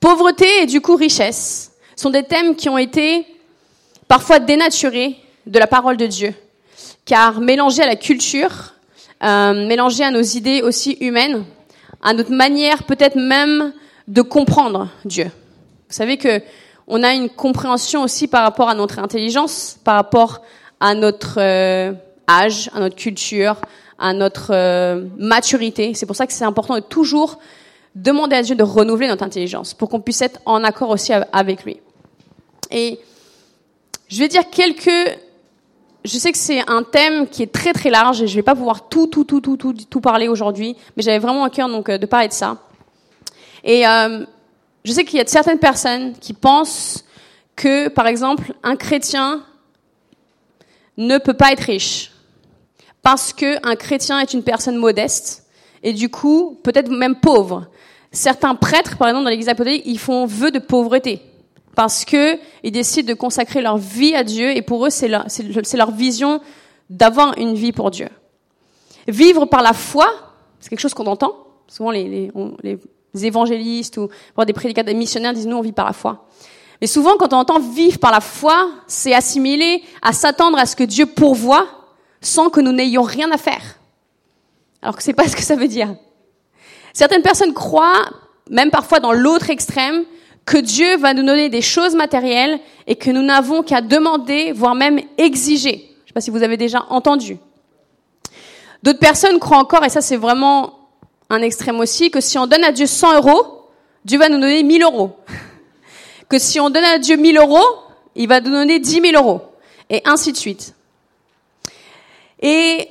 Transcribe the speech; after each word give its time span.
Pauvreté 0.00 0.62
et 0.62 0.66
du 0.66 0.80
coup 0.80 0.96
richesse 0.96 1.72
sont 1.94 2.08
des 2.08 2.22
thèmes 2.22 2.56
qui 2.56 2.70
ont 2.70 2.78
été 2.78 3.26
parfois 4.08 4.38
dénaturés 4.38 5.16
de 5.46 5.58
la 5.58 5.66
parole 5.66 5.98
de 5.98 6.06
Dieu, 6.06 6.32
car 7.04 7.40
mélangés 7.40 7.82
à 7.82 7.86
la 7.86 7.96
culture, 7.96 8.72
euh, 9.22 9.66
mélangés 9.66 10.04
à 10.04 10.10
nos 10.10 10.22
idées 10.22 10.62
aussi 10.62 10.96
humaines, 11.00 11.44
à 12.02 12.14
notre 12.14 12.32
manière 12.32 12.84
peut-être 12.84 13.16
même 13.16 13.74
de 14.08 14.22
comprendre 14.22 14.88
Dieu. 15.04 15.24
Vous 15.24 15.94
savez 15.94 16.16
que 16.16 16.40
on 16.86 17.02
a 17.02 17.12
une 17.12 17.28
compréhension 17.28 18.02
aussi 18.02 18.26
par 18.26 18.42
rapport 18.42 18.70
à 18.70 18.74
notre 18.74 18.98
intelligence, 18.98 19.78
par 19.84 19.96
rapport 19.96 20.40
à 20.80 20.94
notre 20.94 21.38
euh, 21.38 21.92
âge, 22.26 22.70
à 22.74 22.80
notre 22.80 22.96
culture, 22.96 23.56
à 23.98 24.14
notre 24.14 24.50
euh, 24.52 25.04
maturité. 25.18 25.92
C'est 25.94 26.06
pour 26.06 26.16
ça 26.16 26.26
que 26.26 26.32
c'est 26.32 26.44
important 26.44 26.74
de 26.74 26.80
toujours 26.80 27.38
demander 27.94 28.36
à 28.36 28.42
Dieu 28.42 28.54
de 28.54 28.62
renouveler 28.62 29.08
notre 29.08 29.24
intelligence 29.24 29.74
pour 29.74 29.88
qu'on 29.88 30.00
puisse 30.00 30.22
être 30.22 30.40
en 30.46 30.62
accord 30.64 30.90
aussi 30.90 31.12
avec 31.12 31.64
lui. 31.64 31.80
Et 32.70 33.00
je 34.08 34.18
vais 34.18 34.28
dire 34.28 34.48
quelques 34.50 35.18
je 36.04 36.16
sais 36.18 36.32
que 36.32 36.38
c'est 36.38 36.66
un 36.68 36.82
thème 36.82 37.28
qui 37.28 37.42
est 37.42 37.52
très 37.52 37.72
très 37.72 37.90
large 37.90 38.22
et 38.22 38.26
je 38.26 38.34
vais 38.34 38.42
pas 38.42 38.54
pouvoir 38.54 38.88
tout 38.88 39.06
tout 39.06 39.24
tout 39.24 39.40
tout 39.40 39.56
tout 39.56 39.72
tout 39.72 40.00
parler 40.00 40.28
aujourd'hui, 40.28 40.76
mais 40.96 41.02
j'avais 41.02 41.18
vraiment 41.18 41.44
à 41.44 41.50
cœur 41.50 41.68
donc 41.68 41.88
euh, 41.88 41.98
de 41.98 42.06
parler 42.06 42.28
de 42.28 42.32
ça. 42.32 42.56
Et 43.64 43.86
euh, 43.86 44.24
je 44.84 44.92
sais 44.92 45.04
qu'il 45.04 45.18
y 45.18 45.22
a 45.22 45.26
certaines 45.26 45.58
personnes 45.58 46.14
qui 46.14 46.32
pensent 46.32 47.04
que 47.54 47.88
par 47.88 48.06
exemple 48.06 48.54
un 48.62 48.76
chrétien 48.76 49.44
ne 50.96 51.18
peut 51.18 51.34
pas 51.34 51.52
être 51.52 51.60
riche 51.60 52.12
parce 53.02 53.32
que 53.32 53.66
un 53.66 53.76
chrétien 53.76 54.20
est 54.20 54.32
une 54.32 54.42
personne 54.42 54.76
modeste 54.76 55.46
et 55.82 55.92
du 55.92 56.08
coup 56.08 56.58
peut-être 56.62 56.90
même 56.90 57.16
pauvre. 57.16 57.66
Certains 58.12 58.54
prêtres 58.54 58.96
par 58.96 59.08
exemple 59.08 59.24
dans 59.24 59.30
l'église 59.30 59.48
apostolique, 59.48 59.82
ils 59.86 59.98
font 59.98 60.26
vœu 60.26 60.50
de 60.50 60.58
pauvreté 60.58 61.22
parce 61.76 62.04
que 62.04 62.38
ils 62.64 62.72
décident 62.72 63.08
de 63.08 63.14
consacrer 63.14 63.62
leur 63.62 63.78
vie 63.78 64.14
à 64.14 64.24
Dieu 64.24 64.56
et 64.56 64.62
pour 64.62 64.84
eux 64.84 64.90
c'est 64.90 65.08
leur, 65.08 65.90
vision 65.92 66.40
d'avoir 66.88 67.38
une 67.38 67.54
vie 67.54 67.72
pour 67.72 67.90
Dieu. 67.90 68.08
Vivre 69.06 69.46
par 69.46 69.62
la 69.62 69.72
foi, 69.72 70.08
c'est 70.58 70.68
quelque 70.68 70.80
chose 70.80 70.94
qu'on 70.94 71.06
entend. 71.06 71.34
Souvent 71.68 71.92
les, 71.92 72.32
évangélistes 73.14 73.98
ou 73.98 74.08
des 74.44 74.52
prédicateurs, 74.52 74.92
des 74.92 74.98
missionnaires 74.98 75.32
disent 75.32 75.46
nous 75.46 75.56
on 75.56 75.62
vit 75.62 75.72
par 75.72 75.86
la 75.86 75.92
foi. 75.92 76.26
Mais 76.80 76.88
souvent 76.88 77.16
quand 77.16 77.32
on 77.32 77.38
entend 77.38 77.60
vivre 77.60 77.98
par 77.98 78.10
la 78.10 78.20
foi, 78.20 78.70
c'est 78.88 79.14
assimilé 79.14 79.82
à 80.02 80.12
s'attendre 80.12 80.58
à 80.58 80.66
ce 80.66 80.74
que 80.74 80.84
Dieu 80.84 81.06
pourvoit 81.06 81.66
sans 82.20 82.50
que 82.50 82.60
nous 82.60 82.72
n'ayons 82.72 83.02
rien 83.02 83.30
à 83.30 83.38
faire. 83.38 83.78
Alors 84.82 84.96
que 84.96 85.02
c'est 85.02 85.12
pas 85.12 85.28
ce 85.28 85.36
que 85.36 85.42
ça 85.42 85.54
veut 85.54 85.68
dire. 85.68 85.94
Certaines 86.92 87.22
personnes 87.22 87.54
croient, 87.54 88.10
même 88.50 88.70
parfois 88.70 89.00
dans 89.00 89.12
l'autre 89.12 89.50
extrême, 89.50 90.04
que 90.44 90.58
Dieu 90.58 90.96
va 90.96 91.14
nous 91.14 91.24
donner 91.24 91.48
des 91.48 91.62
choses 91.62 91.94
matérielles 91.94 92.58
et 92.86 92.96
que 92.96 93.10
nous 93.10 93.22
n'avons 93.22 93.62
qu'à 93.62 93.80
demander, 93.80 94.52
voire 94.52 94.74
même 94.74 95.00
exiger. 95.18 95.70
Je 95.70 96.02
ne 96.02 96.06
sais 96.08 96.12
pas 96.14 96.20
si 96.20 96.30
vous 96.30 96.42
avez 96.42 96.56
déjà 96.56 96.84
entendu. 96.88 97.38
D'autres 98.82 98.98
personnes 98.98 99.38
croient 99.38 99.58
encore, 99.58 99.84
et 99.84 99.90
ça 99.90 100.00
c'est 100.00 100.16
vraiment 100.16 100.88
un 101.28 101.42
extrême 101.42 101.78
aussi, 101.78 102.10
que 102.10 102.20
si 102.20 102.38
on 102.38 102.46
donne 102.46 102.64
à 102.64 102.72
Dieu 102.72 102.86
100 102.86 103.16
euros, 103.16 103.68
Dieu 104.04 104.18
va 104.18 104.28
nous 104.28 104.40
donner 104.40 104.62
1000 104.62 104.82
euros. 104.82 105.16
Que 106.28 106.38
si 106.38 106.58
on 106.58 106.70
donne 106.70 106.84
à 106.84 106.98
Dieu 106.98 107.16
1000 107.16 107.38
euros, 107.38 107.64
il 108.16 108.28
va 108.28 108.40
nous 108.40 108.50
donner 108.50 108.78
10 108.78 109.00
000 109.00 109.22
euros. 109.22 109.42
Et 109.88 110.00
ainsi 110.04 110.32
de 110.32 110.36
suite. 110.36 110.74
Et 112.40 112.88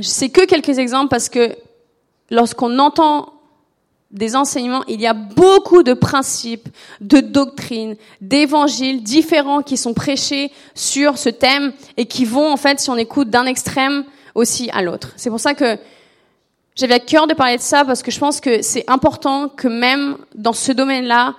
c'est 0.00 0.28
que 0.28 0.44
quelques 0.44 0.78
exemples 0.78 1.08
parce 1.08 1.28
que 1.28 1.56
lorsqu'on 2.32 2.78
entend 2.78 3.34
des 4.10 4.36
enseignements, 4.36 4.84
il 4.88 5.00
y 5.00 5.06
a 5.06 5.14
beaucoup 5.14 5.82
de 5.82 5.94
principes, 5.94 6.68
de 7.00 7.20
doctrines, 7.20 7.96
d'évangiles 8.20 9.02
différents 9.02 9.62
qui 9.62 9.76
sont 9.76 9.94
prêchés 9.94 10.50
sur 10.74 11.16
ce 11.18 11.28
thème 11.28 11.72
et 11.96 12.06
qui 12.06 12.24
vont, 12.24 12.50
en 12.50 12.56
fait, 12.56 12.80
si 12.80 12.90
on 12.90 12.96
écoute 12.96 13.30
d'un 13.30 13.46
extrême 13.46 14.04
aussi 14.34 14.70
à 14.72 14.82
l'autre. 14.82 15.12
C'est 15.16 15.30
pour 15.30 15.40
ça 15.40 15.54
que 15.54 15.78
j'avais 16.74 16.94
à 16.94 17.00
cœur 17.00 17.26
de 17.26 17.34
parler 17.34 17.56
de 17.56 17.62
ça 17.62 17.84
parce 17.84 18.02
que 18.02 18.10
je 18.10 18.18
pense 18.18 18.40
que 18.40 18.62
c'est 18.62 18.84
important 18.88 19.48
que 19.48 19.68
même 19.68 20.16
dans 20.34 20.54
ce 20.54 20.72
domaine-là, 20.72 21.34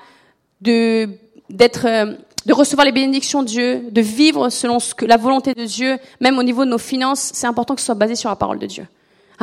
de, 0.62 1.09
d'être, 1.50 1.86
euh, 1.86 2.14
de 2.46 2.53
recevoir 2.53 2.86
les 2.86 2.92
bénédictions 2.92 3.44
de 3.44 3.48
Dieu, 3.48 3.86
de 3.90 4.02
vivre 4.02 4.50
selon 4.50 4.78
la 5.02 5.18
volonté 5.18 5.53
de 5.53 5.66
Dieu, 5.66 5.98
même 6.22 6.38
au 6.38 6.44
niveau 6.44 6.66
de 6.66 6.70
nos 6.70 6.78
finances, 6.78 7.32
c'est 7.34 7.48
important 7.48 7.76
que 7.76 7.82
ce 7.82 7.86
soit 7.86 7.96
basé 7.96 8.16
sur 8.16 8.30
la 8.30 8.36
parole 8.36 8.59
de 8.59 8.68
Dieu. 8.68 8.88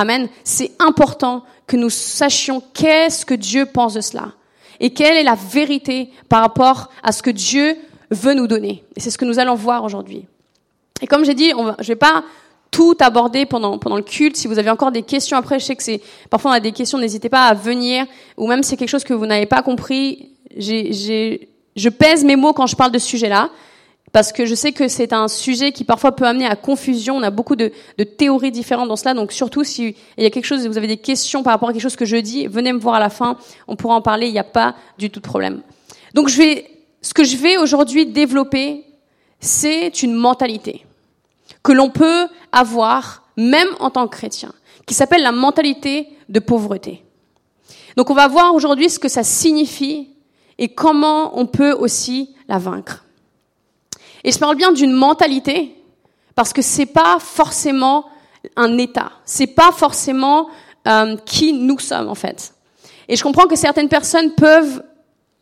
Amen. 0.00 0.30
C'est 0.44 0.72
important 0.78 1.44
que 1.66 1.76
nous 1.76 1.90
sachions 1.90 2.62
qu'est-ce 2.72 3.26
que 3.26 3.34
Dieu 3.34 3.66
pense 3.66 3.92
de 3.92 4.00
cela 4.00 4.32
et 4.80 4.94
quelle 4.94 5.14
est 5.18 5.22
la 5.22 5.34
vérité 5.34 6.08
par 6.30 6.40
rapport 6.40 6.88
à 7.02 7.12
ce 7.12 7.22
que 7.22 7.28
Dieu 7.28 7.76
veut 8.10 8.32
nous 8.32 8.46
donner. 8.46 8.82
Et 8.96 9.00
c'est 9.00 9.10
ce 9.10 9.18
que 9.18 9.26
nous 9.26 9.38
allons 9.38 9.56
voir 9.56 9.84
aujourd'hui. 9.84 10.24
Et 11.02 11.06
comme 11.06 11.26
j'ai 11.26 11.34
dit, 11.34 11.52
on 11.54 11.64
va, 11.64 11.76
je 11.80 11.88
vais 11.88 11.96
pas 11.96 12.24
tout 12.70 12.96
aborder 12.98 13.44
pendant 13.44 13.76
pendant 13.76 13.96
le 13.96 14.02
culte. 14.02 14.38
Si 14.38 14.48
vous 14.48 14.58
avez 14.58 14.70
encore 14.70 14.90
des 14.90 15.02
questions 15.02 15.36
après, 15.36 15.60
je 15.60 15.66
sais 15.66 15.76
que 15.76 15.82
c'est 15.82 16.00
parfois 16.30 16.52
on 16.52 16.54
a 16.54 16.60
des 16.60 16.72
questions, 16.72 16.96
n'hésitez 16.96 17.28
pas 17.28 17.44
à 17.44 17.52
venir. 17.52 18.06
Ou 18.38 18.46
même 18.46 18.62
si 18.62 18.70
c'est 18.70 18.76
quelque 18.78 18.88
chose 18.88 19.04
que 19.04 19.12
vous 19.12 19.26
n'avez 19.26 19.44
pas 19.44 19.60
compris, 19.60 20.30
je 20.56 21.88
pèse 21.90 22.24
mes 22.24 22.36
mots 22.36 22.54
quand 22.54 22.66
je 22.66 22.74
parle 22.74 22.92
de 22.92 22.98
ce 22.98 23.06
sujet-là 23.06 23.50
parce 24.12 24.32
que 24.32 24.44
je 24.44 24.54
sais 24.54 24.72
que 24.72 24.88
c'est 24.88 25.12
un 25.12 25.28
sujet 25.28 25.72
qui 25.72 25.84
parfois 25.84 26.12
peut 26.12 26.26
amener 26.26 26.46
à 26.46 26.56
confusion. 26.56 27.16
On 27.16 27.22
a 27.22 27.30
beaucoup 27.30 27.56
de, 27.56 27.72
théories 28.16 28.50
différentes 28.50 28.88
dans 28.88 28.96
cela, 28.96 29.14
donc 29.14 29.32
surtout 29.32 29.62
si 29.64 29.94
y 30.18 30.24
a 30.24 30.30
quelque 30.30 30.46
chose, 30.46 30.66
vous 30.66 30.78
avez 30.78 30.88
des 30.88 30.96
questions 30.96 31.42
par 31.42 31.52
rapport 31.52 31.68
à 31.68 31.72
quelque 31.72 31.82
chose 31.82 31.96
que 31.96 32.04
je 32.04 32.16
dis, 32.16 32.46
venez 32.46 32.72
me 32.72 32.78
voir 32.78 32.96
à 32.96 33.00
la 33.00 33.10
fin, 33.10 33.36
on 33.68 33.76
pourra 33.76 33.94
en 33.94 34.02
parler. 34.02 34.26
Il 34.26 34.32
n'y 34.32 34.38
a 34.38 34.44
pas 34.44 34.74
du 34.98 35.10
tout 35.10 35.20
de 35.20 35.26
problème. 35.26 35.62
Donc 36.14 36.28
je 36.28 36.36
vais, 36.36 36.66
ce 37.02 37.14
que 37.14 37.24
je 37.24 37.36
vais 37.36 37.56
aujourd'hui 37.56 38.06
développer, 38.06 38.84
c'est 39.38 40.02
une 40.02 40.14
mentalité 40.14 40.84
que 41.62 41.72
l'on 41.72 41.90
peut 41.90 42.26
avoir 42.52 43.24
même 43.36 43.68
en 43.78 43.90
tant 43.90 44.08
que 44.08 44.16
chrétien, 44.16 44.52
qui 44.86 44.94
s'appelle 44.94 45.22
la 45.22 45.32
mentalité 45.32 46.08
de 46.28 46.40
pauvreté. 46.40 47.04
Donc 47.96 48.10
on 48.10 48.14
va 48.14 48.28
voir 48.28 48.54
aujourd'hui 48.54 48.90
ce 48.90 48.98
que 48.98 49.08
ça 49.08 49.22
signifie 49.22 50.10
et 50.58 50.68
comment 50.68 51.38
on 51.38 51.46
peut 51.46 51.72
aussi 51.72 52.34
la 52.48 52.58
vaincre. 52.58 53.04
Et 54.24 54.32
je 54.32 54.38
parle 54.38 54.56
bien 54.56 54.72
d'une 54.72 54.92
mentalité 54.92 55.76
parce 56.34 56.52
que 56.52 56.62
c'est 56.62 56.86
pas 56.86 57.18
forcément 57.18 58.06
un 58.56 58.78
état, 58.78 59.12
c'est 59.24 59.46
pas 59.46 59.72
forcément 59.72 60.48
euh, 60.88 61.16
qui 61.26 61.52
nous 61.52 61.78
sommes 61.78 62.08
en 62.08 62.14
fait. 62.14 62.54
Et 63.08 63.16
je 63.16 63.22
comprends 63.22 63.46
que 63.46 63.56
certaines 63.56 63.88
personnes 63.88 64.32
peuvent 64.34 64.82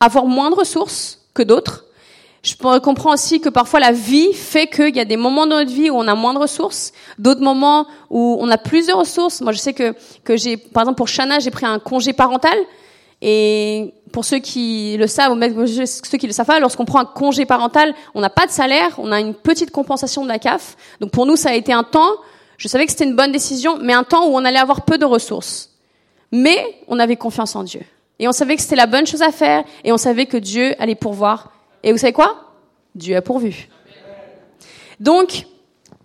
avoir 0.01 0.27
moins 0.27 0.51
de 0.51 0.57
ressources 0.57 1.27
que 1.35 1.43
d'autres. 1.43 1.85
Je 2.43 2.55
comprends 2.79 3.13
aussi 3.13 3.41
que 3.41 3.49
parfois 3.49 3.81
la 3.81 3.93
vie 3.93 4.33
fait 4.33 4.69
qu'il 4.69 4.97
y 4.97 5.01
a 5.01 5.05
des 5.05 5.17
moments 5.17 5.47
dans 5.47 5.57
notre 5.57 5.73
vie 5.73 5.91
où 5.91 5.97
on 5.97 6.07
a 6.07 6.15
moins 6.15 6.35
de 6.35 6.39
ressources, 6.39 6.93
d'autres 7.19 7.43
moments 7.43 7.87
où 8.11 8.39
on 8.41 8.49
a 8.49 8.59
plus 8.59 8.87
de 8.87 8.93
ressources. 8.93 9.41
Moi, 9.41 9.53
je 9.53 9.59
sais 9.59 9.75
que 9.75 9.95
que 10.25 10.37
j'ai, 10.37 10.57
par 10.57 10.85
exemple, 10.85 10.97
pour 10.97 11.09
Shana, 11.09 11.41
j'ai 11.41 11.51
pris 11.51 11.67
un 11.67 11.79
congé 11.79 12.13
parental 12.13 12.57
et 13.21 13.95
pour 14.13 14.25
ceux 14.25 14.39
qui 14.39 14.97
le 14.97 15.07
savent, 15.07 15.33
ou 15.33 15.67
ceux 15.67 16.19
qui 16.19 16.27
le 16.27 16.33
savent 16.33 16.47
pas, 16.47 16.61
lorsqu'on 16.61 16.85
prend 16.85 17.01
un 17.01 17.05
congé 17.05 17.47
parental, 17.47 17.95
on 18.15 18.21
n'a 18.21 18.31
pas 18.31 18.47
de 18.47 18.51
salaire, 18.51 18.95
on 18.99 19.13
a 19.13 19.21
une 19.21 19.35
petite 19.35 19.71
compensation 19.71 20.23
de 20.23 20.29
la 20.29 20.39
CAF. 20.39 20.77
Donc 21.01 21.11
pour 21.11 21.27
nous, 21.27 21.37
ça 21.37 21.51
a 21.51 21.55
été 21.55 21.73
un 21.73 21.85
temps, 21.85 22.13
je 22.57 22.69
savais 22.69 22.87
que 22.87 22.93
c'était 22.93 23.05
une 23.05 23.17
bonne 23.17 23.33
décision, 23.33 23.79
mais 23.81 23.93
un 23.93 24.05
temps 24.05 24.27
où 24.29 24.37
on 24.37 24.45
allait 24.45 24.59
avoir 24.59 24.85
peu 24.85 24.99
de 24.99 25.05
ressources. 25.05 25.71
Mais 26.33 26.79
on 26.89 26.99
avait 26.99 27.17
confiance 27.17 27.57
en 27.57 27.65
Dieu. 27.65 27.81
Et 28.19 28.29
on 28.29 28.33
savait 28.33 28.57
que 28.57 28.63
c'était 28.63 28.77
la 28.77 28.87
bonne 28.87 29.07
chose 29.07 29.23
à 29.23 29.31
faire, 29.31 29.65
et 29.85 29.93
on 29.93 29.99
savait 29.99 30.27
que 30.27 30.37
Dieu 30.37 30.75
allait 30.79 30.95
pourvoir. 30.95 31.53
Et 31.83 31.93
vous 31.93 31.99
savez 31.99 32.13
quoi? 32.13 32.53
Dieu 32.95 33.17
a 33.17 33.23
pourvu. 33.23 33.69
Donc, 34.99 35.47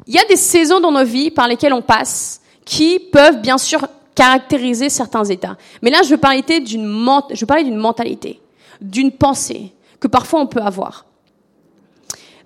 il 0.06 0.14
y 0.14 0.20
a 0.20 0.26
des 0.26 0.36
saisons 0.36 0.80
dans 0.80 0.92
nos 0.92 1.06
vies 1.06 1.32
par 1.32 1.48
lesquelles 1.48 1.74
on 1.74 1.82
passe 1.82 2.42
qui 2.66 3.00
peuvent 3.00 3.42
bien 3.42 3.58
sûr 3.58 3.88
caractériser 4.16 4.90
certains 4.90 5.24
états. 5.26 5.58
Mais 5.82 5.90
là, 5.90 6.02
je 6.04 6.10
veux 6.10 6.18
parler 6.18 6.42
d'une, 6.60 6.86
je 7.32 7.46
parler 7.46 7.64
d'une 7.64 7.78
mentalité, 7.78 8.40
d'une 8.82 9.12
pensée 9.12 9.74
que 10.00 10.08
parfois 10.08 10.42
on 10.42 10.48
peut 10.48 10.62
avoir. 10.62 11.06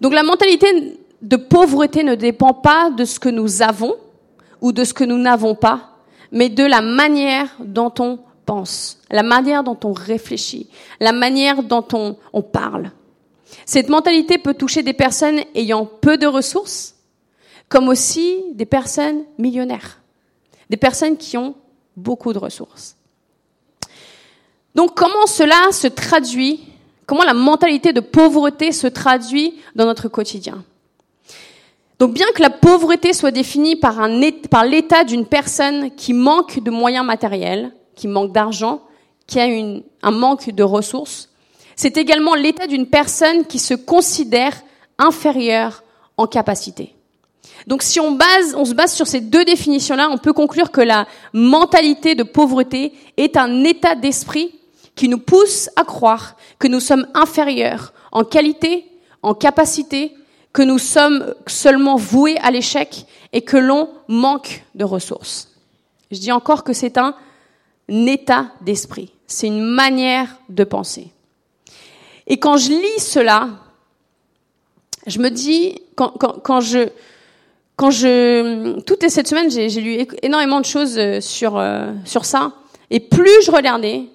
Donc 0.01 0.13
la 0.13 0.23
mentalité 0.23 0.97
de 1.21 1.35
pauvreté 1.35 2.03
ne 2.03 2.15
dépend 2.15 2.53
pas 2.53 2.91
de 2.91 3.03
ce 3.05 3.19
que 3.19 3.29
nous 3.29 3.61
avons 3.61 3.95
ou 4.61 4.71
de 4.71 4.83
ce 4.83 4.93
que 4.93 5.03
nous 5.03 5.17
n'avons 5.17 5.55
pas, 5.55 5.97
mais 6.31 6.49
de 6.49 6.63
la 6.63 6.81
manière 6.81 7.49
dont 7.59 7.93
on 7.99 8.19
pense, 8.45 8.99
la 9.09 9.23
manière 9.23 9.63
dont 9.63 9.77
on 9.83 9.93
réfléchit, 9.93 10.69
la 10.99 11.11
manière 11.11 11.63
dont 11.63 11.85
on, 11.93 12.17
on 12.33 12.41
parle. 12.41 12.91
Cette 13.65 13.89
mentalité 13.89 14.37
peut 14.37 14.53
toucher 14.53 14.83
des 14.83 14.93
personnes 14.93 15.41
ayant 15.55 15.85
peu 15.85 16.17
de 16.17 16.27
ressources, 16.27 16.95
comme 17.69 17.89
aussi 17.89 18.43
des 18.53 18.65
personnes 18.65 19.23
millionnaires. 19.37 19.99
Des 20.69 20.77
personnes 20.77 21.17
qui 21.17 21.37
ont 21.37 21.55
beaucoup 21.95 22.33
de 22.33 22.39
ressources. 22.39 22.95
Donc 24.75 24.95
comment 24.95 25.25
cela 25.25 25.71
se 25.71 25.87
traduit 25.87 26.61
Comment 27.07 27.23
la 27.23 27.33
mentalité 27.33 27.93
de 27.93 28.01
pauvreté 28.01 28.73
se 28.73 28.85
traduit 28.85 29.55
dans 29.75 29.85
notre 29.85 30.09
quotidien? 30.09 30.65
Donc 31.99 32.13
bien 32.13 32.27
que 32.35 32.41
la 32.41 32.49
pauvreté 32.49 33.13
soit 33.13 33.31
définie 33.31 33.77
par, 33.77 34.07
l'état 34.09 35.05
d'une 35.05 35.25
personne 35.25 35.89
qui 35.95 36.13
manque 36.13 36.61
de 36.61 36.69
moyens 36.69 37.05
matériels, 37.05 37.71
qui 37.95 38.09
manque 38.09 38.33
d'argent, 38.33 38.81
qui 39.25 39.39
a 39.39 39.45
un 39.45 40.11
manque 40.11 40.49
de 40.49 40.63
ressources, 40.63 41.29
C'est 41.75 41.97
également 41.97 42.35
l'état 42.35 42.67
d'une 42.67 42.87
personne 42.87 43.45
qui 43.45 43.59
se 43.59 43.73
considère 43.73 44.53
inférieure 44.97 45.83
en 46.17 46.27
capacité. 46.27 46.93
Donc 47.67 47.83
si 47.83 47.99
on, 47.99 48.17
se 48.17 48.73
base 48.73 48.93
sur 48.93 49.07
ces 49.07 49.21
deux 49.21 49.43
définitions-là, 49.43 50.09
on 50.11 50.17
peut 50.17 50.33
conclure 50.33 50.71
que 50.71 50.81
la 50.81 51.07
mentalité 51.33 52.15
de 52.15 52.23
pauvreté 52.23 52.93
est 53.17 53.35
un 53.35 53.63
état 53.63 53.95
d'esprit 53.95 54.55
qui 54.95 55.09
nous 55.09 55.19
pousse 55.19 55.69
à 55.75 55.83
croire 55.83 56.35
que 56.59 56.67
nous 56.67 56.79
sommes 56.79 57.07
inférieurs 57.13 57.93
en 58.11 58.23
qualité, 58.23 58.85
en 59.21 59.33
capacité, 59.33 60.13
que 60.53 60.61
nous 60.61 60.79
sommes 60.79 61.35
seulement 61.45 61.97
voués 61.97 62.37
à 62.39 62.51
l'échec 62.51 63.05
et 63.33 63.41
que 63.41 63.57
l'on 63.57 63.89
manque 64.07 64.63
de 64.73 64.85
ressources. 64.85 65.51
Je 66.09 66.19
dis 66.19 66.31
encore 66.31 66.63
que 66.63 66.73
c'est 66.73 66.97
un 66.97 67.15
état 67.89 68.47
d'esprit, 68.61 69.11
c'est 69.27 69.47
une 69.47 69.63
manière 69.63 70.37
de 70.49 70.63
penser. 70.63 71.11
Et 72.27 72.37
quand 72.37 72.57
je 72.57 72.69
lis 72.69 72.99
cela, 72.99 73.49
je 75.05 75.19
me 75.19 75.29
dis, 75.29 75.81
quand 75.95 76.59
je, 76.59 76.89
quand 77.77 77.91
je, 77.91 78.79
toute 78.81 79.07
cette 79.07 79.27
semaine, 79.27 79.51
j'ai 79.51 79.69
lu 79.81 80.05
énormément 80.23 80.59
de 80.59 80.65
choses 80.65 80.97
euh, 80.97 81.21
sur 81.21 81.57
euh, 81.57 81.93
sur 82.05 82.25
ça. 82.25 82.51
Et 82.89 82.99
plus 82.99 83.43
je 83.45 83.51
regardais, 83.51 84.05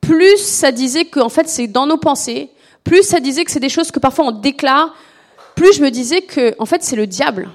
plus 0.00 0.38
ça 0.38 0.72
disait 0.72 1.04
qu'en 1.04 1.28
fait 1.28 1.46
c'est 1.46 1.66
dans 1.66 1.86
nos 1.86 1.98
pensées. 1.98 2.48
Plus 2.84 3.02
ça 3.02 3.20
disait 3.20 3.44
que 3.44 3.50
c'est 3.50 3.60
des 3.60 3.68
choses 3.68 3.90
que 3.90 4.00
parfois 4.00 4.24
on 4.24 4.32
déclare. 4.32 4.94
Plus 5.54 5.74
je 5.74 5.82
me 5.82 5.90
disais 5.90 6.22
que 6.22 6.54
en 6.58 6.64
fait 6.64 6.82
c'est 6.82 6.96
le 6.96 7.06
diable. 7.06 7.50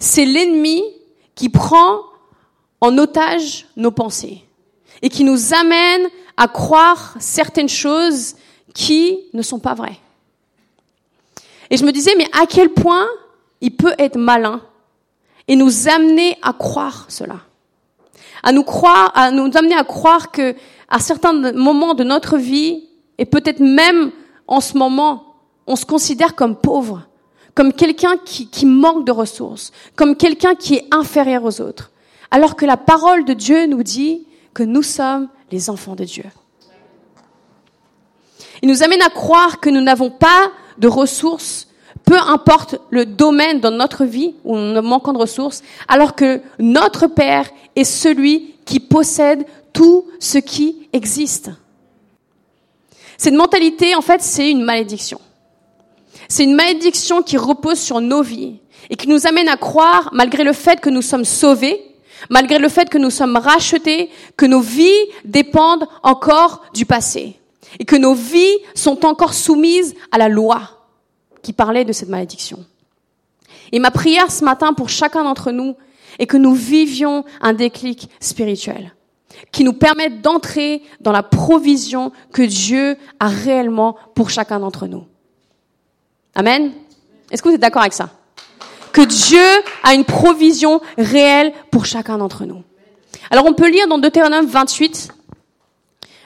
C'est 0.00 0.24
l'ennemi 0.24 0.82
qui 1.36 1.48
prend 1.48 2.00
en 2.80 2.98
otage 2.98 3.68
nos 3.76 3.92
pensées 3.92 4.42
et 5.02 5.08
qui 5.08 5.22
nous 5.22 5.54
amène 5.54 6.08
à 6.36 6.48
croire 6.48 7.14
certaines 7.20 7.68
choses 7.68 8.34
qui 8.74 9.20
ne 9.34 9.42
sont 9.42 9.60
pas 9.60 9.74
vraies. 9.74 10.00
Et 11.70 11.76
je 11.76 11.84
me 11.84 11.92
disais, 11.92 12.14
mais 12.18 12.26
à 12.32 12.46
quel 12.46 12.70
point 12.70 13.06
il 13.62 13.74
peut 13.74 13.94
être 13.98 14.18
malin 14.18 14.60
et 15.48 15.56
nous 15.56 15.88
amener 15.88 16.36
à 16.42 16.52
croire 16.52 17.06
cela. 17.08 17.36
À 18.42 18.52
nous 18.52 18.64
croire, 18.64 19.12
à 19.14 19.30
nous 19.30 19.50
amener 19.56 19.76
à 19.76 19.84
croire 19.84 20.30
que, 20.32 20.54
à 20.88 20.98
certains 20.98 21.52
moments 21.52 21.94
de 21.94 22.04
notre 22.04 22.36
vie, 22.36 22.88
et 23.18 23.24
peut-être 23.24 23.60
même 23.60 24.10
en 24.48 24.60
ce 24.60 24.76
moment, 24.76 25.36
on 25.66 25.76
se 25.76 25.86
considère 25.86 26.34
comme 26.34 26.56
pauvre, 26.56 27.06
comme 27.54 27.72
quelqu'un 27.72 28.16
qui, 28.24 28.48
qui 28.48 28.66
manque 28.66 29.06
de 29.06 29.12
ressources, 29.12 29.70
comme 29.94 30.16
quelqu'un 30.16 30.56
qui 30.56 30.74
est 30.74 30.88
inférieur 30.90 31.44
aux 31.44 31.60
autres. 31.60 31.92
Alors 32.32 32.56
que 32.56 32.66
la 32.66 32.76
parole 32.76 33.24
de 33.24 33.32
Dieu 33.32 33.66
nous 33.66 33.84
dit 33.84 34.26
que 34.54 34.64
nous 34.64 34.82
sommes 34.82 35.28
les 35.52 35.70
enfants 35.70 35.94
de 35.94 36.04
Dieu. 36.04 36.24
Il 38.62 38.68
nous 38.68 38.82
amène 38.82 39.02
à 39.02 39.08
croire 39.08 39.60
que 39.60 39.70
nous 39.70 39.80
n'avons 39.80 40.10
pas 40.10 40.50
de 40.78 40.88
ressources 40.88 41.68
peu 42.04 42.16
importe 42.16 42.76
le 42.90 43.06
domaine 43.06 43.60
dans 43.60 43.70
notre 43.70 44.04
vie 44.04 44.34
où 44.44 44.56
nous 44.56 44.82
manquons 44.82 45.12
de 45.12 45.18
ressources, 45.18 45.62
alors 45.88 46.14
que 46.14 46.40
notre 46.58 47.06
Père 47.06 47.48
est 47.76 47.84
celui 47.84 48.54
qui 48.64 48.80
possède 48.80 49.44
tout 49.72 50.06
ce 50.18 50.38
qui 50.38 50.88
existe. 50.92 51.50
Cette 53.16 53.34
mentalité, 53.34 53.94
en 53.94 54.00
fait, 54.00 54.20
c'est 54.20 54.50
une 54.50 54.62
malédiction. 54.62 55.20
C'est 56.28 56.44
une 56.44 56.54
malédiction 56.54 57.22
qui 57.22 57.36
repose 57.36 57.78
sur 57.78 58.00
nos 58.00 58.22
vies 58.22 58.56
et 58.90 58.96
qui 58.96 59.08
nous 59.08 59.26
amène 59.26 59.48
à 59.48 59.56
croire, 59.56 60.10
malgré 60.12 60.44
le 60.44 60.52
fait 60.52 60.80
que 60.80 60.90
nous 60.90 61.02
sommes 61.02 61.24
sauvés, 61.24 61.80
malgré 62.30 62.58
le 62.58 62.68
fait 62.68 62.88
que 62.88 62.98
nous 62.98 63.10
sommes 63.10 63.36
rachetés, 63.36 64.10
que 64.36 64.46
nos 64.46 64.60
vies 64.60 64.90
dépendent 65.24 65.86
encore 66.02 66.62
du 66.74 66.84
passé 66.84 67.36
et 67.78 67.84
que 67.84 67.96
nos 67.96 68.14
vies 68.14 68.58
sont 68.74 69.04
encore 69.06 69.34
soumises 69.34 69.94
à 70.10 70.18
la 70.18 70.28
loi 70.28 70.81
qui 71.42 71.52
parlait 71.52 71.84
de 71.84 71.92
cette 71.92 72.08
malédiction. 72.08 72.64
Et 73.72 73.78
ma 73.78 73.90
prière 73.90 74.30
ce 74.30 74.44
matin 74.44 74.72
pour 74.74 74.88
chacun 74.88 75.24
d'entre 75.24 75.50
nous 75.50 75.76
est 76.18 76.26
que 76.26 76.36
nous 76.36 76.54
vivions 76.54 77.24
un 77.40 77.52
déclic 77.52 78.08
spirituel 78.20 78.94
qui 79.50 79.64
nous 79.64 79.72
permette 79.72 80.20
d'entrer 80.20 80.82
dans 81.00 81.12
la 81.12 81.22
provision 81.22 82.12
que 82.32 82.42
Dieu 82.42 82.96
a 83.18 83.28
réellement 83.28 83.96
pour 84.14 84.30
chacun 84.30 84.60
d'entre 84.60 84.86
nous. 84.86 85.06
Amen. 86.34 86.72
Est-ce 87.30 87.42
que 87.42 87.48
vous 87.48 87.54
êtes 87.54 87.60
d'accord 87.60 87.82
avec 87.82 87.94
ça? 87.94 88.10
Que 88.92 89.02
Dieu 89.02 89.44
a 89.82 89.94
une 89.94 90.04
provision 90.04 90.80
réelle 90.98 91.52
pour 91.70 91.86
chacun 91.86 92.18
d'entre 92.18 92.44
nous. 92.44 92.62
Alors 93.30 93.46
on 93.46 93.54
peut 93.54 93.70
lire 93.70 93.88
dans 93.88 93.98
Deutéronome 93.98 94.46
28 94.46 95.08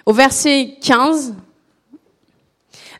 au 0.04 0.12
verset 0.12 0.76
15 0.82 1.34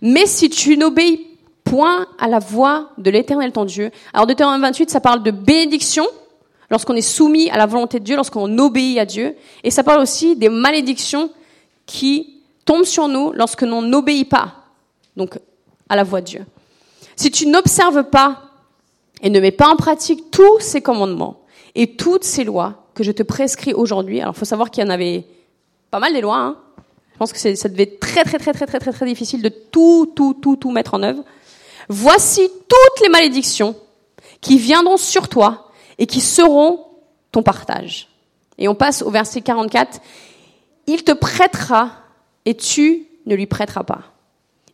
Mais 0.02 0.26
si 0.26 0.50
tu 0.50 0.76
n'obéis 0.76 1.26
point 1.66 2.06
à 2.18 2.28
la 2.28 2.38
voix 2.38 2.90
de 2.96 3.10
l'éternel 3.10 3.52
ton 3.52 3.64
Dieu. 3.64 3.90
Alors 4.14 4.26
Deutéronome 4.26 4.62
28, 4.62 4.88
ça 4.88 5.00
parle 5.00 5.22
de 5.22 5.30
bénédiction 5.30 6.06
lorsqu'on 6.70 6.94
est 6.94 7.02
soumis 7.02 7.50
à 7.50 7.58
la 7.58 7.66
volonté 7.66 7.98
de 7.98 8.04
Dieu, 8.04 8.16
lorsqu'on 8.16 8.58
obéit 8.58 8.98
à 8.98 9.04
Dieu. 9.04 9.36
Et 9.64 9.70
ça 9.70 9.82
parle 9.82 10.00
aussi 10.00 10.36
des 10.36 10.48
malédictions 10.48 11.30
qui 11.84 12.40
tombent 12.64 12.84
sur 12.84 13.08
nous 13.08 13.32
lorsque 13.32 13.62
l'on 13.62 13.82
n'obéit 13.82 14.28
pas, 14.28 14.54
donc 15.16 15.38
à 15.88 15.96
la 15.96 16.04
voix 16.04 16.20
de 16.20 16.26
Dieu. 16.26 16.44
Si 17.16 17.30
tu 17.30 17.46
n'observes 17.46 18.04
pas 18.04 18.42
et 19.22 19.30
ne 19.30 19.40
mets 19.40 19.52
pas 19.52 19.68
en 19.68 19.76
pratique 19.76 20.30
tous 20.30 20.60
ces 20.60 20.80
commandements 20.80 21.40
et 21.74 21.96
toutes 21.96 22.24
ces 22.24 22.44
lois 22.44 22.86
que 22.94 23.02
je 23.02 23.12
te 23.12 23.22
prescris 23.22 23.74
aujourd'hui, 23.74 24.20
alors 24.20 24.36
faut 24.36 24.44
savoir 24.44 24.70
qu'il 24.70 24.84
y 24.84 24.86
en 24.86 24.90
avait 24.90 25.24
pas 25.90 25.98
mal 25.98 26.12
des 26.12 26.20
lois, 26.20 26.38
hein. 26.38 26.56
je 27.12 27.18
pense 27.18 27.32
que 27.32 27.38
ça 27.38 27.68
devait 27.68 27.84
être 27.84 28.00
très 28.00 28.24
très 28.24 28.38
très 28.38 28.52
très 28.52 28.66
très 28.66 28.78
très 28.78 28.92
très 28.92 29.06
difficile 29.06 29.42
de 29.42 29.48
tout 29.48 30.12
tout 30.14 30.34
tout 30.34 30.56
tout 30.56 30.70
mettre 30.70 30.94
en 30.94 31.02
œuvre. 31.02 31.24
Voici 31.88 32.48
toutes 32.48 33.02
les 33.02 33.08
malédictions 33.08 33.76
qui 34.40 34.58
viendront 34.58 34.96
sur 34.96 35.28
toi 35.28 35.70
et 35.98 36.06
qui 36.06 36.20
seront 36.20 36.84
ton 37.32 37.42
partage. 37.42 38.08
Et 38.58 38.68
on 38.68 38.74
passe 38.74 39.02
au 39.02 39.10
verset 39.10 39.40
44. 39.40 40.00
Il 40.86 41.04
te 41.04 41.12
prêtera 41.12 41.92
et 42.44 42.54
tu 42.54 43.06
ne 43.26 43.34
lui 43.34 43.46
prêteras 43.46 43.84
pas. 43.84 44.02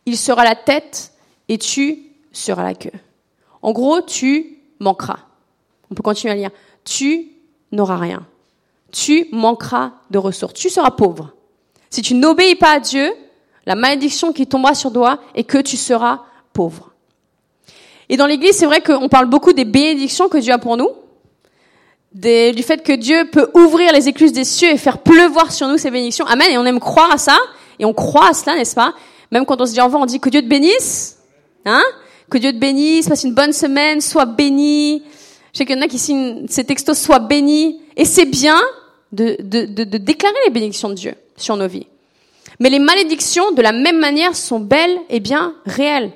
Il 0.05 0.17
sera 0.17 0.43
la 0.43 0.55
tête 0.55 1.13
et 1.49 1.57
tu 1.57 1.99
seras 2.31 2.63
la 2.63 2.73
queue. 2.73 2.91
En 3.61 3.71
gros, 3.71 4.01
tu 4.01 4.59
manqueras. 4.79 5.19
On 5.89 5.95
peut 5.95 6.03
continuer 6.03 6.33
à 6.33 6.35
lire. 6.35 6.51
Tu 6.83 7.31
n'auras 7.71 7.97
rien. 7.97 8.25
Tu 8.91 9.27
manqueras 9.31 9.93
de 10.11 10.17
ressources. 10.17 10.53
Tu 10.53 10.69
seras 10.69 10.91
pauvre. 10.91 11.33
Si 11.89 12.01
tu 12.01 12.15
n'obéis 12.15 12.55
pas 12.55 12.73
à 12.73 12.79
Dieu, 12.79 13.13
la 13.65 13.75
malédiction 13.75 14.33
qui 14.33 14.47
tombera 14.47 14.75
sur 14.75 14.91
toi 14.91 15.19
est 15.35 15.43
que 15.43 15.59
tu 15.59 15.77
seras 15.77 16.21
pauvre. 16.51 16.92
Et 18.09 18.17
dans 18.17 18.27
l'Église, 18.27 18.55
c'est 18.55 18.65
vrai 18.65 18.81
qu'on 18.81 19.09
parle 19.09 19.27
beaucoup 19.27 19.53
des 19.53 19.65
bénédictions 19.65 20.29
que 20.29 20.37
Dieu 20.37 20.53
a 20.53 20.57
pour 20.57 20.77
nous, 20.77 20.89
du 22.13 22.63
fait 22.63 22.83
que 22.83 22.93
Dieu 22.93 23.29
peut 23.31 23.49
ouvrir 23.55 23.91
les 23.91 24.07
écluses 24.07 24.33
des 24.33 24.43
cieux 24.43 24.69
et 24.69 24.77
faire 24.77 24.99
pleuvoir 24.99 25.51
sur 25.51 25.67
nous 25.67 25.77
ces 25.77 25.89
bénédictions. 25.89 26.25
Amen. 26.25 26.47
Et 26.51 26.57
on 26.57 26.65
aime 26.65 26.79
croire 26.79 27.11
à 27.11 27.17
ça, 27.17 27.37
et 27.79 27.85
on 27.85 27.93
croit 27.93 28.29
à 28.29 28.33
cela, 28.33 28.55
n'est-ce 28.55 28.75
pas? 28.75 28.93
Même 29.31 29.45
quand 29.45 29.59
on 29.59 29.65
se 29.65 29.73
dit 29.73 29.81
au 29.81 29.85
revoir, 29.85 30.03
on 30.03 30.05
dit 30.05 30.19
que 30.19 30.29
Dieu 30.29 30.41
te 30.41 30.47
bénisse, 30.47 31.17
hein? 31.65 31.81
Que 32.29 32.37
Dieu 32.37 32.51
te 32.51 32.57
bénisse, 32.57 33.09
passe 33.09 33.23
une 33.23 33.33
bonne 33.33 33.53
semaine, 33.53 33.99
sois 33.99 34.25
béni. 34.25 35.03
Je 35.53 35.59
sais 35.59 35.65
qu'il 35.65 35.75
y 35.75 35.79
en 35.79 35.81
a 35.83 35.87
qui 35.87 35.99
signent 35.99 36.45
ces 36.47 36.63
textos, 36.63 36.97
sois 36.97 37.19
béni. 37.19 37.81
Et 37.95 38.05
c'est 38.05 38.25
bien 38.25 38.59
de, 39.11 39.37
de, 39.39 39.65
de, 39.65 39.83
de 39.83 39.97
déclarer 39.97 40.35
les 40.45 40.51
bénédictions 40.51 40.89
de 40.89 40.95
Dieu 40.95 41.13
sur 41.37 41.57
nos 41.57 41.67
vies. 41.67 41.87
Mais 42.59 42.69
les 42.69 42.79
malédictions, 42.79 43.51
de 43.51 43.61
la 43.61 43.71
même 43.71 43.99
manière, 43.99 44.35
sont 44.35 44.59
belles 44.59 44.97
et 45.09 45.19
bien 45.19 45.55
réelles. 45.65 46.11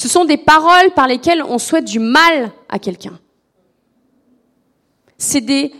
Ce 0.00 0.08
sont 0.08 0.24
des 0.24 0.38
paroles 0.38 0.92
par 0.96 1.06
lesquelles 1.06 1.42
on 1.42 1.58
souhaite 1.58 1.84
du 1.84 1.98
mal 1.98 2.52
à 2.70 2.78
quelqu'un. 2.78 3.20
C'est 5.18 5.42
des 5.42 5.74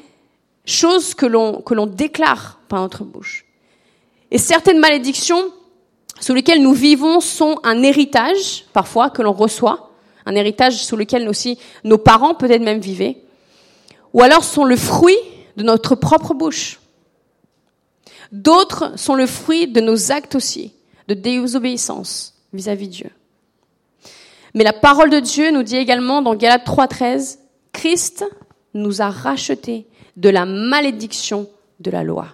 choses 0.66 1.14
que 1.14 1.24
l'on, 1.24 1.62
que 1.62 1.72
l'on 1.72 1.86
déclare 1.86 2.60
par 2.68 2.82
notre 2.82 3.02
bouche. 3.02 3.46
Et 4.30 4.36
certaines 4.36 4.78
malédictions 4.78 5.42
sous 6.20 6.34
lesquelles 6.34 6.60
nous 6.60 6.74
vivons 6.74 7.20
sont 7.20 7.60
un 7.62 7.82
héritage, 7.82 8.66
parfois, 8.74 9.08
que 9.08 9.22
l'on 9.22 9.32
reçoit, 9.32 9.90
un 10.26 10.34
héritage 10.34 10.84
sous 10.84 10.96
lequel 10.96 11.26
aussi 11.26 11.58
nos 11.84 11.96
parents 11.96 12.34
peut-être 12.34 12.60
même 12.60 12.80
vivaient, 12.80 13.22
ou 14.12 14.20
alors 14.20 14.44
sont 14.44 14.64
le 14.64 14.76
fruit 14.76 15.16
de 15.56 15.62
notre 15.62 15.94
propre 15.94 16.34
bouche. 16.34 16.78
D'autres 18.32 18.98
sont 18.98 19.14
le 19.14 19.26
fruit 19.26 19.66
de 19.66 19.80
nos 19.80 20.12
actes 20.12 20.34
aussi, 20.34 20.74
de 21.08 21.14
désobéissance 21.14 22.34
vis-à-vis 22.52 22.88
Dieu. 22.88 23.10
Mais 24.54 24.64
la 24.64 24.72
parole 24.72 25.10
de 25.10 25.20
Dieu 25.20 25.50
nous 25.50 25.62
dit 25.62 25.76
également 25.76 26.22
dans 26.22 26.34
Galates 26.34 26.66
3.13, 26.66 27.38
Christ 27.72 28.24
nous 28.74 29.00
a 29.00 29.10
rachetés 29.10 29.86
de 30.16 30.28
la 30.28 30.44
malédiction 30.44 31.48
de 31.78 31.90
la 31.90 32.02
loi. 32.02 32.28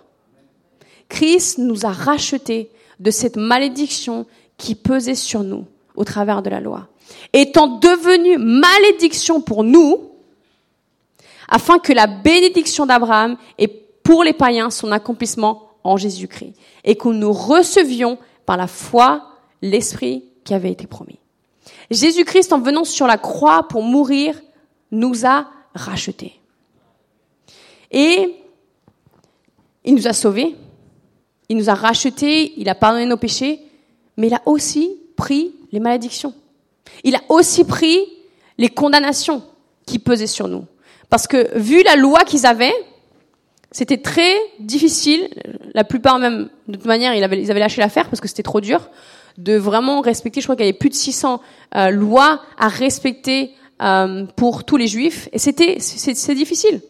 Christ 1.09 1.59
nous 1.59 1.87
a 1.87 1.93
rachetés 1.93 2.71
de 3.01 3.11
cette 3.11 3.37
malédiction 3.37 4.27
qui 4.57 4.75
pesait 4.75 5.15
sur 5.15 5.43
nous 5.43 5.67
au 5.95 6.05
travers 6.05 6.43
de 6.43 6.51
la 6.51 6.61
loi. 6.61 6.89
Étant 7.33 7.79
devenu 7.79 8.39
malédiction 8.39 9.41
pour 9.41 9.63
nous, 9.63 10.11
afin 11.49 11.79
que 11.79 11.93
la 11.93 12.07
bénédiction 12.07 12.87
d'Abraham 12.87 13.37
ait 13.59 13.69
pour 13.69 14.25
les 14.25 14.33
païens 14.33 14.71
son 14.71 14.91
accomplissement 14.91 15.71
en 15.85 15.97
Jésus-Christ 15.97 16.55
et 16.85 16.97
que 16.97 17.09
nous 17.09 17.33
recevions 17.33 18.19
par 18.45 18.57
la 18.57 18.67
foi 18.67 19.29
l'Esprit 19.63 20.25
qui 20.45 20.55
avait 20.55 20.73
été 20.73 20.87
promis. 20.87 21.19
Jésus-Christ, 21.91 22.53
en 22.53 22.61
venant 22.61 22.85
sur 22.85 23.07
la 23.07 23.19
croix 23.19 23.69
pour 23.69 23.83
mourir, 23.83 24.41
nous 24.91 25.27
a 25.27 25.49
rachetés. 25.75 26.41
Et 27.91 28.35
il 29.85 29.95
nous 29.95 30.09
a 30.09 30.13
sauvés, 30.13 30.57
il 31.49 31.57
nous 31.57 31.71
a 31.71 31.75
rachetés, 31.75 32.53
il 32.57 32.69
a 32.69 32.75
pardonné 32.75 33.07
nos 33.07 33.17
péchés, 33.17 33.61
mais 34.17 34.27
il 34.27 34.35
a 34.35 34.43
aussi 34.47 34.97
pris 35.17 35.55
les 35.73 35.81
malédictions. 35.81 36.35
Il 37.05 37.15
a 37.15 37.21
aussi 37.29 37.65
pris 37.65 37.99
les 38.59 38.69
condamnations 38.69 39.43
qui 39.87 39.99
pesaient 39.99 40.27
sur 40.27 40.49
nous. 40.49 40.65
Parce 41.09 41.27
que 41.27 41.57
vu 41.57 41.83
la 41.85 41.97
loi 41.97 42.25
qu'ils 42.25 42.47
avaient, 42.47 42.75
c'était 43.71 43.99
très 43.99 44.35
difficile, 44.59 45.29
la 45.75 45.85
plupart 45.85 46.19
même, 46.19 46.49
de 46.67 46.77
toute 46.77 46.87
manière, 46.87 47.15
ils 47.15 47.23
avaient, 47.23 47.51
avaient 47.51 47.61
lâché 47.61 47.81
l'affaire 47.81 48.09
parce 48.09 48.21
que 48.21 48.29
c'était 48.29 48.43
trop 48.43 48.61
dur, 48.61 48.91
de 49.39 49.57
vraiment 49.57 50.01
respecter, 50.01 50.41
je 50.41 50.47
crois 50.47 50.57
qu'il 50.57 50.65
y 50.65 50.69
avait 50.69 50.79
plus 50.79 50.89
de 50.89 50.95
600 50.95 51.41
euh, 51.75 51.91
lois 51.91 52.41
à 52.59 52.69
respecter 52.69 53.53
euh, 53.83 54.25
pour 54.37 54.65
tous 54.65 54.77
les 54.77 54.87
juifs, 54.87 55.29
et 55.33 55.39
c'était, 55.39 55.79
c'est 55.81 56.35
difficile. 56.35 56.81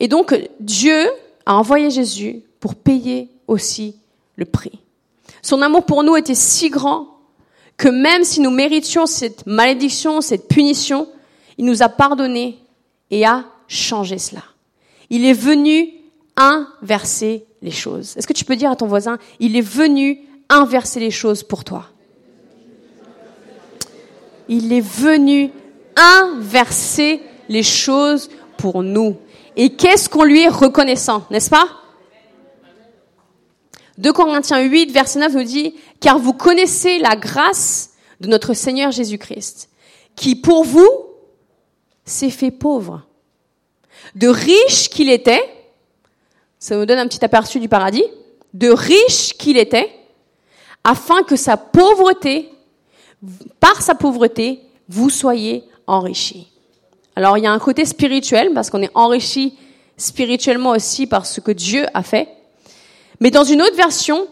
Et 0.00 0.08
donc, 0.08 0.34
Dieu 0.60 1.08
a 1.46 1.56
envoyé 1.56 1.90
Jésus 1.90 2.42
pour 2.60 2.74
payer 2.74 3.28
aussi 3.46 3.96
le 4.36 4.44
prix. 4.44 4.78
Son 5.42 5.62
amour 5.62 5.84
pour 5.86 6.02
nous 6.04 6.16
était 6.16 6.34
si 6.34 6.70
grand 6.70 7.18
que 7.76 7.88
même 7.88 8.24
si 8.24 8.40
nous 8.40 8.50
méritions 8.50 9.06
cette 9.06 9.46
malédiction, 9.46 10.20
cette 10.20 10.48
punition, 10.48 11.08
il 11.58 11.64
nous 11.64 11.82
a 11.82 11.88
pardonné 11.88 12.58
et 13.10 13.24
a 13.24 13.44
changé 13.68 14.18
cela. 14.18 14.42
Il 15.10 15.24
est 15.24 15.32
venu 15.32 15.88
inverser 16.36 17.44
les 17.62 17.70
choses. 17.70 18.16
Est-ce 18.16 18.26
que 18.26 18.32
tu 18.32 18.44
peux 18.44 18.56
dire 18.56 18.70
à 18.70 18.76
ton 18.76 18.86
voisin, 18.86 19.18
il 19.40 19.56
est 19.56 19.60
venu 19.60 20.20
inverser 20.48 21.00
les 21.00 21.10
choses 21.10 21.42
pour 21.42 21.64
toi 21.64 21.86
Il 24.48 24.72
est 24.72 24.80
venu 24.80 25.50
inverser 25.96 27.20
les 27.48 27.62
choses 27.62 28.30
pour 28.56 28.82
nous. 28.82 29.16
Et 29.56 29.74
qu'est-ce 29.74 30.08
qu'on 30.08 30.24
lui 30.24 30.42
est 30.42 30.48
reconnaissant, 30.48 31.24
n'est-ce 31.30 31.50
pas? 31.50 31.68
2 33.98 34.12
Corinthiens 34.12 34.60
8, 34.60 34.92
verset 34.92 35.18
9 35.18 35.32
nous 35.34 35.42
dit, 35.42 35.74
car 36.00 36.18
vous 36.18 36.32
connaissez 36.32 36.98
la 36.98 37.16
grâce 37.16 37.94
de 38.20 38.28
notre 38.28 38.54
Seigneur 38.54 38.92
Jésus-Christ, 38.92 39.70
qui 40.14 40.36
pour 40.36 40.64
vous 40.64 40.88
s'est 42.04 42.30
fait 42.30 42.52
pauvre. 42.52 43.02
De 44.14 44.28
riche 44.28 44.88
qu'il 44.88 45.10
était, 45.10 45.42
ça 46.60 46.76
nous 46.76 46.86
donne 46.86 46.98
un 46.98 47.08
petit 47.08 47.24
aperçu 47.24 47.58
du 47.58 47.68
paradis, 47.68 48.04
de 48.54 48.68
riche 48.68 49.34
qu'il 49.36 49.56
était, 49.56 49.90
afin 50.88 51.22
que 51.22 51.36
sa 51.36 51.58
pauvreté, 51.58 52.50
par 53.60 53.82
sa 53.82 53.94
pauvreté, 53.94 54.62
vous 54.88 55.10
soyez 55.10 55.64
enrichis. 55.86 56.48
Alors 57.14 57.36
il 57.36 57.44
y 57.44 57.46
a 57.46 57.52
un 57.52 57.58
côté 57.58 57.84
spirituel, 57.84 58.52
parce 58.54 58.70
qu'on 58.70 58.80
est 58.80 58.90
enrichi 58.94 59.58
spirituellement 59.98 60.70
aussi 60.70 61.06
par 61.06 61.26
ce 61.26 61.42
que 61.42 61.52
Dieu 61.52 61.84
a 61.92 62.02
fait. 62.02 62.28
Mais 63.20 63.30
dans 63.30 63.44
une 63.44 63.60
autre 63.60 63.76
version, 63.76 64.28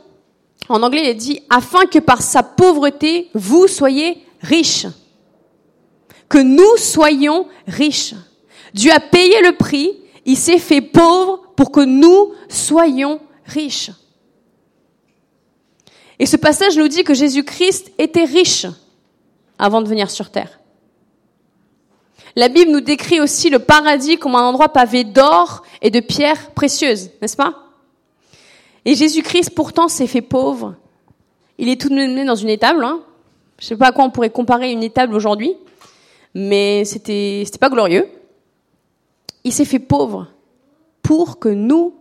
en 0.70 0.82
anglais, 0.82 1.10
il 1.10 1.16
dit, 1.18 1.42
afin 1.50 1.84
que 1.84 1.98
par 1.98 2.22
sa 2.22 2.42
pauvreté, 2.42 3.28
vous 3.34 3.68
soyez 3.68 4.24
riches. 4.40 4.86
Que 6.30 6.38
nous 6.38 6.78
soyons 6.78 7.48
riches. 7.66 8.14
Dieu 8.72 8.92
a 8.92 9.00
payé 9.00 9.42
le 9.42 9.56
prix, 9.56 9.92
il 10.24 10.38
s'est 10.38 10.58
fait 10.58 10.80
pauvre 10.80 11.42
pour 11.54 11.70
que 11.70 11.80
nous 11.80 12.32
soyons 12.48 13.20
riches. 13.44 13.90
Et 16.18 16.26
ce 16.26 16.36
passage 16.36 16.76
nous 16.76 16.88
dit 16.88 17.04
que 17.04 17.14
Jésus-Christ 17.14 17.92
était 17.98 18.24
riche 18.24 18.66
avant 19.58 19.82
de 19.82 19.88
venir 19.88 20.10
sur 20.10 20.30
terre. 20.30 20.60
La 22.34 22.48
Bible 22.48 22.70
nous 22.70 22.80
décrit 22.80 23.20
aussi 23.20 23.48
le 23.48 23.58
paradis 23.58 24.18
comme 24.18 24.34
un 24.34 24.42
endroit 24.42 24.68
pavé 24.70 25.04
d'or 25.04 25.62
et 25.80 25.90
de 25.90 26.00
pierres 26.00 26.50
précieuses, 26.50 27.10
n'est-ce 27.22 27.36
pas? 27.36 27.54
Et 28.84 28.94
Jésus-Christ 28.94 29.50
pourtant 29.54 29.88
s'est 29.88 30.06
fait 30.06 30.22
pauvre. 30.22 30.74
Il 31.58 31.68
est 31.68 31.80
tout 31.80 31.88
de 31.88 31.94
même 31.94 32.26
dans 32.26 32.34
une 32.34 32.50
étable. 32.50 32.84
Hein. 32.84 33.00
Je 33.58 33.64
ne 33.64 33.68
sais 33.68 33.76
pas 33.76 33.88
à 33.88 33.92
quoi 33.92 34.04
on 34.04 34.10
pourrait 34.10 34.30
comparer 34.30 34.70
une 34.70 34.82
étable 34.82 35.14
aujourd'hui, 35.14 35.54
mais 36.34 36.84
c'était 36.84 37.42
c'était 37.46 37.58
pas 37.58 37.70
glorieux. 37.70 38.06
Il 39.44 39.52
s'est 39.52 39.64
fait 39.64 39.78
pauvre 39.78 40.28
pour 41.02 41.38
que 41.38 41.48
nous, 41.48 41.94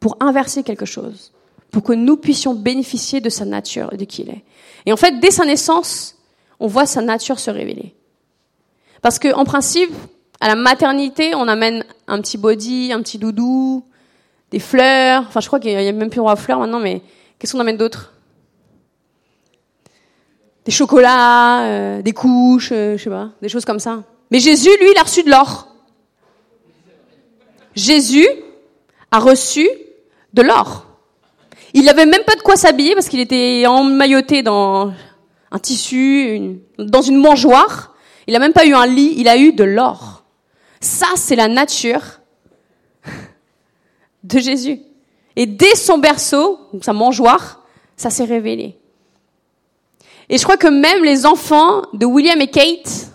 pour 0.00 0.16
inverser 0.20 0.64
quelque 0.64 0.86
chose, 0.86 1.32
pour 1.70 1.82
que 1.82 1.92
nous 1.92 2.16
puissions 2.16 2.54
bénéficier 2.54 3.20
de 3.20 3.28
sa 3.28 3.44
nature 3.44 3.90
de 3.96 4.04
qui 4.04 4.22
il 4.22 4.30
est. 4.30 4.44
Et 4.86 4.92
en 4.92 4.96
fait, 4.96 5.20
dès 5.20 5.30
sa 5.30 5.44
naissance, 5.44 6.16
on 6.60 6.66
voit 6.66 6.86
sa 6.86 7.02
nature 7.02 7.38
se 7.38 7.50
révéler. 7.50 7.94
Parce 9.02 9.18
que 9.18 9.32
en 9.34 9.44
principe, 9.44 9.92
à 10.40 10.48
la 10.48 10.54
maternité, 10.54 11.34
on 11.34 11.48
amène 11.48 11.84
un 12.06 12.20
petit 12.20 12.38
body, 12.38 12.92
un 12.92 13.02
petit 13.02 13.18
doudou, 13.18 13.84
des 14.50 14.58
fleurs. 14.58 15.24
Enfin, 15.28 15.40
je 15.40 15.46
crois 15.46 15.60
qu'il 15.60 15.70
y 15.70 15.88
a 15.88 15.92
même 15.92 16.10
plus 16.10 16.20
aux 16.20 16.36
fleurs 16.36 16.60
maintenant, 16.60 16.80
mais 16.80 17.02
qu'est-ce 17.38 17.52
qu'on 17.52 17.60
amène 17.60 17.76
d'autre? 17.76 18.12
Des 20.64 20.72
chocolats, 20.72 21.62
euh, 21.64 22.02
des 22.02 22.12
couches, 22.12 22.70
euh, 22.72 22.96
je 22.96 23.04
sais 23.04 23.10
pas, 23.10 23.30
des 23.40 23.48
choses 23.48 23.64
comme 23.64 23.78
ça. 23.78 24.02
Mais 24.30 24.40
Jésus, 24.40 24.70
lui, 24.80 24.90
il 24.90 24.98
a 24.98 25.02
reçu 25.02 25.22
de 25.22 25.30
l'or. 25.30 25.68
Jésus 27.74 28.26
a 29.10 29.18
reçu 29.18 29.68
de 30.32 30.42
l'or. 30.42 30.85
Il 31.76 31.84
n'avait 31.84 32.06
même 32.06 32.24
pas 32.24 32.36
de 32.36 32.40
quoi 32.40 32.56
s'habiller 32.56 32.94
parce 32.94 33.06
qu'il 33.06 33.20
était 33.20 33.66
emmailloté 33.66 34.42
dans 34.42 34.94
un 35.50 35.58
tissu, 35.58 36.58
dans 36.78 37.02
une 37.02 37.18
mangeoire. 37.18 37.94
Il 38.26 38.32
n'a 38.32 38.38
même 38.38 38.54
pas 38.54 38.64
eu 38.64 38.72
un 38.72 38.86
lit, 38.86 39.12
il 39.18 39.28
a 39.28 39.36
eu 39.36 39.52
de 39.52 39.62
l'or. 39.62 40.24
Ça, 40.80 41.06
c'est 41.16 41.36
la 41.36 41.48
nature 41.48 42.00
de 44.24 44.38
Jésus. 44.38 44.80
Et 45.36 45.44
dès 45.44 45.74
son 45.74 45.98
berceau, 45.98 46.58
sa 46.80 46.94
mangeoire, 46.94 47.62
ça 47.98 48.08
s'est 48.08 48.24
révélé. 48.24 48.78
Et 50.30 50.38
je 50.38 50.44
crois 50.44 50.56
que 50.56 50.68
même 50.68 51.04
les 51.04 51.26
enfants 51.26 51.82
de 51.92 52.06
William 52.06 52.40
et 52.40 52.48
Kate, 52.48 53.10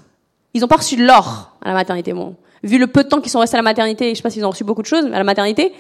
ils 0.54 0.64
ont 0.64 0.68
pas 0.68 0.78
reçu 0.78 0.98
de 0.98 1.04
l'or 1.04 1.58
à 1.64 1.70
la 1.70 1.74
maternité. 1.74 2.14
Bon, 2.14 2.36
vu 2.62 2.78
le 2.78 2.86
peu 2.86 3.04
de 3.04 3.10
temps 3.10 3.22
qu'ils 3.22 3.32
sont 3.32 3.40
restés 3.40 3.56
à 3.56 3.58
la 3.58 3.64
maternité, 3.64 4.12
je 4.12 4.18
sais 4.18 4.22
pas 4.22 4.30
s'ils 4.30 4.46
ont 4.46 4.52
reçu 4.52 4.64
beaucoup 4.64 4.84
de 4.84 4.88
choses 4.88 5.06
à 5.06 5.18
la 5.18 5.24
maternité, 5.24 5.74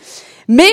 mais 0.48 0.72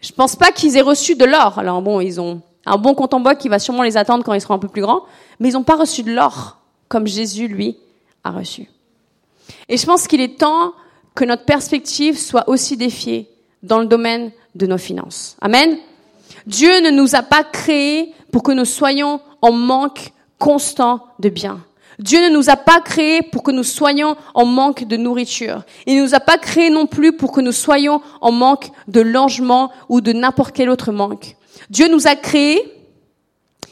je 0.00 0.12
pense 0.12 0.36
pas 0.36 0.52
qu'ils 0.52 0.76
aient 0.76 0.82
reçu 0.82 1.14
de 1.14 1.24
l'or. 1.24 1.58
Alors 1.58 1.82
bon, 1.82 2.00
ils 2.00 2.20
ont 2.20 2.40
un 2.66 2.76
bon 2.76 2.94
compte 2.94 3.14
en 3.14 3.20
bois 3.20 3.34
qui 3.34 3.48
va 3.48 3.58
sûrement 3.58 3.82
les 3.82 3.96
attendre 3.96 4.24
quand 4.24 4.32
ils 4.32 4.40
seront 4.40 4.54
un 4.54 4.58
peu 4.58 4.68
plus 4.68 4.82
grands, 4.82 5.02
mais 5.38 5.48
ils 5.50 5.52
n'ont 5.52 5.62
pas 5.62 5.76
reçu 5.76 6.02
de 6.02 6.12
l'or 6.12 6.58
comme 6.88 7.06
Jésus, 7.06 7.48
lui, 7.48 7.76
a 8.24 8.30
reçu. 8.30 8.68
Et 9.68 9.76
je 9.76 9.86
pense 9.86 10.06
qu'il 10.06 10.20
est 10.20 10.38
temps 10.38 10.72
que 11.14 11.24
notre 11.24 11.44
perspective 11.44 12.18
soit 12.18 12.48
aussi 12.48 12.76
défiée 12.76 13.28
dans 13.62 13.78
le 13.78 13.86
domaine 13.86 14.32
de 14.54 14.66
nos 14.66 14.78
finances. 14.78 15.36
Amen. 15.40 15.76
Dieu 16.46 16.80
ne 16.80 16.90
nous 16.90 17.14
a 17.14 17.22
pas 17.22 17.44
créés 17.44 18.12
pour 18.32 18.42
que 18.42 18.52
nous 18.52 18.64
soyons 18.64 19.20
en 19.42 19.52
manque 19.52 20.12
constant 20.38 21.06
de 21.18 21.28
biens. 21.28 21.60
Dieu 22.00 22.22
ne 22.22 22.34
nous 22.34 22.48
a 22.48 22.56
pas 22.56 22.80
créés 22.80 23.22
pour 23.22 23.42
que 23.42 23.50
nous 23.50 23.62
soyons 23.62 24.16
en 24.34 24.46
manque 24.46 24.84
de 24.84 24.96
nourriture. 24.96 25.62
Il 25.86 25.96
ne 25.96 26.02
nous 26.02 26.14
a 26.14 26.20
pas 26.20 26.38
créés 26.38 26.70
non 26.70 26.86
plus 26.86 27.12
pour 27.12 27.30
que 27.30 27.40
nous 27.40 27.52
soyons 27.52 28.00
en 28.20 28.32
manque 28.32 28.70
de 28.88 29.00
logement 29.00 29.70
ou 29.88 30.00
de 30.00 30.12
n'importe 30.12 30.54
quel 30.54 30.70
autre 30.70 30.92
manque. 30.92 31.36
Dieu 31.68 31.88
nous 31.88 32.06
a 32.06 32.16
créés, 32.16 32.62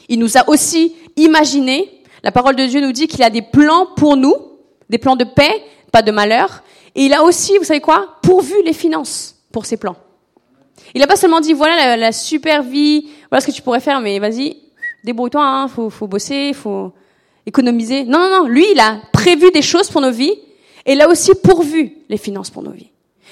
il 0.09 0.19
nous 0.19 0.37
a 0.37 0.47
aussi 0.47 0.95
imaginés 1.17 1.99
la 2.23 2.31
parole 2.31 2.55
de 2.55 2.65
Dieu 2.65 2.81
nous 2.81 2.91
dit 2.91 3.07
qu'il 3.07 3.23
a 3.23 3.29
des 3.29 3.41
plans 3.41 3.87
pour 3.95 4.17
nous, 4.17 4.35
des 4.89 4.97
plans 4.97 5.15
de 5.15 5.23
paix, 5.23 5.63
pas 5.91 6.01
de 6.01 6.11
malheur. 6.11 6.63
Et 6.95 7.05
il 7.05 7.13
a 7.13 7.23
aussi, 7.23 7.57
vous 7.57 7.63
savez 7.63 7.79
quoi, 7.79 8.17
pourvu 8.21 8.55
les 8.65 8.73
finances 8.73 9.35
pour 9.51 9.65
ces 9.65 9.77
plans. 9.77 9.95
Il 10.93 11.01
n'a 11.01 11.07
pas 11.07 11.15
seulement 11.15 11.39
dit, 11.39 11.53
voilà 11.53 11.95
la, 11.95 12.11
super 12.11 12.63
vie, 12.63 13.07
voilà 13.29 13.41
ce 13.41 13.47
que 13.47 13.51
tu 13.51 13.61
pourrais 13.61 13.79
faire, 13.79 14.01
mais 14.01 14.19
vas-y, 14.19 14.57
débrouille-toi, 15.03 15.43
hein, 15.43 15.67
faut, 15.67 15.89
faut 15.89 16.07
bosser, 16.07 16.53
faut 16.53 16.93
économiser. 17.49 18.05
Non, 18.05 18.19
non, 18.19 18.29
non, 18.29 18.47
lui, 18.47 18.65
il 18.71 18.79
a 18.79 19.01
prévu 19.11 19.51
des 19.51 19.61
choses 19.61 19.89
pour 19.89 20.01
nos 20.01 20.11
vies, 20.11 20.35
et 20.85 20.93
il 20.93 21.01
a 21.01 21.09
aussi 21.09 21.31
pourvu 21.43 21.93
les 22.07 22.17
finances 22.17 22.49
pour 22.49 22.63
nos 22.63 22.71
vies. 22.71 22.91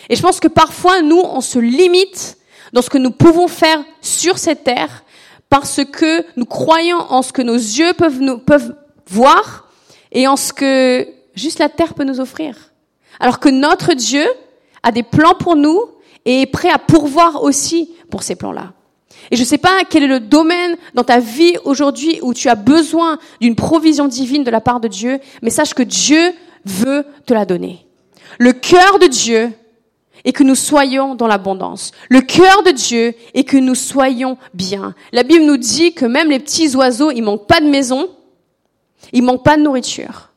Et 0.10 0.16
je 0.16 0.22
pense 0.22 0.40
que 0.40 0.48
parfois, 0.48 1.02
nous, 1.02 1.20
on 1.20 1.42
se 1.42 1.60
limite 1.60 2.38
dans 2.74 2.82
ce 2.82 2.90
que 2.90 2.98
nous 2.98 3.12
pouvons 3.12 3.48
faire 3.48 3.84
sur 4.02 4.38
cette 4.38 4.64
terre, 4.64 5.04
parce 5.50 5.82
que 5.86 6.26
nous 6.36 6.46
croyons 6.46 6.98
en 6.98 7.22
ce 7.22 7.32
que 7.32 7.42
nos 7.42 7.56
yeux 7.56 7.94
peuvent, 7.94 8.44
peuvent 8.46 8.76
voir 9.08 9.70
et 10.12 10.28
en 10.28 10.36
ce 10.36 10.52
que 10.52 11.08
juste 11.36 11.60
la 11.60 11.70
terre 11.70 11.94
peut 11.94 12.04
nous 12.04 12.20
offrir. 12.20 12.74
Alors 13.20 13.40
que 13.40 13.50
notre 13.50 13.94
Dieu 13.94 14.26
a 14.84 14.92
des 14.92 15.04
plans 15.04 15.36
pour 15.36 15.56
nous 15.56 15.80
et 16.26 16.42
est 16.42 16.52
prêt 16.52 16.70
à 16.70 16.80
pourvoir 16.80 17.44
aussi 17.44 17.96
pour 18.12 18.24
ces 18.24 18.36
plans-là. 18.36 18.74
Et 19.32 19.36
je 19.36 19.42
ne 19.42 19.48
sais 19.48 19.58
pas 19.58 19.84
quel 19.90 20.04
est 20.04 20.08
le 20.08 20.20
domaine 20.20 20.78
dans 20.94 21.04
ta 21.04 21.20
vie 21.20 21.56
aujourd'hui 21.64 22.20
où 22.22 22.34
tu 22.34 22.50
as 22.50 22.56
besoin 22.56 23.18
d'une 23.42 23.56
provision 23.56 24.08
divine 24.08 24.44
de 24.44 24.52
la 24.52 24.62
part 24.62 24.80
de 24.80 24.88
Dieu, 24.88 25.20
mais 25.42 25.50
sache 25.50 25.74
que 25.74 25.84
Dieu 25.84 26.34
veut 26.66 27.06
te 27.26 27.34
la 27.34 27.46
donner. 27.46 27.86
Le 28.40 28.54
cœur 28.54 29.00
de 29.00 29.08
Dieu 29.08 29.52
et 30.26 30.34
que 30.34 30.44
nous 30.44 30.56
soyons 30.56 31.16
dans 31.16 31.28
l'abondance. 31.28 31.92
Le 32.10 32.22
cœur 32.22 32.64
de 32.64 32.72
Dieu 32.72 33.16
est 33.34 33.44
que 33.44 33.58
nous 33.58 33.76
soyons 33.76 34.38
bien. 34.54 34.94
La 35.12 35.24
Bible 35.24 35.46
nous 35.46 35.58
dit 35.58 35.94
que 35.94 36.06
même 36.06 36.30
les 36.30 36.40
petits 36.40 36.76
oiseaux, 36.76 37.12
ils 37.12 37.22
manquent 37.22 37.48
pas 37.48 37.62
de 37.62 37.68
maison, 37.68 38.10
ils 39.14 39.24
manquent 39.24 39.44
pas 39.44 39.58
de 39.58 39.62
nourriture. 39.62 40.32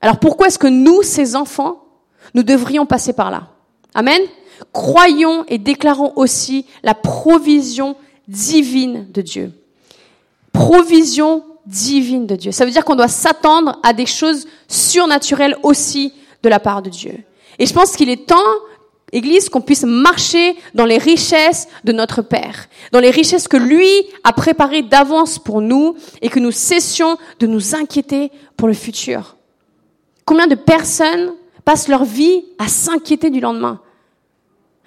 Alors 0.00 0.18
pourquoi 0.18 0.48
est-ce 0.48 0.58
que 0.58 0.66
nous, 0.66 1.02
ces 1.02 1.36
enfants, 1.36 1.84
nous 2.34 2.42
devrions 2.42 2.86
passer 2.86 3.12
par 3.12 3.30
là? 3.30 3.48
Amen? 3.94 4.20
Croyons 4.72 5.44
et 5.48 5.58
déclarons 5.58 6.12
aussi 6.16 6.66
la 6.82 6.94
provision 6.94 7.96
divine 8.28 9.06
de 9.12 9.22
Dieu. 9.22 9.52
Provision 10.52 11.44
divine 11.66 12.26
de 12.26 12.36
Dieu. 12.36 12.52
Ça 12.52 12.64
veut 12.64 12.70
dire 12.70 12.84
qu'on 12.84 12.96
doit 12.96 13.08
s'attendre 13.08 13.78
à 13.82 13.92
des 13.92 14.06
choses 14.06 14.46
surnaturelles 14.68 15.56
aussi 15.62 16.12
de 16.42 16.48
la 16.48 16.60
part 16.60 16.82
de 16.82 16.90
Dieu. 16.90 17.18
Et 17.58 17.66
je 17.66 17.72
pense 17.72 17.96
qu'il 17.96 18.10
est 18.10 18.26
temps, 18.26 18.36
Église, 19.12 19.48
qu'on 19.48 19.60
puisse 19.60 19.84
marcher 19.84 20.56
dans 20.74 20.86
les 20.86 20.98
richesses 20.98 21.68
de 21.84 21.92
notre 21.92 22.22
Père, 22.22 22.68
dans 22.92 23.00
les 23.00 23.10
richesses 23.10 23.46
que 23.46 23.56
lui 23.56 23.88
a 24.24 24.32
préparées 24.32 24.82
d'avance 24.82 25.38
pour 25.38 25.60
nous 25.60 25.96
et 26.20 26.28
que 26.28 26.40
nous 26.40 26.50
cessions 26.50 27.18
de 27.38 27.46
nous 27.46 27.74
inquiéter 27.74 28.32
pour 28.56 28.68
le 28.68 28.74
futur. 28.74 29.36
Combien 30.24 30.46
de 30.46 30.54
personnes 30.54 31.34
passent 31.64 31.88
leur 31.88 32.04
vie 32.04 32.44
à 32.58 32.68
s'inquiéter 32.68 33.30
du 33.30 33.40
lendemain, 33.40 33.80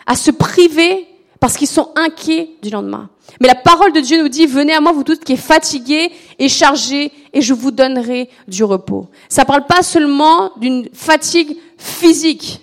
à 0.06 0.16
se 0.16 0.32
priver 0.32 1.08
parce 1.40 1.58
qu'ils 1.58 1.68
sont 1.68 1.92
inquiets 1.96 2.52
du 2.62 2.70
lendemain. 2.70 3.10
Mais 3.42 3.48
la 3.48 3.56
parole 3.56 3.92
de 3.94 4.00
Dieu 4.00 4.22
nous 4.22 4.30
dit, 4.30 4.46
venez 4.46 4.74
à 4.74 4.82
moi, 4.82 4.92
vous 4.92 5.04
tous 5.04 5.18
qui 5.18 5.34
êtes 5.34 5.40
fatigués 5.40 6.12
et 6.40 6.50
chargés, 6.50 7.12
et 7.34 7.42
je 7.42 7.54
vous 7.54 7.72
donnerai 7.72 8.30
du 8.48 8.64
repos. 8.64 9.08
Ça 9.30 9.46
parle 9.46 9.66
pas 9.66 9.84
seulement 9.84 10.52
d'une 10.58 10.88
fatigue 10.94 11.58
physique. 11.78 12.62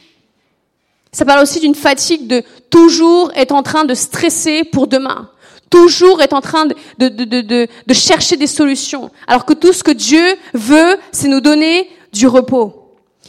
Ça 1.12 1.24
parle 1.24 1.42
aussi 1.42 1.60
d'une 1.60 1.74
fatigue 1.74 2.26
de 2.26 2.42
toujours 2.70 3.30
être 3.34 3.52
en 3.52 3.62
train 3.62 3.84
de 3.84 3.94
stresser 3.94 4.64
pour 4.64 4.86
demain. 4.86 5.28
Toujours 5.68 6.22
être 6.22 6.32
en 6.32 6.40
train 6.40 6.66
de, 6.66 6.74
de, 6.98 7.08
de, 7.08 7.40
de, 7.40 7.68
de 7.86 7.94
chercher 7.94 8.36
des 8.36 8.46
solutions. 8.46 9.10
Alors 9.26 9.44
que 9.44 9.52
tout 9.52 9.72
ce 9.72 9.82
que 9.84 9.90
Dieu 9.90 10.36
veut, 10.54 10.96
c'est 11.12 11.28
nous 11.28 11.40
donner 11.40 11.88
du 12.12 12.26
repos. 12.26 12.81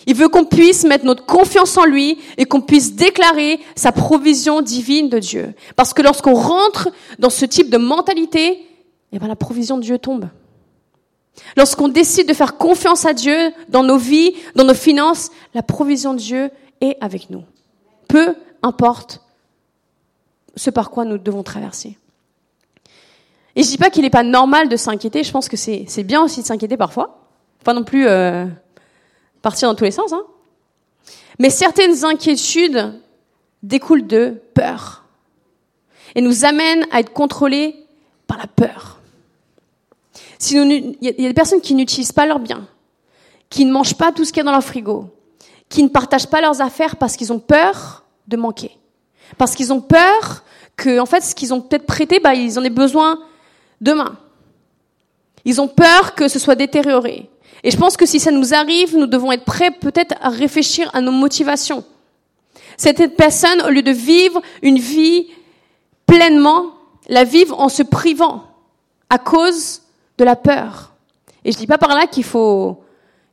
Il 0.08 0.16
veut 0.16 0.28
qu'on 0.28 0.46
puisse 0.46 0.84
mettre 0.84 1.06
notre 1.06 1.26
confiance 1.26 1.78
en 1.78 1.86
lui 1.86 2.20
et 2.38 2.46
qu'on 2.46 2.62
puisse 2.62 2.96
déclarer 2.96 3.60
sa 3.76 3.92
provision 3.92 4.62
divine 4.62 5.10
de 5.10 5.20
Dieu. 5.20 5.54
Parce 5.76 5.94
que 5.94 6.02
lorsqu'on 6.02 6.34
rentre 6.34 6.90
dans 7.20 7.30
ce 7.30 7.46
type 7.46 7.70
de 7.70 7.78
mentalité, 7.78 8.66
eh 9.12 9.20
ben 9.20 9.28
la 9.28 9.36
provision 9.36 9.78
de 9.78 9.84
Dieu 9.84 9.98
tombe. 9.98 10.28
Lorsqu'on 11.58 11.88
décide 11.88 12.28
de 12.28 12.34
faire 12.34 12.58
confiance 12.58 13.06
à 13.06 13.14
Dieu 13.14 13.54
dans 13.70 13.84
nos 13.84 13.98
vies, 13.98 14.34
dans 14.56 14.66
nos 14.66 14.74
finances, 14.74 15.32
la 15.54 15.64
provision 15.64 16.14
de 16.14 16.20
Dieu 16.20 16.52
est 16.82 16.98
avec 17.02 17.30
nous. 17.30 17.44
Peu 18.08 18.36
importe 18.62 19.22
ce 20.56 20.70
par 20.70 20.92
quoi 20.92 21.06
nous 21.06 21.18
devons 21.18 21.44
traverser. 21.44 21.98
Et 23.56 23.64
je 23.64 23.68
dis 23.68 23.78
pas 23.78 23.90
qu'il 23.90 24.04
n'est 24.04 24.10
pas 24.10 24.24
normal 24.24 24.68
de 24.68 24.76
s'inquiéter, 24.76 25.24
je 25.24 25.32
pense 25.32 25.48
que 25.48 25.58
c'est 25.58 26.04
bien 26.04 26.24
aussi 26.24 26.42
de 26.42 26.46
s'inquiéter 26.46 26.78
parfois. 26.78 27.28
Pas 27.64 27.74
non 27.74 27.84
plus 27.84 28.08
euh, 28.08 28.46
partir 29.44 29.70
dans 29.70 29.76
tous 29.76 29.84
les 29.84 29.92
sens. 29.92 30.12
Hein. 30.12 30.24
Mais 31.38 31.52
certaines 31.52 32.04
inquiétudes 32.04 33.00
découlent 33.62 34.08
de 34.08 34.42
peur 34.56 35.04
et 36.16 36.22
nous 36.22 36.46
amènent 36.46 36.88
à 36.92 37.02
être 37.02 37.14
contrôlés 37.14 37.76
par 38.26 38.38
la 38.40 38.48
peur. 38.48 39.00
Si 40.40 40.56
il 40.56 40.98
y 41.02 41.08
a 41.08 41.12
des 41.12 41.34
personnes 41.34 41.62
qui 41.62 41.76
n'utilisent 41.76 42.12
pas 42.12 42.26
leurs 42.26 42.40
biens, 42.40 42.68
qui 43.50 43.66
ne 43.66 43.72
mangent 43.72 43.98
pas 43.98 44.12
tout 44.12 44.26
ce 44.26 44.32
qu'il 44.32 44.40
y 44.40 44.42
a 44.42 44.46
dans 44.46 44.52
leur 44.52 44.64
frigo, 44.64 45.10
qui 45.70 45.84
ne 45.84 45.90
partagent 45.90 46.28
pas 46.28 46.42
leurs 46.42 46.62
affaires 46.62 46.96
parce 46.96 47.16
qu'ils 47.16 47.32
ont 47.32 47.40
peur 47.40 48.04
de 48.28 48.38
manquer, 48.38 48.78
parce 49.38 49.56
qu'ils 49.56 49.72
ont 49.72 49.82
peur 49.82 50.44
que, 50.76 51.00
en 51.00 51.06
fait, 51.06 51.22
ce 51.22 51.36
qu'ils 51.36 51.54
ont 51.54 51.62
peut-être 51.62 51.86
prêté, 51.86 52.20
bah, 52.20 52.34
ils 52.34 52.58
en 52.58 52.64
aient 52.64 52.70
besoin 52.70 53.20
demain. 53.80 54.18
Ils 55.46 55.62
ont 55.62 55.68
peur 55.68 56.16
que 56.16 56.28
ce 56.28 56.40
soit 56.40 56.56
détérioré. 56.56 57.30
Et 57.64 57.72
je 57.72 57.78
pense 57.78 57.96
que 57.96 58.06
si 58.06 58.20
ça 58.20 58.32
nous 58.32 58.54
arrive, 58.54 58.98
nous 58.98 59.08
devons 59.08 59.32
être 59.32 59.46
prêts 59.46 59.72
peut-être 59.72 60.16
à 60.22 60.30
réfléchir 60.30 60.90
à 60.94 61.02
nos 61.02 61.12
motivations. 61.12 61.84
Cette 62.78 63.16
personne, 63.16 63.62
au 63.62 63.70
lieu 63.70 63.84
de 63.84 63.92
vivre 63.92 64.42
une 64.62 64.80
vie 64.80 65.28
pleinement, 66.06 66.74
la 67.08 67.24
vivre 67.24 67.60
en 67.60 67.70
se 67.70 67.84
privant 67.84 68.44
à 69.10 69.18
cause 69.18 69.82
de 70.18 70.26
la 70.26 70.36
peur. 70.36 70.92
Et 71.46 71.52
je 71.52 71.58
dis 71.58 71.68
pas 71.68 71.78
par 71.78 71.90
là 71.90 72.08
qu'il 72.08 72.24
faut 72.24 72.80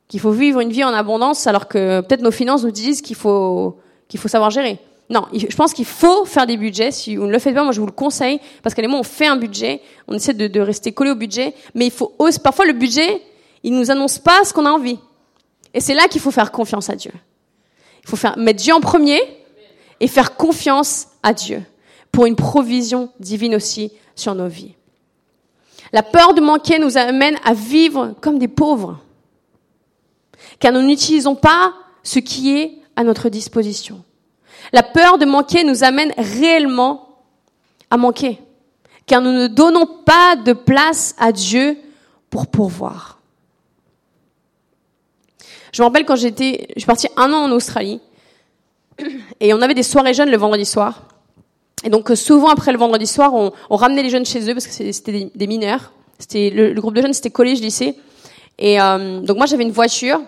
qu'il 0.07 0.19
faut 0.19 0.31
vivre 0.31 0.59
une 0.59 0.71
vie 0.71 0.83
en 0.83 0.93
abondance 0.93 1.47
alors 1.47 1.69
que 1.69 2.01
peut-être 2.01 2.21
nos 2.21 2.31
finances 2.31 2.65
nous 2.65 2.71
disent 2.71 3.01
qu'il 3.01 3.15
faut 3.15 3.77
qu'il 4.09 4.19
faut 4.19 4.27
savoir 4.27 4.49
gérer. 4.49 4.77
Non, 5.09 5.25
je 5.33 5.55
pense 5.55 5.73
qu'il 5.73 5.85
faut 5.85 6.25
faire 6.25 6.45
des 6.47 6.57
budgets. 6.57 6.91
Si 6.91 7.15
vous 7.15 7.25
ne 7.25 7.31
le 7.31 7.39
faites 7.39 7.55
pas, 7.55 7.63
moi 7.63 7.71
je 7.71 7.79
vous 7.79 7.85
le 7.85 7.91
conseille 7.91 8.39
parce 8.61 8.75
qu'à 8.75 8.81
les 8.81 8.87
on 8.87 9.03
fait 9.03 9.27
un 9.27 9.37
budget, 9.37 9.81
on 10.07 10.13
essaie 10.13 10.33
de, 10.33 10.47
de, 10.47 10.59
rester 10.59 10.91
collé 10.91 11.11
au 11.11 11.15
budget, 11.15 11.53
mais 11.75 11.85
il 11.85 11.91
faut 11.91 12.13
aussi, 12.17 12.39
parfois 12.39 12.65
le 12.65 12.73
budget, 12.73 13.21
il 13.63 13.73
nous 13.73 13.91
annonce 13.91 14.19
pas 14.19 14.43
ce 14.43 14.53
qu'on 14.53 14.65
a 14.65 14.71
envie. 14.71 14.99
Et 15.73 15.79
c'est 15.79 15.93
là 15.93 16.07
qu'il 16.07 16.21
faut 16.21 16.31
faire 16.31 16.51
confiance 16.51 16.89
à 16.89 16.95
Dieu. 16.95 17.13
Il 18.03 18.09
faut 18.09 18.27
mettre 18.37 18.61
Dieu 18.61 18.73
en 18.73 18.81
premier 18.81 19.19
et 19.99 20.07
faire 20.07 20.35
confiance 20.35 21.07
à 21.23 21.33
Dieu 21.33 21.63
pour 22.11 22.25
une 22.25 22.35
provision 22.35 23.09
divine 23.19 23.55
aussi 23.55 23.91
sur 24.15 24.35
nos 24.35 24.47
vies. 24.47 24.75
La 25.93 26.03
peur 26.03 26.33
de 26.33 26.41
manquer 26.41 26.79
nous 26.79 26.97
amène 26.97 27.37
à 27.43 27.53
vivre 27.53 28.15
comme 28.21 28.39
des 28.39 28.47
pauvres, 28.47 28.99
car 30.59 30.71
nous 30.71 30.81
n'utilisons 30.81 31.35
pas 31.35 31.73
ce 32.03 32.19
qui 32.19 32.57
est 32.57 32.79
à 32.95 33.03
notre 33.03 33.29
disposition. 33.29 34.03
La 34.73 34.83
peur 34.83 35.17
de 35.17 35.25
manquer 35.25 35.63
nous 35.63 35.83
amène 35.83 36.13
réellement 36.17 37.19
à 37.89 37.97
manquer, 37.97 38.39
car 39.05 39.21
nous 39.21 39.31
ne 39.31 39.47
donnons 39.47 39.85
pas 39.85 40.35
de 40.35 40.53
place 40.53 41.15
à 41.19 41.31
Dieu 41.31 41.77
pour 42.29 42.47
pourvoir. 42.47 43.20
Je 45.71 45.81
me 45.81 45.87
rappelle 45.87 46.05
quand 46.05 46.15
j'étais, 46.15 46.67
je 46.75 46.81
suis 46.81 46.87
partie 46.87 47.07
un 47.17 47.31
an 47.31 47.45
en 47.45 47.51
Australie, 47.51 47.99
et 49.39 49.53
on 49.53 49.61
avait 49.61 49.73
des 49.73 49.83
soirées 49.83 50.13
jeunes 50.13 50.29
le 50.29 50.37
vendredi 50.37 50.65
soir. 50.65 51.03
Et 51.83 51.89
donc 51.89 52.11
euh, 52.11 52.15
souvent 52.15 52.49
après 52.49 52.71
le 52.71 52.77
vendredi 52.77 53.07
soir, 53.07 53.33
on, 53.33 53.75
ramenait 53.75 54.03
les 54.03 54.09
jeunes 54.09 54.25
chez 54.25 54.47
eux 54.49 54.53
parce 54.53 54.67
que 54.67 54.91
c'était 54.91 55.29
des, 55.33 55.47
mineurs. 55.47 55.93
C'était 56.19 56.51
le, 56.51 56.79
groupe 56.79 56.93
de 56.93 57.01
jeunes, 57.01 57.13
c'était 57.13 57.31
collège, 57.31 57.61
lycée. 57.61 57.95
Et 58.59 58.79
euh, 58.79 59.21
donc 59.21 59.37
moi 59.37 59.47
j'avais 59.47 59.63
une 59.63 59.71
voiture. 59.71 60.21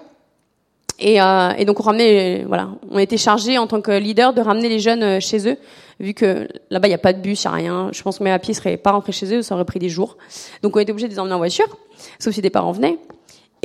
Et, 0.99 1.21
euh, 1.21 1.51
et, 1.57 1.65
donc 1.65 1.79
on 1.79 1.83
ramenait, 1.83 2.45
voilà, 2.47 2.69
on 2.89 2.99
était 2.99 3.17
chargé 3.17 3.57
en 3.57 3.67
tant 3.67 3.81
que 3.81 3.91
leader 3.91 4.33
de 4.33 4.41
ramener 4.41 4.69
les 4.69 4.79
jeunes 4.79 5.03
euh, 5.03 5.19
chez 5.19 5.49
eux, 5.49 5.57
vu 5.99 6.13
que 6.13 6.47
là-bas 6.69 6.87
il 6.87 6.91
n'y 6.91 6.95
a 6.95 6.99
pas 6.99 7.13
de 7.13 7.19
bus, 7.19 7.43
il 7.43 7.47
n'y 7.47 7.51
a 7.51 7.55
rien. 7.55 7.89
Je 7.91 8.01
pense 8.03 8.19
que 8.19 8.23
mes 8.23 8.29
papiers 8.29 8.53
seraient 8.53 8.77
pas 8.77 8.91
rentrés 8.91 9.11
chez 9.11 9.33
eux, 9.35 9.41
ça 9.41 9.55
aurait 9.55 9.65
pris 9.65 9.79
des 9.79 9.89
jours. 9.89 10.17
Donc 10.61 10.75
on 10.75 10.79
était 10.79 10.91
obligé 10.91 11.07
de 11.07 11.13
les 11.13 11.19
emmener 11.19 11.33
en 11.33 11.39
voiture, 11.39 11.67
sauf 12.19 12.33
si 12.33 12.41
des 12.41 12.49
parents 12.49 12.71
venaient. 12.71 12.97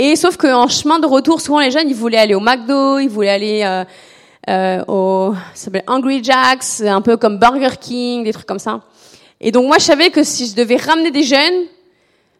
Et 0.00 0.14
sauf 0.14 0.36
qu'en 0.36 0.68
chemin 0.68 1.00
de 1.00 1.06
retour, 1.06 1.40
souvent 1.40 1.58
les 1.58 1.72
jeunes, 1.72 1.88
ils 1.88 1.94
voulaient 1.94 2.18
aller 2.18 2.36
au 2.36 2.40
McDo, 2.40 3.00
ils 3.00 3.08
voulaient 3.08 3.28
aller 3.30 3.62
euh, 3.64 3.84
euh, 4.48 4.84
au, 4.86 5.34
ça 5.54 5.64
s'appelle 5.64 5.82
Hungry 5.88 6.22
Jacks, 6.22 6.82
un 6.86 7.00
peu 7.00 7.16
comme 7.16 7.38
Burger 7.38 7.76
King, 7.80 8.22
des 8.22 8.32
trucs 8.32 8.46
comme 8.46 8.60
ça. 8.60 8.80
Et 9.40 9.50
donc 9.50 9.66
moi, 9.66 9.78
je 9.78 9.84
savais 9.84 10.10
que 10.10 10.22
si 10.22 10.46
je 10.46 10.54
devais 10.54 10.76
ramener 10.76 11.10
des 11.10 11.24
jeunes, 11.24 11.64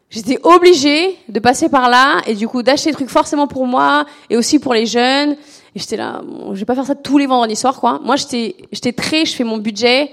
j'étais 0.09 0.39
obligée 0.41 1.17
de 1.27 1.39
passer 1.41 1.67
par 1.67 1.89
là 1.89 2.21
et 2.27 2.33
du 2.33 2.47
coup 2.47 2.63
d'acheter 2.63 2.91
des 2.91 2.95
trucs 2.95 3.09
forcément 3.09 3.45
pour 3.45 3.67
moi 3.67 4.05
et 4.29 4.37
aussi 4.37 4.57
pour 4.57 4.73
les 4.73 4.85
jeunes. 4.85 5.35
Et 5.75 5.79
j'étais 5.79 5.97
là, 5.97 6.21
bon, 6.23 6.55
je 6.55 6.59
vais 6.59 6.65
pas 6.65 6.75
faire 6.75 6.85
ça 6.85 6.95
tous 6.95 7.17
les 7.17 7.27
vendredis 7.27 7.57
soirs, 7.57 7.81
quoi. 7.81 7.99
Moi, 8.01 8.15
j'étais, 8.15 8.55
j'étais 8.71 8.93
très, 8.93 9.25
je 9.25 9.35
fais 9.35 9.43
mon 9.43 9.57
budget. 9.57 10.09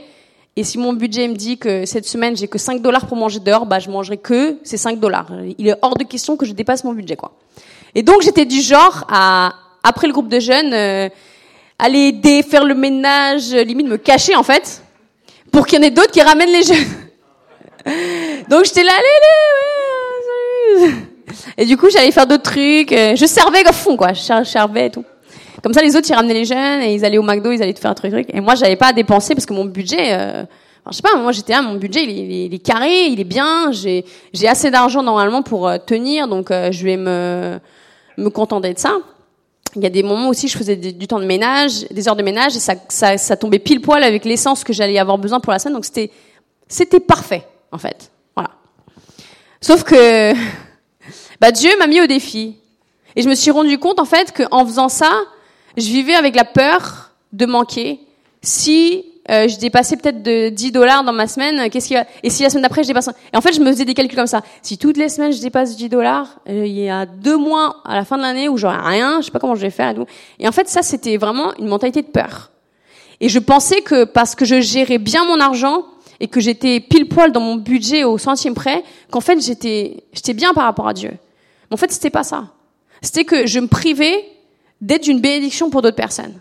Et 0.59 0.65
si 0.65 0.79
mon 0.79 0.95
budget 0.95 1.29
me 1.29 1.35
dit 1.35 1.59
que 1.59 1.85
cette 1.85 2.07
semaine 2.07 2.35
j'ai 2.35 2.49
que 2.49 2.57
5 2.57 2.81
dollars 2.81 3.07
pour 3.07 3.19
manger 3.19 3.41
dehors, 3.41 3.67
bah 3.67 3.79
je 3.79 3.91
mangerai 3.91 4.17
que 4.17 4.57
ces 4.65 4.79
5 4.79 4.99
dollars. 4.99 5.31
Il 5.59 5.69
est 5.69 5.75
hors 5.83 5.97
de 5.97 6.05
question 6.05 6.39
que 6.39 6.47
je 6.47 6.53
dépasse 6.53 6.83
mon 6.83 6.95
budget 6.95 7.15
quoi. 7.15 7.33
Et 7.95 8.03
donc 8.03 8.23
j'étais 8.23 8.47
du 8.47 8.63
genre 8.63 9.05
à 9.11 9.53
après 9.83 10.07
le 10.07 10.15
groupe 10.15 10.29
de 10.29 10.41
jeunes 10.41 10.73
euh, 10.73 11.11
aller 11.79 12.09
aider, 12.09 12.43
faire 12.43 12.65
le 12.65 12.75
ménage, 12.75 13.53
limite 13.53 13.87
me 13.87 13.99
cacher 13.99 14.35
en 14.35 14.43
fait 14.43 14.83
pour 15.53 15.67
qu'il 15.67 15.79
y 15.79 15.83
en 15.83 15.87
ait 15.87 15.91
d'autres 15.91 16.11
qui 16.11 16.23
ramènent 16.23 16.53
les 16.53 16.63
jeunes. 16.63 16.87
donc 18.49 18.65
j'étais 18.65 18.83
là 18.83 18.93
allez, 18.97 20.81
allez, 20.81 20.91
ouais, 20.91 20.95
Et 21.59 21.67
du 21.67 21.77
coup 21.77 21.91
j'allais 21.91 22.13
faire 22.13 22.27
d'autres 22.27 22.51
trucs, 22.51 22.93
euh, 22.93 23.15
je 23.15 23.27
servais 23.27 23.67
à 23.67 23.73
fond 23.73 23.95
quoi, 23.99 24.15
je 24.15 24.43
servais 24.45 24.87
et 24.87 24.91
tout. 24.91 25.05
Comme 25.63 25.73
ça, 25.73 25.83
les 25.83 25.97
autres, 25.97 26.09
ils 26.09 26.15
ramenaient 26.15 26.35
les 26.35 26.45
jeunes 26.45 26.83
et 26.83 26.95
ils 26.95 27.05
allaient 27.05 27.19
au 27.19 27.23
McDo, 27.23 27.51
ils 27.53 27.63
allaient 27.63 27.73
te 27.73 27.81
faire 27.81 27.91
un 27.91 27.95
truc, 27.95 28.13
truc. 28.13 28.29
Et 28.33 28.41
moi, 28.41 28.55
j'avais 28.55 28.77
pas 28.77 28.89
à 28.89 28.93
dépenser 28.93 29.35
parce 29.35 29.47
que 29.47 29.55
mon 29.55 29.65
budget, 29.65 30.13
euh, 30.13 30.43
enfin, 30.43 30.91
je 30.91 30.97
sais 30.97 31.03
pas, 31.03 31.17
moi, 31.17 31.33
j'étais 31.33 31.53
là, 31.53 31.63
mon 31.63 31.75
budget, 31.75 32.05
il 32.05 32.11
est, 32.11 32.47
il 32.47 32.55
est, 32.55 32.59
carré, 32.59 33.07
il 33.07 33.21
est 33.21 33.25
bien, 33.25 33.73
j'ai, 33.73 34.05
j'ai 34.33 34.49
assez 34.49 34.71
d'argent 34.71 35.03
normalement 35.03 35.43
pour 35.43 35.69
euh, 35.69 35.79
tenir, 35.79 36.29
donc 36.29 36.51
euh, 36.51 36.71
je 36.73 36.85
vais 36.85 36.97
me, 36.97 37.59
me 38.19 38.29
contenter 38.29 38.75
de 38.75 38.79
ça. 38.79 38.99
Il 39.75 39.83
y 39.83 39.87
a 39.87 39.91
des 39.91 40.03
moments 40.03 40.29
aussi, 40.29 40.49
je 40.49 40.57
faisais 40.57 40.77
du 40.77 41.07
temps 41.07 41.21
de 41.21 41.27
ménage, 41.27 41.87
des 41.91 42.09
heures 42.09 42.17
de 42.17 42.23
ménage, 42.23 42.57
et 42.57 42.61
ça, 42.61 42.75
ça, 42.89 43.19
ça 43.19 43.37
tombait 43.37 43.59
pile 43.59 43.81
poil 43.81 44.03
avec 44.03 44.25
l'essence 44.25 44.65
que 44.65 44.73
j'allais 44.73 44.99
avoir 44.99 45.19
besoin 45.19 45.41
pour 45.41 45.53
la 45.53 45.59
scène, 45.59 45.75
donc 45.75 45.85
c'était, 45.85 46.11
c'était 46.69 47.01
parfait, 47.01 47.47
en 47.73 47.79
fait. 47.79 48.11
Voilà. 48.35 48.51
Sauf 49.61 49.83
que, 49.85 50.33
bah, 51.41 51.51
Dieu 51.51 51.71
m'a 51.79 51.87
mis 51.87 52.01
au 52.01 52.07
défi. 52.07 52.57
Et 53.19 53.23
je 53.23 53.29
me 53.29 53.35
suis 53.35 53.51
rendu 53.51 53.79
compte, 53.79 53.99
en 53.99 54.05
fait, 54.05 54.33
qu'en 54.33 54.65
faisant 54.67 54.91
ça, 54.91 55.11
je 55.77 55.87
vivais 55.87 56.15
avec 56.15 56.35
la 56.37 56.45
peur 56.45 57.11
de 57.33 57.47
manquer 57.47 58.01
si 58.43 59.05
euh, 59.31 59.49
je 59.49 59.59
dépassais 59.59 59.97
peut-être 59.97 60.23
de 60.23 60.51
10 60.51 60.73
dollars 60.73 61.03
dans 61.03 61.13
ma 61.13 61.27
semaine, 61.27 61.69
qu'est-ce 61.69 61.89
qu'il 61.89 61.97
va 61.97 62.05
Et 62.23 62.31
si 62.31 62.43
la 62.43 62.51
semaine 62.51 62.63
d'après 62.63 62.83
je 62.83 62.89
dépasse 62.89 63.11
Et 63.33 63.37
en 63.37 63.41
fait, 63.41 63.53
je 63.53 63.61
me 63.61 63.71
faisais 63.73 63.85
des 63.85 63.95
calculs 63.95 64.17
comme 64.17 64.27
ça. 64.27 64.43
Si 64.63 64.79
toutes 64.79 64.97
les 64.97 65.09
semaines 65.09 65.33
je 65.33 65.41
dépasse 65.41 65.77
10 65.77 65.89
dollars, 65.89 66.39
euh, 66.49 66.65
il 66.65 66.79
y 66.79 66.89
a 66.89 67.07
deux 67.07 67.37
mois 67.37 67.83
à 67.85 67.95
la 67.95 68.05
fin 68.05 68.17
de 68.17 68.23
l'année 68.23 68.49
où 68.49 68.57
j'aurai 68.57 68.79
rien, 68.79 69.21
je 69.21 69.27
sais 69.27 69.33
pas 69.33 69.41
comment 69.41 69.57
je 69.57 69.63
vais 69.63 69.71
faire 69.71 69.91
et 69.91 69.95
tout. 69.95 70.07
Et 70.39 70.47
en 70.47 70.53
fait, 70.53 70.69
ça 70.69 70.83
c'était 70.83 71.17
vraiment 71.17 71.53
une 71.59 71.67
mentalité 71.67 72.03
de 72.03 72.09
peur. 72.09 72.53
Et 73.21 73.29
je 73.29 73.39
pensais 73.39 73.81
que 73.81 74.05
parce 74.05 74.35
que 74.35 74.45
je 74.45 74.61
gérais 74.61 74.99
bien 74.99 75.25
mon 75.25 75.41
argent 75.41 75.85
et 76.21 76.29
que 76.29 76.41
j'étais 76.41 76.81
pile 76.81 77.09
poil 77.09 77.33
dans 77.33 77.41
mon 77.41 77.57
budget 77.57 78.05
au 78.05 78.19
centime 78.19 78.55
près, 78.55 78.85
qu'en 79.11 79.21
fait 79.21 79.41
j'étais 79.41 80.05
j'étais 80.13 80.35
bien 80.35 80.53
par 80.55 80.65
rapport 80.65 80.89
à 80.89 80.95
Dieu. 80.95 81.11
Mais 81.11 81.75
en 81.75 81.77
fait, 81.77 81.91
c'était 81.91 82.11
pas 82.11 82.23
ça. 82.23 82.53
C'était 83.03 83.25
que 83.25 83.47
je 83.47 83.59
me 83.59 83.67
privais 83.67 84.25
d'être 84.81 85.07
une 85.07 85.21
bénédiction 85.21 85.71
pour 85.71 85.83
d'autres 85.83 85.97
personnes. 85.97 86.35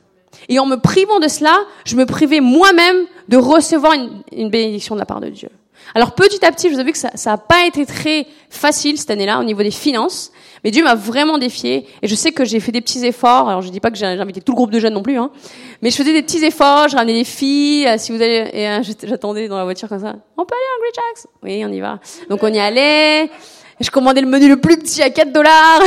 Et 0.50 0.60
en 0.60 0.65
me 0.65 0.76
privant 0.76 1.19
de 1.19 1.28
cela, 1.28 1.58
je 1.86 1.95
me 1.95 2.06
privais 2.06 2.39
moi-même 2.39 3.06
de 3.30 3.38
recevoir 3.38 3.93
une, 3.93 4.50
bénédiction 4.50 4.95
de 4.95 5.00
la 5.00 5.06
part 5.06 5.21
de 5.21 5.30
Dieu. 5.30 5.50
Alors 5.93 6.13
petit 6.13 6.43
à 6.43 6.52
petit, 6.52 6.69
je 6.69 6.74
vous 6.74 6.80
avoue 6.80 6.91
que 6.91 6.98
ça 6.98 7.12
n'a 7.26 7.38
pas 7.38 7.65
été 7.65 7.86
très 7.86 8.26
facile 8.50 8.98
cette 8.98 9.12
année-là 9.12 9.39
au 9.39 9.43
niveau 9.43 9.62
des 9.62 9.71
finances, 9.71 10.32
mais 10.63 10.71
Dieu 10.71 10.84
m'a 10.84 10.95
vraiment 10.95 11.38
défié. 11.38 11.86
Et 12.02 12.08
je 12.08 12.15
sais 12.15 12.32
que 12.32 12.43
j'ai 12.43 12.60
fait 12.60 12.71
des 12.71 12.82
petits 12.82 13.06
efforts. 13.06 13.48
Alors 13.50 13.62
je 13.62 13.69
dis 13.69 13.80
pas 13.80 13.91
que 13.91 13.98
j'ai 13.98 14.06
invité 14.06 14.41
tout 14.41 14.54
le 14.54 14.56
groupe 14.56 14.71
de 14.71 14.80
jeunes 14.80 14.95
non 14.95 15.04
plus, 15.04 15.17
hein, 15.17 15.30
mais 15.82 15.91
je 15.91 15.95
faisais 15.95 16.12
des 16.12 16.24
petits 16.24 16.43
efforts. 16.43 16.89
Je 16.89 16.95
ramenais 16.98 17.13
des 17.13 17.24
filles. 17.24 17.88
Euh, 17.88 17.95
si 17.98 18.12
vous 18.12 18.21
allez, 18.21 18.50
euh, 18.54 18.84
j'attendais 19.04 19.48
dans 19.48 19.58
la 19.58 19.63
voiture 19.63 19.88
comme 19.88 20.00
ça. 20.00 20.15
On 20.38 20.45
peut 20.45 20.56
aller 20.56 20.65
à 20.65 20.80
Great 20.82 20.95
Jacks? 20.95 21.32
Oui, 21.43 21.63
on 21.65 21.71
y 21.71 21.80
va. 21.80 22.00
Donc 22.30 22.41
on 22.41 22.52
y 22.52 22.60
allait. 22.60 23.30
Je 23.79 23.89
commandais 23.89 24.21
le 24.21 24.27
menu 24.27 24.47
le 24.47 24.59
plus 24.59 24.77
petit 24.77 25.01
à 25.01 25.09
4 25.09 25.31
dollars. 25.31 25.81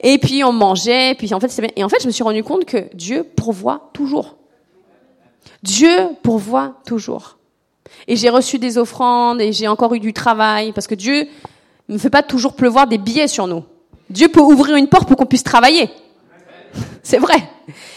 Et 0.00 0.18
puis 0.18 0.42
on 0.44 0.52
mangeait. 0.52 1.14
Puis 1.14 1.32
en 1.34 1.40
fait. 1.40 1.72
Et 1.76 1.84
en 1.84 1.88
fait, 1.88 2.00
je 2.00 2.06
me 2.06 2.12
suis 2.12 2.24
rendu 2.24 2.42
compte 2.42 2.64
que 2.64 2.94
Dieu 2.94 3.24
pourvoit 3.24 3.90
toujours. 3.92 4.36
Dieu 5.62 5.96
pourvoit 6.22 6.74
toujours. 6.86 7.38
Et 8.06 8.16
j'ai 8.16 8.28
reçu 8.28 8.58
des 8.58 8.78
offrandes 8.78 9.40
et 9.40 9.52
j'ai 9.52 9.68
encore 9.68 9.94
eu 9.94 10.00
du 10.00 10.12
travail 10.12 10.72
parce 10.72 10.86
que 10.86 10.94
Dieu 10.94 11.26
ne 11.88 11.98
fait 11.98 12.10
pas 12.10 12.22
toujours 12.22 12.54
pleuvoir 12.54 12.86
des 12.86 12.98
billets 12.98 13.28
sur 13.28 13.46
nous. 13.46 13.64
Dieu 14.10 14.28
peut 14.28 14.40
ouvrir 14.40 14.76
une 14.76 14.88
porte 14.88 15.08
pour 15.08 15.16
qu'on 15.16 15.26
puisse 15.26 15.44
travailler. 15.44 15.90
C'est 17.02 17.18
vrai. 17.18 17.48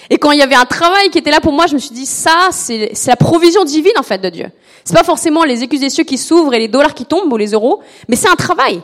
Et 0.09 0.17
quand 0.17 0.31
il 0.31 0.39
y 0.39 0.41
avait 0.41 0.55
un 0.55 0.65
travail 0.65 1.09
qui 1.09 1.17
était 1.17 1.31
là 1.31 1.39
pour 1.39 1.53
moi, 1.53 1.67
je 1.67 1.73
me 1.73 1.79
suis 1.79 1.93
dit, 1.93 2.05
ça, 2.05 2.49
c'est 2.51 2.91
la 3.07 3.15
provision 3.15 3.63
divine, 3.63 3.93
en 3.97 4.03
fait, 4.03 4.19
de 4.19 4.29
Dieu. 4.29 4.47
C'est 4.83 4.95
pas 4.95 5.03
forcément 5.03 5.43
les 5.43 5.63
écus 5.63 5.79
des 5.79 5.89
cieux 5.89 6.03
qui 6.03 6.17
s'ouvrent 6.17 6.53
et 6.53 6.59
les 6.59 6.67
dollars 6.67 6.93
qui 6.93 7.05
tombent 7.05 7.31
ou 7.31 7.37
les 7.37 7.51
euros, 7.51 7.81
mais 8.07 8.15
c'est 8.15 8.29
un 8.29 8.35
travail. 8.35 8.81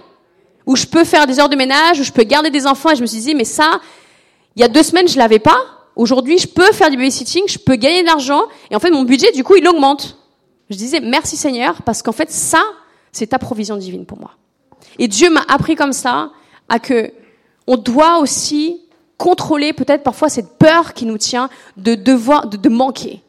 Où 0.66 0.76
je 0.76 0.86
peux 0.86 1.04
faire 1.04 1.28
des 1.28 1.40
heures 1.40 1.50
de 1.50 1.56
ménage, 1.56 2.00
où 2.00 2.04
je 2.04 2.12
peux 2.12 2.24
garder 2.24 2.50
des 2.50 2.68
enfants, 2.68 2.92
et 2.92 2.96
je 2.96 3.02
me 3.02 3.08
suis 3.08 3.20
dit, 3.20 3.36
mais 3.36 3.46
ça, 3.46 3.80
il 4.56 4.62
y 4.62 4.64
a 4.64 4.68
deux 4.68 4.84
semaines, 4.84 5.08
je 5.08 5.18
l'avais 5.18 5.40
pas. 5.40 5.58
Aujourd'hui, 5.96 6.38
je 6.38 6.48
peux 6.48 6.72
faire 6.74 6.90
du 6.90 6.98
babysitting, 6.98 7.44
je 7.48 7.58
peux 7.58 7.76
gagner 7.76 8.02
de 8.02 8.08
l'argent, 8.08 8.44
et 8.70 8.76
en 8.76 8.80
fait, 8.80 8.92
mon 8.92 9.04
budget, 9.04 9.32
du 9.32 9.44
coup, 9.44 9.56
il 9.56 9.68
augmente. 9.68 10.18
Je 10.70 10.76
disais, 10.76 11.00
merci 11.00 11.38
Seigneur, 11.38 11.82
parce 11.84 12.04
qu'en 12.04 12.12
fait, 12.12 12.30
ça, 12.32 12.62
c'est 13.12 13.28
ta 13.28 13.40
provision 13.40 13.78
divine 13.78 14.06
pour 14.06 14.20
moi. 14.20 14.32
Et 15.00 15.08
Dieu 15.08 15.30
m'a 15.30 15.44
appris 15.48 15.76
comme 15.76 15.94
ça 15.94 16.32
à 16.70 16.80
que 16.80 17.12
on 17.66 17.78
doit 17.78 18.20
aussi 18.20 18.82
contrôler 19.18 19.74
peut-être 19.74 20.04
parfois 20.04 20.30
cette 20.30 20.58
peur 20.58 20.94
qui 20.94 21.06
nous 21.06 21.18
tient 21.18 21.50
de 21.76 21.96
devoir, 21.96 22.48
de, 22.48 22.70
manquer 22.70 23.22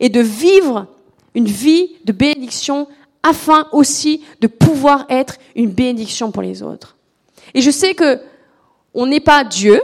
et 0.00 0.08
de 0.08 0.20
vivre 0.20 0.86
une 1.34 1.46
vie 1.46 1.96
de 2.04 2.12
bénédiction 2.12 2.88
afin 3.22 3.66
aussi 3.72 4.24
de 4.40 4.46
pouvoir 4.46 5.06
être 5.08 5.36
une 5.54 5.70
bénédiction 5.70 6.30
pour 6.30 6.42
les 6.42 6.62
autres. 6.62 6.96
Et 7.54 7.60
je 7.60 7.70
sais 7.70 7.94
que 7.94 8.20
on 8.94 9.06
n'est 9.06 9.20
pas 9.20 9.44
Dieu, 9.44 9.80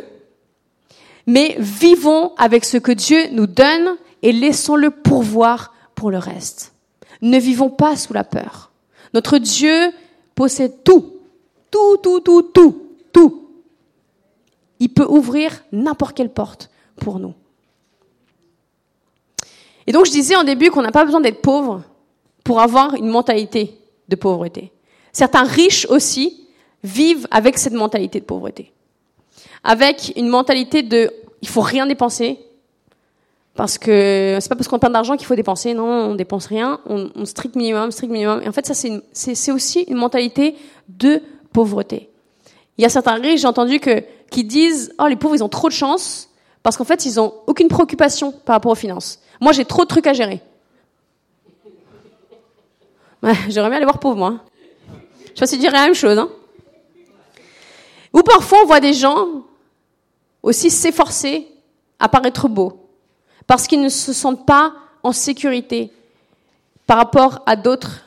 mais 1.26 1.56
vivons 1.58 2.32
avec 2.36 2.64
ce 2.64 2.78
que 2.78 2.92
Dieu 2.92 3.28
nous 3.32 3.46
donne 3.46 3.96
et 4.22 4.32
laissons-le 4.32 4.90
pourvoir 4.90 5.72
pour 5.94 6.10
le 6.10 6.18
reste. 6.18 6.72
Ne 7.22 7.38
vivons 7.38 7.70
pas 7.70 7.96
sous 7.96 8.12
la 8.12 8.24
peur. 8.24 8.72
Notre 9.12 9.38
Dieu 9.38 9.92
possède 10.34 10.82
tout, 10.82 11.14
tout, 11.70 11.96
tout, 12.02 12.20
tout, 12.20 12.42
tout, 12.42 12.82
tout. 13.12 13.43
Il 14.84 14.90
peut 14.90 15.06
ouvrir 15.08 15.64
n'importe 15.72 16.14
quelle 16.14 16.28
porte 16.28 16.68
pour 16.96 17.18
nous. 17.18 17.32
Et 19.86 19.92
donc 19.92 20.04
je 20.04 20.10
disais 20.10 20.36
en 20.36 20.44
début 20.44 20.70
qu'on 20.70 20.82
n'a 20.82 20.92
pas 20.92 21.06
besoin 21.06 21.22
d'être 21.22 21.40
pauvre 21.40 21.82
pour 22.44 22.60
avoir 22.60 22.92
une 22.92 23.08
mentalité 23.08 23.78
de 24.10 24.14
pauvreté. 24.14 24.72
Certains 25.10 25.44
riches 25.44 25.86
aussi 25.88 26.46
vivent 26.82 27.26
avec 27.30 27.56
cette 27.56 27.72
mentalité 27.72 28.20
de 28.20 28.26
pauvreté. 28.26 28.74
Avec 29.62 30.12
une 30.16 30.28
mentalité 30.28 30.82
de 30.82 31.10
il 31.40 31.48
faut 31.48 31.62
rien 31.62 31.86
dépenser 31.86 32.38
parce 33.54 33.78
que 33.78 34.36
c'est 34.38 34.50
pas 34.50 34.56
parce 34.56 34.68
qu'on 34.68 34.76
a 34.76 34.80
plein 34.80 34.90
d'argent 34.90 35.16
qu'il 35.16 35.26
faut 35.26 35.34
dépenser, 35.34 35.72
non, 35.72 36.10
on 36.10 36.14
dépense 36.14 36.44
rien, 36.44 36.78
on, 36.84 37.24
strict 37.24 37.56
minimum, 37.56 37.90
strict 37.90 38.12
minimum. 38.12 38.42
Et 38.42 38.48
en 38.48 38.52
fait, 38.52 38.66
ça 38.66 38.74
c'est 38.74 39.52
aussi 39.52 39.80
une 39.88 39.96
mentalité 39.96 40.56
de 40.90 41.22
pauvreté. 41.54 42.10
Il 42.76 42.82
y 42.82 42.84
a 42.84 42.88
certains 42.88 43.14
riches, 43.14 43.42
j'ai 43.42 43.46
entendu 43.46 43.80
que 43.80 44.02
qui 44.30 44.44
disent 44.44 44.92
oh 44.98 45.06
les 45.06 45.16
pauvres 45.16 45.36
ils 45.36 45.44
ont 45.44 45.48
trop 45.48 45.68
de 45.68 45.74
chance 45.74 46.28
parce 46.62 46.76
qu'en 46.76 46.84
fait 46.84 47.06
ils 47.06 47.20
ont 47.20 47.34
aucune 47.46 47.68
préoccupation 47.68 48.32
par 48.32 48.54
rapport 48.54 48.72
aux 48.72 48.76
finances. 48.76 49.20
Moi 49.40 49.52
j'ai 49.52 49.64
trop 49.64 49.84
de 49.84 49.88
trucs 49.88 50.06
à 50.06 50.12
gérer. 50.12 50.40
J'aimerais 53.48 53.70
bien 53.70 53.76
aller 53.76 53.84
voir 53.84 54.00
pauvre 54.00 54.16
moi. 54.16 54.40
Je 55.26 55.28
sais 55.28 55.40
pas 55.40 55.46
si 55.46 55.58
dirais 55.58 55.72
la 55.72 55.84
même 55.84 55.94
chose. 55.94 56.18
Hein. 56.18 56.28
Ou 58.12 58.22
parfois 58.22 58.58
on 58.62 58.66
voit 58.66 58.80
des 58.80 58.92
gens 58.92 59.44
aussi 60.42 60.70
s'efforcer 60.70 61.46
à 61.98 62.08
paraître 62.08 62.48
beaux 62.48 62.88
parce 63.46 63.66
qu'ils 63.66 63.80
ne 63.80 63.88
se 63.88 64.12
sentent 64.12 64.46
pas 64.46 64.74
en 65.02 65.12
sécurité 65.12 65.92
par 66.86 66.96
rapport 66.96 67.42
à 67.46 67.56
d'autres 67.56 68.04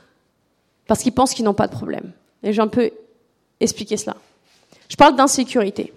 parce 0.88 1.01
qu'ils 1.03 1.13
pensent 1.13 1.34
qu'ils 1.34 1.45
n'ont 1.45 1.53
pas 1.53 1.67
de 1.67 1.73
problème. 1.73 2.12
Et 2.43 2.53
j'ai 2.53 2.62
un 2.62 2.67
peu 2.67 2.91
cela. 3.62 4.15
Je 4.89 4.95
parle 4.95 5.15
d'insécurité. 5.15 5.93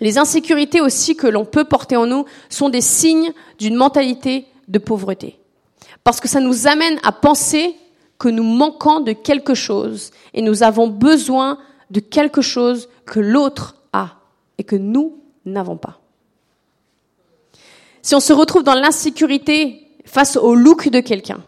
Les 0.00 0.18
insécurités 0.18 0.80
aussi 0.80 1.16
que 1.16 1.26
l'on 1.26 1.44
peut 1.44 1.64
porter 1.64 1.96
en 1.96 2.06
nous 2.06 2.26
sont 2.48 2.68
des 2.68 2.80
signes 2.80 3.32
d'une 3.58 3.76
mentalité 3.76 4.46
de 4.68 4.78
pauvreté. 4.78 5.38
Parce 6.04 6.20
que 6.20 6.28
ça 6.28 6.40
nous 6.40 6.66
amène 6.66 6.98
à 7.02 7.12
penser 7.12 7.74
que 8.18 8.28
nous 8.28 8.44
manquons 8.44 9.00
de 9.00 9.12
quelque 9.12 9.54
chose 9.54 10.10
et 10.34 10.42
nous 10.42 10.62
avons 10.62 10.88
besoin 10.88 11.58
de 11.90 12.00
quelque 12.00 12.42
chose 12.42 12.88
que 13.04 13.20
l'autre 13.20 13.76
a 13.92 14.16
et 14.58 14.64
que 14.64 14.76
nous 14.76 15.18
n'avons 15.44 15.76
pas. 15.76 16.00
Si 18.02 18.14
on 18.14 18.20
se 18.20 18.32
retrouve 18.32 18.62
dans 18.62 18.74
l'insécurité 18.74 19.88
face 20.04 20.36
au 20.36 20.54
look 20.54 20.88
de 20.88 21.00
quelqu'un, 21.00 21.42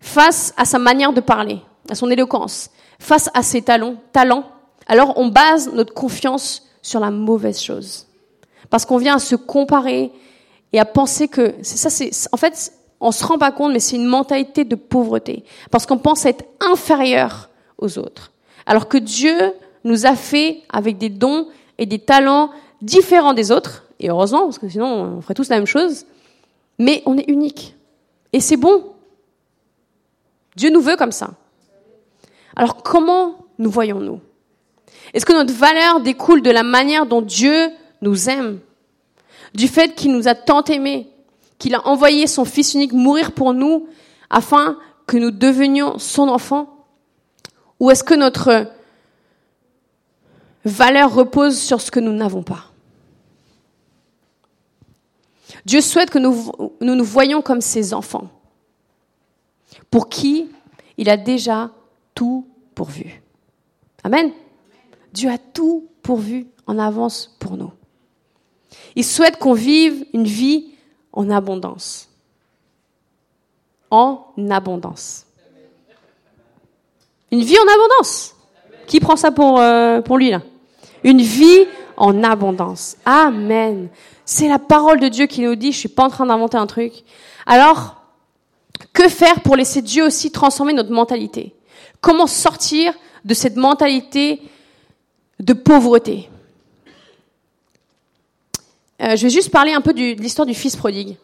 face 0.00 0.54
à 0.56 0.64
sa 0.64 0.78
manière 0.78 1.12
de 1.12 1.20
parler, 1.20 1.60
à 1.88 1.94
son 1.94 2.10
éloquence, 2.10 2.70
face 2.98 3.28
à 3.34 3.42
ses 3.42 3.62
talents, 3.62 3.96
talents, 4.12 4.50
alors 4.86 5.14
on 5.16 5.28
base 5.28 5.72
notre 5.72 5.94
confiance 5.94 6.66
sur 6.82 7.00
la 7.00 7.10
mauvaise 7.10 7.60
chose. 7.60 8.06
Parce 8.70 8.84
qu'on 8.84 8.98
vient 8.98 9.16
à 9.16 9.18
se 9.18 9.36
comparer 9.36 10.12
et 10.72 10.80
à 10.80 10.84
penser 10.84 11.28
que 11.28 11.54
c'est 11.62 11.76
ça, 11.76 11.90
c'est 11.90 12.10
en 12.32 12.36
fait, 12.36 12.72
on 13.00 13.12
se 13.12 13.24
rend 13.24 13.38
pas 13.38 13.50
compte, 13.50 13.72
mais 13.72 13.80
c'est 13.80 13.96
une 13.96 14.06
mentalité 14.06 14.64
de 14.64 14.76
pauvreté. 14.76 15.44
Parce 15.70 15.86
qu'on 15.86 15.98
pense 15.98 16.24
être 16.26 16.44
inférieur 16.60 17.50
aux 17.78 17.98
autres. 17.98 18.32
Alors 18.66 18.88
que 18.88 18.98
Dieu 18.98 19.52
nous 19.84 20.06
a 20.06 20.14
fait 20.14 20.62
avec 20.68 20.98
des 20.98 21.08
dons 21.08 21.48
et 21.78 21.86
des 21.86 21.98
talents 21.98 22.50
différents 22.82 23.34
des 23.34 23.50
autres. 23.50 23.84
Et 23.98 24.10
heureusement, 24.10 24.44
parce 24.44 24.58
que 24.58 24.68
sinon, 24.68 25.16
on 25.18 25.20
ferait 25.20 25.34
tous 25.34 25.48
la 25.48 25.56
même 25.56 25.66
chose. 25.66 26.06
Mais 26.78 27.02
on 27.06 27.18
est 27.18 27.28
unique. 27.28 27.74
Et 28.32 28.40
c'est 28.40 28.56
bon. 28.56 28.92
Dieu 30.56 30.70
nous 30.70 30.80
veut 30.80 30.96
comme 30.96 31.12
ça. 31.12 31.30
Alors 32.56 32.82
comment 32.82 33.46
nous 33.58 33.70
voyons-nous? 33.70 34.20
Est-ce 35.12 35.26
que 35.26 35.32
notre 35.32 35.52
valeur 35.52 36.00
découle 36.00 36.42
de 36.42 36.50
la 36.50 36.62
manière 36.62 37.06
dont 37.06 37.22
Dieu 37.22 37.70
nous 38.00 38.28
aime? 38.28 38.60
Du 39.54 39.66
fait 39.66 39.94
qu'il 39.94 40.12
nous 40.12 40.28
a 40.28 40.34
tant 40.34 40.62
aimés, 40.64 41.08
qu'il 41.58 41.74
a 41.74 41.86
envoyé 41.86 42.26
son 42.26 42.44
Fils 42.44 42.74
unique 42.74 42.92
mourir 42.92 43.32
pour 43.32 43.52
nous 43.52 43.88
afin 44.30 44.78
que 45.06 45.16
nous 45.16 45.32
devenions 45.32 45.98
son 45.98 46.28
enfant? 46.28 46.86
Ou 47.80 47.90
est-ce 47.90 48.04
que 48.04 48.14
notre 48.14 48.70
valeur 50.64 51.12
repose 51.12 51.58
sur 51.58 51.80
ce 51.80 51.90
que 51.90 52.00
nous 52.00 52.12
n'avons 52.12 52.42
pas? 52.42 52.66
Dieu 55.64 55.80
souhaite 55.80 56.10
que 56.10 56.18
nous, 56.18 56.52
nous 56.80 56.94
nous 56.94 57.04
voyions 57.04 57.42
comme 57.42 57.60
ses 57.60 57.92
enfants, 57.92 58.28
pour 59.90 60.08
qui 60.08 60.48
il 60.96 61.10
a 61.10 61.16
déjà 61.16 61.70
tout 62.14 62.46
pourvu. 62.74 63.20
Amen. 64.04 64.32
Dieu 65.12 65.30
a 65.30 65.38
tout 65.38 65.88
pourvu 66.02 66.46
en 66.66 66.78
avance 66.78 67.36
pour 67.38 67.56
nous. 67.56 67.72
Il 68.94 69.04
souhaite 69.04 69.38
qu'on 69.38 69.52
vive 69.52 70.04
une 70.12 70.24
vie 70.24 70.72
en 71.12 71.30
abondance. 71.30 72.08
En 73.90 74.26
abondance. 74.50 75.26
Une 77.30 77.42
vie 77.42 77.58
en 77.58 77.72
abondance. 77.74 78.34
Qui 78.86 79.00
prend 79.00 79.16
ça 79.16 79.30
pour, 79.30 79.60
euh, 79.60 80.00
pour 80.00 80.18
lui 80.18 80.30
là? 80.30 80.42
Une 81.04 81.22
vie 81.22 81.66
en 81.96 82.22
abondance. 82.22 82.96
Amen. 83.04 83.88
C'est 84.24 84.48
la 84.48 84.58
parole 84.58 85.00
de 85.00 85.08
Dieu 85.08 85.26
qui 85.26 85.42
nous 85.42 85.54
dit, 85.54 85.72
je 85.72 85.78
suis 85.78 85.88
pas 85.88 86.04
en 86.04 86.08
train 86.08 86.26
d'inventer 86.26 86.56
un 86.56 86.66
truc. 86.66 87.04
Alors, 87.46 87.96
que 88.92 89.08
faire 89.08 89.40
pour 89.42 89.56
laisser 89.56 89.82
Dieu 89.82 90.04
aussi 90.04 90.30
transformer 90.30 90.72
notre 90.72 90.92
mentalité? 90.92 91.54
Comment 92.00 92.26
sortir 92.26 92.94
de 93.24 93.34
cette 93.34 93.56
mentalité 93.56 94.40
de 95.40 95.52
pauvreté 95.52 96.28
euh, 99.02 99.16
Je 99.16 99.22
vais 99.22 99.30
juste 99.30 99.50
parler 99.50 99.72
un 99.72 99.80
peu 99.80 99.92
de 99.92 100.20
l'histoire 100.20 100.46
du 100.46 100.54
fils 100.54 100.76
prodigue, 100.76 101.16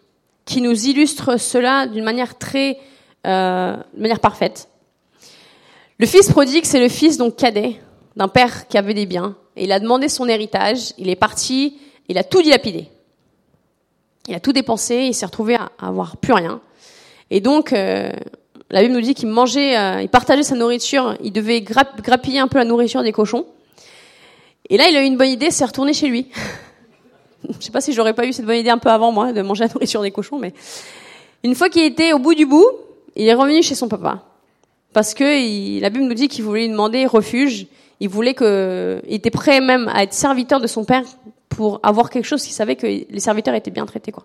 qui 0.44 0.60
nous 0.60 0.86
illustre 0.86 1.38
cela 1.38 1.86
d'une 1.86 2.04
manière 2.04 2.38
très, 2.38 2.78
euh, 3.26 3.76
manière 3.96 4.20
parfaite. 4.20 4.68
Le 5.98 6.06
fils 6.06 6.30
prodigue, 6.30 6.64
c'est 6.64 6.80
le 6.80 6.88
fils 6.88 7.16
donc 7.16 7.36
cadet 7.36 7.80
d'un 8.16 8.28
père 8.28 8.66
qui 8.68 8.78
avait 8.78 8.94
des 8.94 9.06
biens, 9.06 9.36
et 9.56 9.64
il 9.64 9.72
a 9.72 9.80
demandé 9.80 10.08
son 10.08 10.28
héritage. 10.28 10.92
Il 10.98 11.08
est 11.08 11.16
parti, 11.16 11.78
il 12.08 12.18
a 12.18 12.24
tout 12.24 12.42
dilapidé. 12.42 12.88
Il 14.28 14.34
a 14.34 14.40
tout 14.40 14.52
dépensé, 14.52 15.04
il 15.04 15.14
s'est 15.14 15.26
retrouvé 15.26 15.54
à 15.54 15.70
avoir 15.78 16.16
plus 16.16 16.32
rien. 16.32 16.60
Et 17.30 17.40
donc, 17.40 17.72
euh, 17.72 18.10
la 18.70 18.82
Bible 18.82 18.94
nous 18.94 19.00
dit 19.00 19.14
qu'il 19.14 19.28
mangeait, 19.28 19.78
euh, 19.78 20.02
il 20.02 20.08
partageait 20.08 20.42
sa 20.42 20.56
nourriture, 20.56 21.16
il 21.22 21.32
devait 21.32 21.60
grappiller 21.60 22.40
un 22.40 22.48
peu 22.48 22.58
la 22.58 22.64
nourriture 22.64 23.02
des 23.02 23.12
cochons. 23.12 23.46
Et 24.68 24.76
là, 24.76 24.88
il 24.88 24.96
a 24.96 25.02
eu 25.02 25.06
une 25.06 25.16
bonne 25.16 25.28
idée, 25.28 25.50
c'est 25.50 25.64
retourner 25.64 25.92
chez 25.92 26.08
lui. 26.08 26.28
Je 27.60 27.64
sais 27.64 27.70
pas 27.70 27.80
si 27.80 27.92
j'aurais 27.92 28.14
pas 28.14 28.26
eu 28.26 28.32
cette 28.32 28.46
bonne 28.46 28.56
idée 28.56 28.70
un 28.70 28.78
peu 28.78 28.90
avant 28.90 29.12
moi 29.12 29.32
de 29.32 29.42
manger 29.42 29.64
la 29.64 29.72
nourriture 29.72 30.02
des 30.02 30.10
cochons, 30.10 30.38
mais 30.38 30.52
une 31.44 31.54
fois 31.54 31.68
qu'il 31.68 31.84
était 31.84 32.12
au 32.12 32.18
bout 32.18 32.34
du 32.34 32.46
bout, 32.46 32.66
il 33.14 33.26
est 33.26 33.34
revenu 33.34 33.62
chez 33.62 33.74
son 33.74 33.88
papa 33.88 34.24
parce 34.92 35.14
que 35.14 35.80
la 35.80 35.90
Bible 35.90 36.06
nous 36.06 36.14
dit 36.14 36.28
qu'il 36.28 36.42
voulait 36.42 36.62
lui 36.62 36.70
demander 36.70 37.06
refuge. 37.06 37.66
Il 38.00 38.08
voulait 38.08 38.34
que, 38.34 39.02
il 39.06 39.14
était 39.14 39.30
prêt 39.30 39.60
même 39.60 39.88
à 39.94 40.02
être 40.02 40.14
serviteur 40.14 40.58
de 40.58 40.66
son 40.66 40.84
père 40.84 41.04
pour 41.50 41.80
avoir 41.82 42.10
quelque 42.10 42.24
chose. 42.24 42.46
Il 42.46 42.52
savait 42.52 42.76
que 42.76 42.86
les 42.86 43.20
serviteurs 43.20 43.54
étaient 43.54 43.70
bien 43.70 43.86
traités, 43.86 44.10
quoi. 44.10 44.24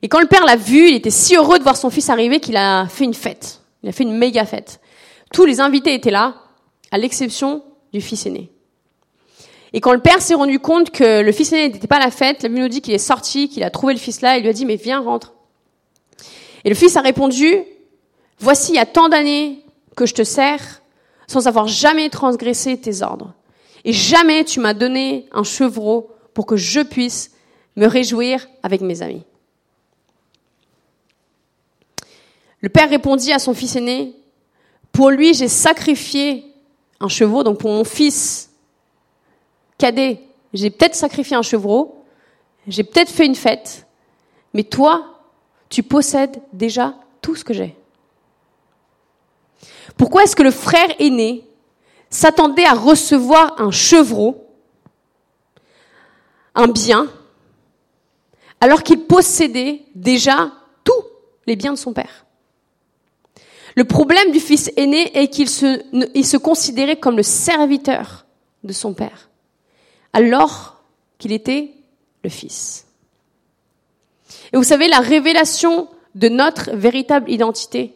Et 0.00 0.08
quand 0.08 0.20
le 0.20 0.26
père 0.26 0.44
l'a 0.44 0.56
vu, 0.56 0.88
il 0.88 0.94
était 0.94 1.10
si 1.10 1.36
heureux 1.36 1.58
de 1.58 1.64
voir 1.64 1.76
son 1.76 1.90
fils 1.90 2.08
arriver 2.08 2.40
qu'il 2.40 2.56
a 2.56 2.86
fait 2.86 3.04
une 3.04 3.14
fête. 3.14 3.60
Il 3.82 3.88
a 3.88 3.92
fait 3.92 4.04
une 4.04 4.16
méga 4.16 4.44
fête. 4.44 4.80
Tous 5.32 5.44
les 5.44 5.60
invités 5.60 5.92
étaient 5.92 6.10
là, 6.10 6.34
à 6.90 6.98
l'exception 6.98 7.62
du 7.92 8.00
fils 8.00 8.24
aîné. 8.26 8.50
Et 9.72 9.80
quand 9.80 9.92
le 9.92 10.00
père 10.00 10.22
s'est 10.22 10.34
rendu 10.34 10.58
compte 10.58 10.90
que 10.90 11.22
le 11.22 11.32
fils 11.32 11.52
aîné 11.52 11.68
n'était 11.68 11.86
pas 11.86 11.96
à 11.96 12.04
la 12.04 12.10
fête, 12.10 12.42
la 12.42 12.48
Bible 12.48 12.62
nous 12.62 12.68
dit 12.68 12.80
qu'il 12.80 12.94
est 12.94 12.98
sorti, 12.98 13.48
qu'il 13.48 13.62
a 13.62 13.70
trouvé 13.70 13.92
le 13.92 13.98
fils 13.98 14.20
là, 14.20 14.36
et 14.36 14.40
lui 14.40 14.48
a 14.48 14.52
dit, 14.52 14.64
mais 14.64 14.76
viens, 14.76 15.00
rentre. 15.00 15.34
Et 16.64 16.68
le 16.68 16.74
fils 16.74 16.96
a 16.96 17.00
répondu, 17.00 17.62
voici, 18.38 18.72
il 18.72 18.76
y 18.76 18.80
a 18.80 18.86
tant 18.86 19.08
d'années 19.08 19.64
que 19.96 20.06
je 20.06 20.14
te 20.14 20.24
sers, 20.24 20.82
sans 21.26 21.46
avoir 21.46 21.68
jamais 21.68 22.08
transgressé 22.08 22.80
tes 22.80 23.02
ordres. 23.02 23.34
Et 23.84 23.92
jamais 23.92 24.44
tu 24.44 24.60
m'as 24.60 24.74
donné 24.74 25.28
un 25.32 25.44
chevreau 25.44 26.10
pour 26.34 26.46
que 26.46 26.56
je 26.56 26.80
puisse 26.80 27.32
me 27.76 27.86
réjouir 27.86 28.48
avec 28.62 28.80
mes 28.80 29.02
amis. 29.02 29.22
Le 32.60 32.68
père 32.68 32.90
répondit 32.90 33.32
à 33.32 33.38
son 33.38 33.54
fils 33.54 33.76
aîné, 33.76 34.14
pour 34.90 35.10
lui 35.10 35.34
j'ai 35.34 35.48
sacrifié 35.48 36.44
un 36.98 37.08
chevreau, 37.08 37.44
donc 37.44 37.58
pour 37.58 37.70
mon 37.70 37.84
fils 37.84 38.47
cadet, 39.78 40.20
j'ai 40.52 40.70
peut-être 40.70 40.94
sacrifié 40.94 41.36
un 41.36 41.42
chevreau, 41.42 42.04
j'ai 42.66 42.84
peut-être 42.84 43.10
fait 43.10 43.26
une 43.26 43.34
fête, 43.34 43.86
mais 44.52 44.64
toi, 44.64 45.20
tu 45.68 45.82
possèdes 45.82 46.40
déjà 46.52 46.94
tout 47.22 47.34
ce 47.34 47.44
que 47.44 47.54
j'ai. 47.54 47.76
Pourquoi 49.96 50.24
est-ce 50.24 50.36
que 50.36 50.42
le 50.42 50.50
frère 50.50 50.88
aîné 50.98 51.44
s'attendait 52.10 52.64
à 52.64 52.74
recevoir 52.74 53.60
un 53.60 53.70
chevreau, 53.70 54.46
un 56.54 56.68
bien, 56.68 57.08
alors 58.60 58.82
qu'il 58.82 59.04
possédait 59.04 59.82
déjà 59.94 60.52
tous 60.84 61.04
les 61.46 61.56
biens 61.56 61.72
de 61.72 61.78
son 61.78 61.92
père? 61.92 62.26
Le 63.76 63.84
problème 63.84 64.32
du 64.32 64.40
fils 64.40 64.72
aîné 64.76 65.16
est 65.16 65.28
qu'il 65.28 65.48
se, 65.48 66.36
considérait 66.36 66.96
comme 66.96 67.16
le 67.16 67.22
serviteur 67.22 68.26
de 68.64 68.72
son 68.72 68.92
père, 68.92 69.27
alors 70.18 70.82
qu'il 71.18 71.30
était 71.30 71.70
le 72.24 72.30
fils. 72.30 72.86
Et 74.52 74.56
vous 74.56 74.64
savez, 74.64 74.88
la 74.88 74.98
révélation 74.98 75.88
de 76.16 76.28
notre 76.28 76.72
véritable 76.72 77.30
identité 77.30 77.94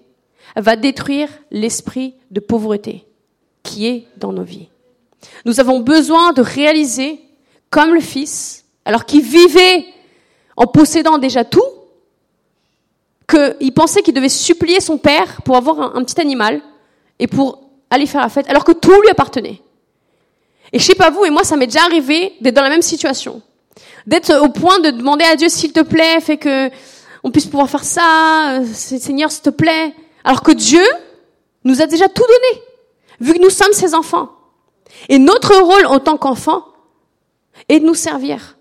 va 0.54 0.76
détruire 0.76 1.28
l'esprit 1.50 2.14
de 2.30 2.38
pauvreté 2.38 3.04
qui 3.64 3.88
est 3.88 4.06
dans 4.18 4.32
nos 4.32 4.44
vies. 4.44 4.68
Nous 5.44 5.58
avons 5.58 5.80
besoin 5.80 6.32
de 6.32 6.42
réaliser, 6.42 7.20
comme 7.70 7.92
le 7.92 8.00
Fils, 8.00 8.66
alors 8.84 9.04
qu'il 9.04 9.22
vivait 9.22 9.84
en 10.56 10.66
possédant 10.66 11.18
déjà 11.18 11.44
tout, 11.44 11.64
qu'il 13.28 13.72
pensait 13.74 14.02
qu'il 14.02 14.14
devait 14.14 14.28
supplier 14.28 14.80
son 14.80 14.98
père 14.98 15.42
pour 15.42 15.56
avoir 15.56 15.96
un, 15.96 16.04
petit 16.04 16.20
animal 16.20 16.60
et 17.18 17.26
pour 17.26 17.64
aller 17.90 18.06
faire 18.06 18.20
la 18.20 18.28
fête, 18.28 18.48
alors 18.48 18.64
que 18.64 18.72
tout 18.72 19.00
lui 19.00 19.10
appartenait. 19.10 19.61
Et 20.72 20.78
je 20.78 20.84
sais 20.84 20.94
pas 20.94 21.10
vous, 21.10 21.24
et 21.24 21.30
moi 21.30 21.44
ça 21.44 21.56
m'est 21.56 21.66
déjà 21.66 21.84
arrivé 21.84 22.34
d'être 22.40 22.54
dans 22.54 22.62
la 22.62 22.70
même 22.70 22.82
situation, 22.82 23.42
d'être 24.06 24.34
au 24.42 24.48
point 24.48 24.78
de 24.80 24.90
demander 24.90 25.24
à 25.24 25.36
Dieu 25.36 25.48
s'il 25.48 25.72
te 25.72 25.80
plaît, 25.80 26.20
fait 26.20 26.38
que 26.38 26.70
on 27.24 27.30
puisse 27.30 27.46
pouvoir 27.46 27.70
faire 27.70 27.84
ça, 27.84 28.58
euh, 28.60 28.66
Seigneur 28.72 29.30
s'il 29.30 29.42
te 29.42 29.50
plaît, 29.50 29.94
alors 30.24 30.42
que 30.42 30.52
Dieu 30.52 30.84
nous 31.64 31.80
a 31.82 31.86
déjà 31.86 32.08
tout 32.08 32.22
donné 32.22 32.62
vu 33.20 33.34
que 33.34 33.42
nous 33.42 33.50
sommes 33.50 33.72
ses 33.72 33.94
enfants. 33.94 34.30
Et 35.08 35.18
notre 35.18 35.54
rôle 35.60 35.86
en 35.86 36.00
tant 36.00 36.16
qu'enfants 36.16 36.64
est 37.68 37.80
de 37.80 37.86
nous 37.86 37.94
servir 37.94 38.58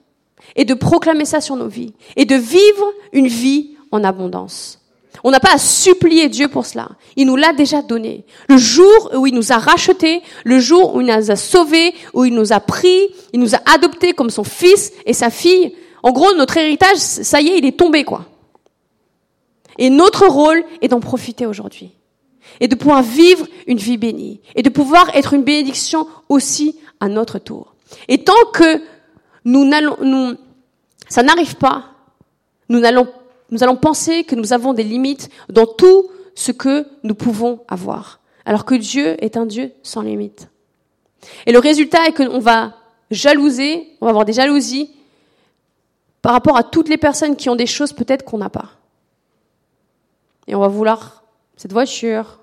et 0.56 0.66
de 0.66 0.74
proclamer 0.74 1.26
ça 1.26 1.42
sur 1.42 1.56
nos 1.56 1.68
vies 1.68 1.94
et 2.16 2.26
de 2.26 2.36
vivre 2.36 2.94
une 3.14 3.28
vie 3.28 3.76
en 3.92 4.04
abondance. 4.04 4.81
On 5.24 5.32
n'a 5.32 5.40
pas 5.40 5.54
à 5.54 5.58
supplier 5.58 6.30
Dieu 6.30 6.48
pour 6.48 6.66
cela. 6.66 6.90
Il 7.16 7.28
nous 7.28 7.36
l'a 7.36 7.54
déjà 7.54 7.82
donné. 7.82 8.26
Le 8.50 8.58
jour 8.58 9.12
où 9.16 9.28
il 9.28 9.36
nous 9.36 9.52
a 9.52 9.58
rachetés, 9.58 10.22
le 10.44 10.60
jour 10.60 10.96
où 10.96 11.02
il 11.02 11.08
nous 11.08 11.32
a 11.32 11.36
sauvés, 11.36 11.94
où 12.14 12.26
il 12.26 12.34
nous 12.34 12.54
a 12.54 12.60
pris, 12.60 13.10
il 13.34 13.40
nous 13.40 13.54
a 13.56 13.60
adoptés 13.66 14.14
comme 14.14 14.30
son 14.30 14.44
fils 14.44 14.92
et 15.06 15.14
sa 15.14 15.30
fille. 15.30 15.76
En 16.04 16.12
gros, 16.12 16.34
notre 16.34 16.58
héritage, 16.58 16.98
ça 16.98 17.42
y 17.42 17.50
est, 17.50 17.58
il 17.58 17.66
est 17.66 17.78
tombé, 17.78 18.04
quoi. 18.04 18.26
Et 19.78 19.90
notre 19.90 20.28
rôle 20.28 20.64
est 20.82 20.88
d'en 20.88 21.00
profiter 21.00 21.46
aujourd'hui 21.46 21.92
et 22.60 22.68
de 22.68 22.76
pouvoir 22.76 23.04
vivre 23.04 23.48
une 23.68 23.78
vie 23.78 23.98
bénie 23.98 24.42
et 24.56 24.64
de 24.64 24.70
pouvoir 24.70 25.16
être 25.16 25.34
une 25.34 25.44
bénédiction 25.44 26.08
aussi 26.30 26.78
à 27.00 27.08
notre 27.08 27.40
tour. 27.40 27.76
Et 28.08 28.24
tant 28.24 28.46
que 28.54 28.82
nous 29.46 29.66
n'allons, 29.66 29.98
nous, 30.02 30.36
ça 31.10 31.24
n'arrive 31.24 31.56
pas, 31.56 31.86
nous 32.70 32.84
allons, 32.84 33.08
nous 33.52 33.64
allons 33.64 33.76
penser 33.76 34.24
que 34.24 34.36
nous 34.36 34.54
avons 34.54 34.74
des 34.74 34.84
limites 34.84 35.30
dans 35.50 35.66
tout 35.66 36.10
ce 36.36 36.52
que 36.52 36.88
nous 37.04 37.16
pouvons 37.16 37.60
avoir. 37.68 38.20
Alors 38.46 38.66
que 38.66 38.76
Dieu 38.76 39.24
est 39.24 39.38
un 39.38 39.46
Dieu 39.46 39.72
sans 39.84 40.02
limite. 40.02 40.50
Et 41.46 41.52
le 41.52 41.60
résultat 41.60 42.08
est 42.08 42.14
qu'on 42.14 42.40
va 42.40 42.74
jalouser, 43.12 43.88
on 44.00 44.06
va 44.06 44.10
avoir 44.10 44.26
des 44.26 44.34
jalousies 44.34 44.90
par 46.22 46.34
rapport 46.34 46.58
à 46.58 46.64
toutes 46.64 46.90
les 46.90 46.98
personnes 46.98 47.36
qui 47.36 47.50
ont 47.50 47.56
des 47.56 47.68
choses 47.68 47.94
peut-être 47.94 48.24
qu'on 48.24 48.38
n'a 48.38 48.50
pas. 48.50 48.72
Et 50.48 50.56
on 50.56 50.60
va 50.60 50.68
vouloir 50.68 51.24
cette 51.58 51.74
voiture, 51.74 52.40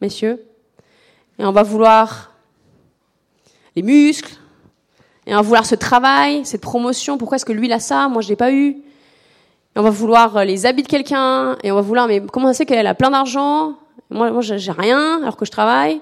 messieurs. 0.00 0.44
Et 1.38 1.44
on 1.44 1.52
va 1.52 1.62
vouloir 1.62 2.32
les 3.76 3.82
muscles. 3.82 4.34
Et 5.26 5.32
on 5.32 5.36
va 5.36 5.42
vouloir 5.42 5.64
ce 5.64 5.74
travail, 5.74 6.44
cette 6.44 6.60
promotion. 6.60 7.16
Pourquoi 7.16 7.36
est-ce 7.36 7.46
que 7.46 7.52
lui, 7.52 7.66
il 7.66 7.72
a 7.72 7.80
ça? 7.80 8.08
Moi, 8.08 8.20
je 8.20 8.28
l'ai 8.28 8.36
pas 8.36 8.52
eu. 8.52 8.76
Et 9.74 9.78
on 9.78 9.82
va 9.82 9.90
vouloir 9.90 10.36
euh, 10.36 10.44
les 10.44 10.66
habits 10.66 10.82
de 10.82 10.88
quelqu'un. 10.88 11.56
Et 11.62 11.72
on 11.72 11.74
va 11.74 11.80
vouloir, 11.80 12.06
mais 12.06 12.22
comment 12.32 12.48
ça 12.48 12.54
se 12.54 12.62
qu'elle 12.64 12.86
a 12.86 12.94
plein 12.94 13.10
d'argent? 13.10 13.74
Moi, 14.10 14.30
moi, 14.30 14.42
j'ai 14.42 14.70
rien, 14.70 15.20
alors 15.22 15.36
que 15.36 15.44
je 15.44 15.50
travaille. 15.50 16.00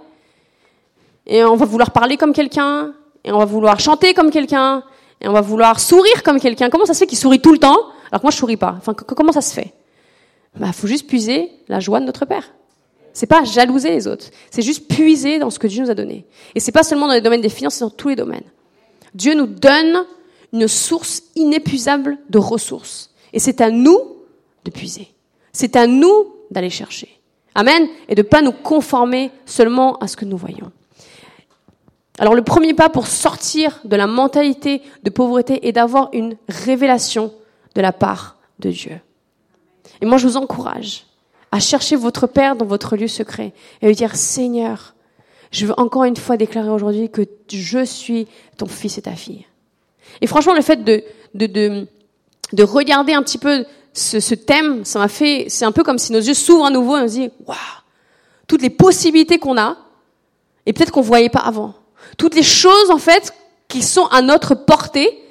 Et 1.27 1.45
on 1.45 1.57
va 1.57 1.65
vouloir 1.65 1.91
parler 1.91 2.17
comme 2.17 2.33
quelqu'un. 2.33 2.93
Et 3.25 3.33
on 3.33 3.39
va 3.39 3.45
vouloir 3.45 3.81
chanter 3.81 4.15
comme 4.15 4.31
quelqu'un. 4.31 4.83
Et 5.21 5.29
on 5.29 5.33
va 5.33 5.41
vouloir 5.41 5.79
sourire 5.81 6.23
comme 6.23 6.41
quelqu'un. 6.41 6.69
Comment 6.69 6.85
ça 6.85 6.95
se 6.95 6.99
fait 6.99 7.07
qu'il 7.07 7.19
sourit 7.19 7.41
tout 7.41 7.53
le 7.53 7.59
temps 7.59 7.79
alors 8.11 8.21
que 8.21 8.27
moi, 8.27 8.31
je 8.31 8.37
souris 8.37 8.59
pas? 8.59 8.75
Enfin, 8.77 8.93
comment 8.93 9.33
ça 9.33 9.41
se 9.41 9.55
fait? 9.55 9.73
Bah, 10.55 10.73
faut 10.73 10.87
juste 10.87 11.07
puiser 11.07 11.51
la 11.69 11.81
joie 11.81 11.99
de 11.99 12.05
notre 12.05 12.27
Père. 12.27 12.53
C'est 13.15 13.27
pas 13.27 13.45
jalouser 13.45 13.91
les 13.91 14.07
autres. 14.07 14.27
C'est 14.51 14.61
juste 14.61 14.87
puiser 14.87 15.39
dans 15.39 15.49
ce 15.49 15.59
que 15.59 15.67
Dieu 15.67 15.83
nous 15.83 15.91
a 15.91 15.95
donné. 15.95 16.27
Et 16.55 16.61
c'est 16.61 16.73
pas 16.73 16.83
seulement 16.83 17.07
dans 17.07 17.15
les 17.15 17.23
domaines 17.23 17.41
des 17.41 17.49
finances, 17.49 17.75
c'est 17.75 17.85
dans 17.85 17.91
tous 17.91 18.09
les 18.09 18.17
domaines. 18.17 18.45
Dieu 19.15 19.35
nous 19.35 19.47
donne 19.47 20.05
une 20.53 20.69
source 20.69 21.23
inépuisable 21.37 22.19
de 22.29 22.39
ressources. 22.39 23.12
Et 23.33 23.39
c'est 23.39 23.61
à 23.61 23.71
nous 23.71 23.99
de 24.65 24.71
puiser. 24.71 25.09
C'est 25.53 25.77
à 25.77 25.87
nous 25.87 26.35
d'aller 26.51 26.71
chercher. 26.71 27.09
Amen. 27.55 27.89
Et 28.09 28.15
de 28.15 28.23
pas 28.23 28.43
nous 28.43 28.53
conformer 28.53 29.31
seulement 29.47 29.97
à 29.99 30.09
ce 30.09 30.17
que 30.17 30.25
nous 30.25 30.37
voyons. 30.37 30.71
Alors 32.19 32.35
le 32.35 32.43
premier 32.43 32.75
pas 32.75 32.89
pour 32.89 33.07
sortir 33.07 33.81
de 33.85 33.97
la 33.97 34.07
mentalité 34.07 34.83
de 35.03 35.11
pauvreté 35.11 35.67
est 35.67 35.73
d'avoir 35.73 36.11
une 36.13 36.37
révélation 36.49 37.33
de 37.75 37.81
la 37.81 37.93
part 37.93 38.37
de 38.59 38.71
Dieu. 38.71 39.01
Et 40.01 40.07
moi 40.07 40.19
je 40.19 40.27
vous 40.27 40.37
encourage 40.37 41.07
à 41.51 41.61
chercher 41.61 41.97
votre 41.97 42.27
Père 42.27 42.57
dans 42.57 42.67
votre 42.67 42.97
lieu 42.97 43.09
secret 43.09 43.53
et 43.81 43.87
lui 43.87 43.95
dire, 43.95 44.17
Seigneur, 44.17 44.95
je 45.51 45.67
veux 45.67 45.79
encore 45.79 46.05
une 46.05 46.17
fois 46.17 46.37
déclarer 46.37 46.71
aujourd'hui 46.71 47.11
que 47.11 47.23
je 47.51 47.85
suis 47.85 48.27
ton 48.57 48.67
fils 48.67 48.99
et 48.99 49.03
ta 49.03 49.13
fille. 49.13 49.47
Et 50.21 50.27
franchement, 50.27 50.55
le 50.55 50.63
fait 50.63 50.83
de, 50.83 51.05
de, 51.35 51.47
de, 51.47 51.87
de 52.53 52.63
regarder 52.63 53.15
un 53.15 53.23
petit 53.23 53.39
peu 53.39 53.65
ce, 53.95 54.35
thème, 54.35 54.85
ça 54.85 54.99
m'a 54.99 55.09
fait, 55.09 55.47
c'est 55.49 55.65
un 55.65 55.73
peu 55.73 55.83
comme 55.83 55.99
si 55.99 56.13
nos 56.13 56.21
yeux 56.21 56.35
s'ouvrent 56.35 56.67
à 56.67 56.71
nouveau 56.71 56.97
et 56.97 57.01
on 57.01 57.09
se 57.09 57.13
dit, 57.13 57.31
waouh, 57.47 57.57
toutes 58.47 58.63
les 58.63 58.71
possibilités 58.71 59.39
qu'on 59.39 59.59
a, 59.59 59.77
et 60.67 60.73
peut-être 60.73 60.93
qu'on 60.93 61.03
voyait 61.03 61.29
pas 61.29 61.41
avant. 61.41 61.75
Toutes 62.19 62.35
les 62.35 62.43
choses, 62.43 62.91
en 62.91 62.99
fait, 62.99 63.33
qui 63.69 63.83
sont 63.83 64.07
à 64.07 64.23
notre 64.23 64.55
portée, 64.55 65.23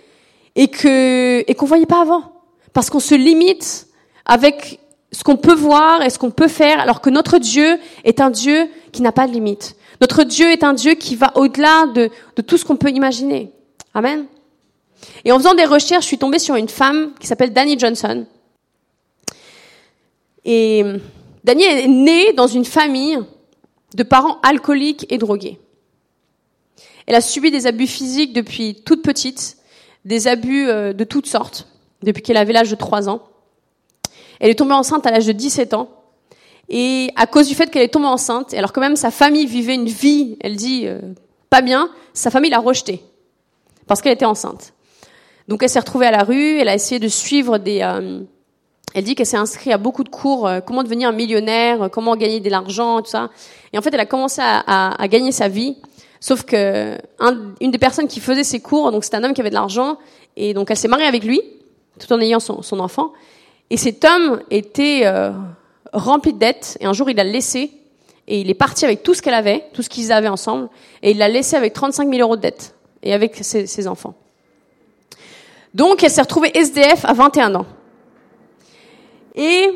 et 0.56 0.68
que, 0.68 1.44
et 1.48 1.56
qu'on 1.56 1.66
voyait 1.66 1.86
pas 1.86 2.02
avant. 2.02 2.34
Parce 2.74 2.90
qu'on 2.90 3.00
se 3.00 3.16
limite 3.16 3.88
avec 4.26 4.80
ce 5.12 5.24
qu'on 5.24 5.38
peut 5.38 5.54
voir 5.54 6.02
et 6.02 6.10
ce 6.10 6.18
qu'on 6.18 6.32
peut 6.32 6.48
faire, 6.48 6.80
alors 6.80 7.02
que 7.02 7.10
notre 7.10 7.38
Dieu 7.38 7.80
est 8.04 8.22
un 8.22 8.30
Dieu 8.30 8.70
qui 8.92 9.02
n'a 9.02 9.12
pas 9.12 9.28
de 9.28 9.34
limite. 9.34 9.76
Notre 10.00 10.24
Dieu 10.24 10.52
est 10.52 10.64
un 10.64 10.74
Dieu 10.74 10.94
qui 10.96 11.16
va 11.16 11.32
au-delà 11.36 11.86
de, 11.88 12.10
de 12.36 12.42
tout 12.42 12.58
ce 12.58 12.66
qu'on 12.66 12.76
peut 12.78 12.90
imaginer. 12.90 13.52
Amen. 13.94 14.26
Et 15.26 15.32
en 15.32 15.38
faisant 15.38 15.54
des 15.54 15.66
recherches, 15.66 16.04
je 16.04 16.08
suis 16.08 16.18
tombée 16.18 16.40
sur 16.40 16.56
une 16.56 16.70
femme 16.70 17.14
qui 17.20 17.28
s'appelle 17.28 17.54
Danny 17.54 17.78
Johnson. 17.78 18.26
Et 20.46 20.84
Danny 21.44 21.64
est 21.64 21.88
née 21.88 22.34
dans 22.34 22.48
une 22.48 22.66
famille 22.66 23.20
de 23.96 24.04
parents 24.04 24.40
alcooliques 24.42 25.06
et 25.10 25.18
drogués. 25.18 25.60
Elle 27.08 27.16
a 27.16 27.22
subi 27.22 27.52
des 27.52 27.68
abus 27.68 27.88
physiques 27.88 28.34
depuis 28.34 28.76
toute 28.86 29.04
petite, 29.04 29.58
des 30.06 30.28
abus 30.28 30.68
euh, 30.68 30.94
de 30.94 31.04
toutes 31.04 31.28
sortes, 31.28 31.68
depuis 32.04 32.22
qu'elle 32.22 32.38
avait 32.38 32.54
l'âge 32.54 32.70
de 32.70 32.76
3 32.76 33.10
ans. 33.10 33.24
Elle 34.40 34.50
est 34.50 34.56
tombée 34.56 34.74
enceinte 34.74 35.06
à 35.06 35.12
l'âge 35.12 35.26
de 35.26 35.32
17 35.32 35.74
ans. 35.74 35.90
Et 36.70 37.12
à 37.16 37.28
cause 37.28 37.48
du 37.48 37.56
fait 37.56 37.70
qu'elle 37.70 37.82
est 37.82 37.90
tombée 37.90 38.08
enceinte, 38.08 38.54
alors 38.54 38.72
quand 38.72 38.82
même 38.82 38.96
sa 38.96 39.12
famille 39.12 39.46
vivait 39.46 39.76
une 39.76 39.90
vie, 39.90 40.38
elle 40.40 40.56
dit, 40.56 40.88
euh, 40.88 41.00
pas 41.50 41.62
bien, 41.62 41.90
sa 42.14 42.32
famille 42.32 42.50
l'a 42.50 42.60
rejetée. 42.60 43.04
Parce 43.88 44.02
qu'elle 44.02 44.14
était 44.14 44.26
enceinte. 44.26 44.74
Donc 45.52 45.62
elle 45.64 45.70
s'est 45.70 45.80
retrouvée 45.80 46.06
à 46.06 46.12
la 46.12 46.24
rue, 46.24 46.60
elle 46.60 46.70
a 46.70 46.76
essayé 46.76 46.98
de 46.98 47.10
suivre 47.10 47.58
des... 47.58 47.82
Euh, 47.82 48.22
elle 48.94 49.04
dit 49.04 49.16
qu'elle 49.16 49.26
s'est 49.26 49.36
inscrite 49.36 49.74
à 49.74 49.78
beaucoup 49.78 50.06
de 50.06 50.10
cours, 50.10 50.48
euh, 50.48 50.62
comment 50.62 50.82
devenir 50.82 51.12
millionnaire, 51.12 51.90
comment 51.92 52.16
gagner 52.16 52.40
de 52.40 52.50
l'argent, 52.50 53.02
tout 53.02 53.10
ça. 53.10 53.30
Et 53.74 53.78
en 53.78 53.82
fait, 53.82 53.94
elle 53.94 54.00
a 54.00 54.06
commencé 54.06 54.42
à, 54.42 55.08
gagner 55.10 55.34
sa 55.34 55.50
vie. 55.50 55.76
Sauf 56.22 56.44
que 56.44 56.98
un, 57.20 57.38
une 57.60 57.70
des 57.70 57.78
personnes 57.78 58.08
qui 58.08 58.22
faisait 58.22 58.46
ses 58.46 58.62
cours, 58.62 58.94
donc 58.94 59.04
c'était 59.04 59.18
un 59.18 59.26
homme 59.26 59.34
qui 59.34 59.42
avait 59.42 59.50
de 59.50 59.56
l'argent, 59.56 59.98
et 60.38 60.54
donc 60.54 60.72
elle 60.72 60.78
s'est 60.78 60.88
mariée 60.88 61.06
avec 61.06 61.26
lui, 61.26 61.42
tout 62.00 62.14
en 62.14 62.22
ayant 62.22 62.40
son, 62.40 62.80
enfant. 62.80 63.12
Et 63.70 63.76
cet 63.76 64.06
homme 64.06 64.42
était 64.52 65.02
euh, 65.04 65.32
rempli 65.92 66.32
de 66.32 66.40
dettes, 66.40 66.78
et 66.80 66.86
un 66.86 66.94
jour 66.94 67.10
il 67.10 67.18
l'a 67.18 67.26
laissé, 67.26 67.72
et 68.30 68.40
il 68.40 68.50
est 68.50 68.54
parti 68.54 68.86
avec 68.86 69.04
tout 69.04 69.14
ce 69.14 69.22
qu'elle 69.22 69.34
avait, 69.34 69.66
tout 69.74 69.82
ce 69.82 69.90
qu'ils 69.90 70.14
avaient 70.14 70.30
ensemble, 70.30 70.70
et 71.04 71.12
il 71.12 71.18
l'a 71.18 71.28
laissé 71.28 71.58
avec 71.58 71.74
35 71.74 72.10
000 72.10 72.22
euros 72.22 72.38
de 72.38 72.42
dettes, 72.42 72.74
et 73.04 73.14
avec 73.14 73.36
ses 73.36 73.88
enfants. 73.90 74.16
Donc 75.74 76.04
elle 76.04 76.12
s'est 76.12 76.22
retrouvée 76.22 76.52
SDF 76.58 77.06
à 77.06 77.14
21 77.14 77.56
ans. 77.56 77.66
Et 79.36 79.70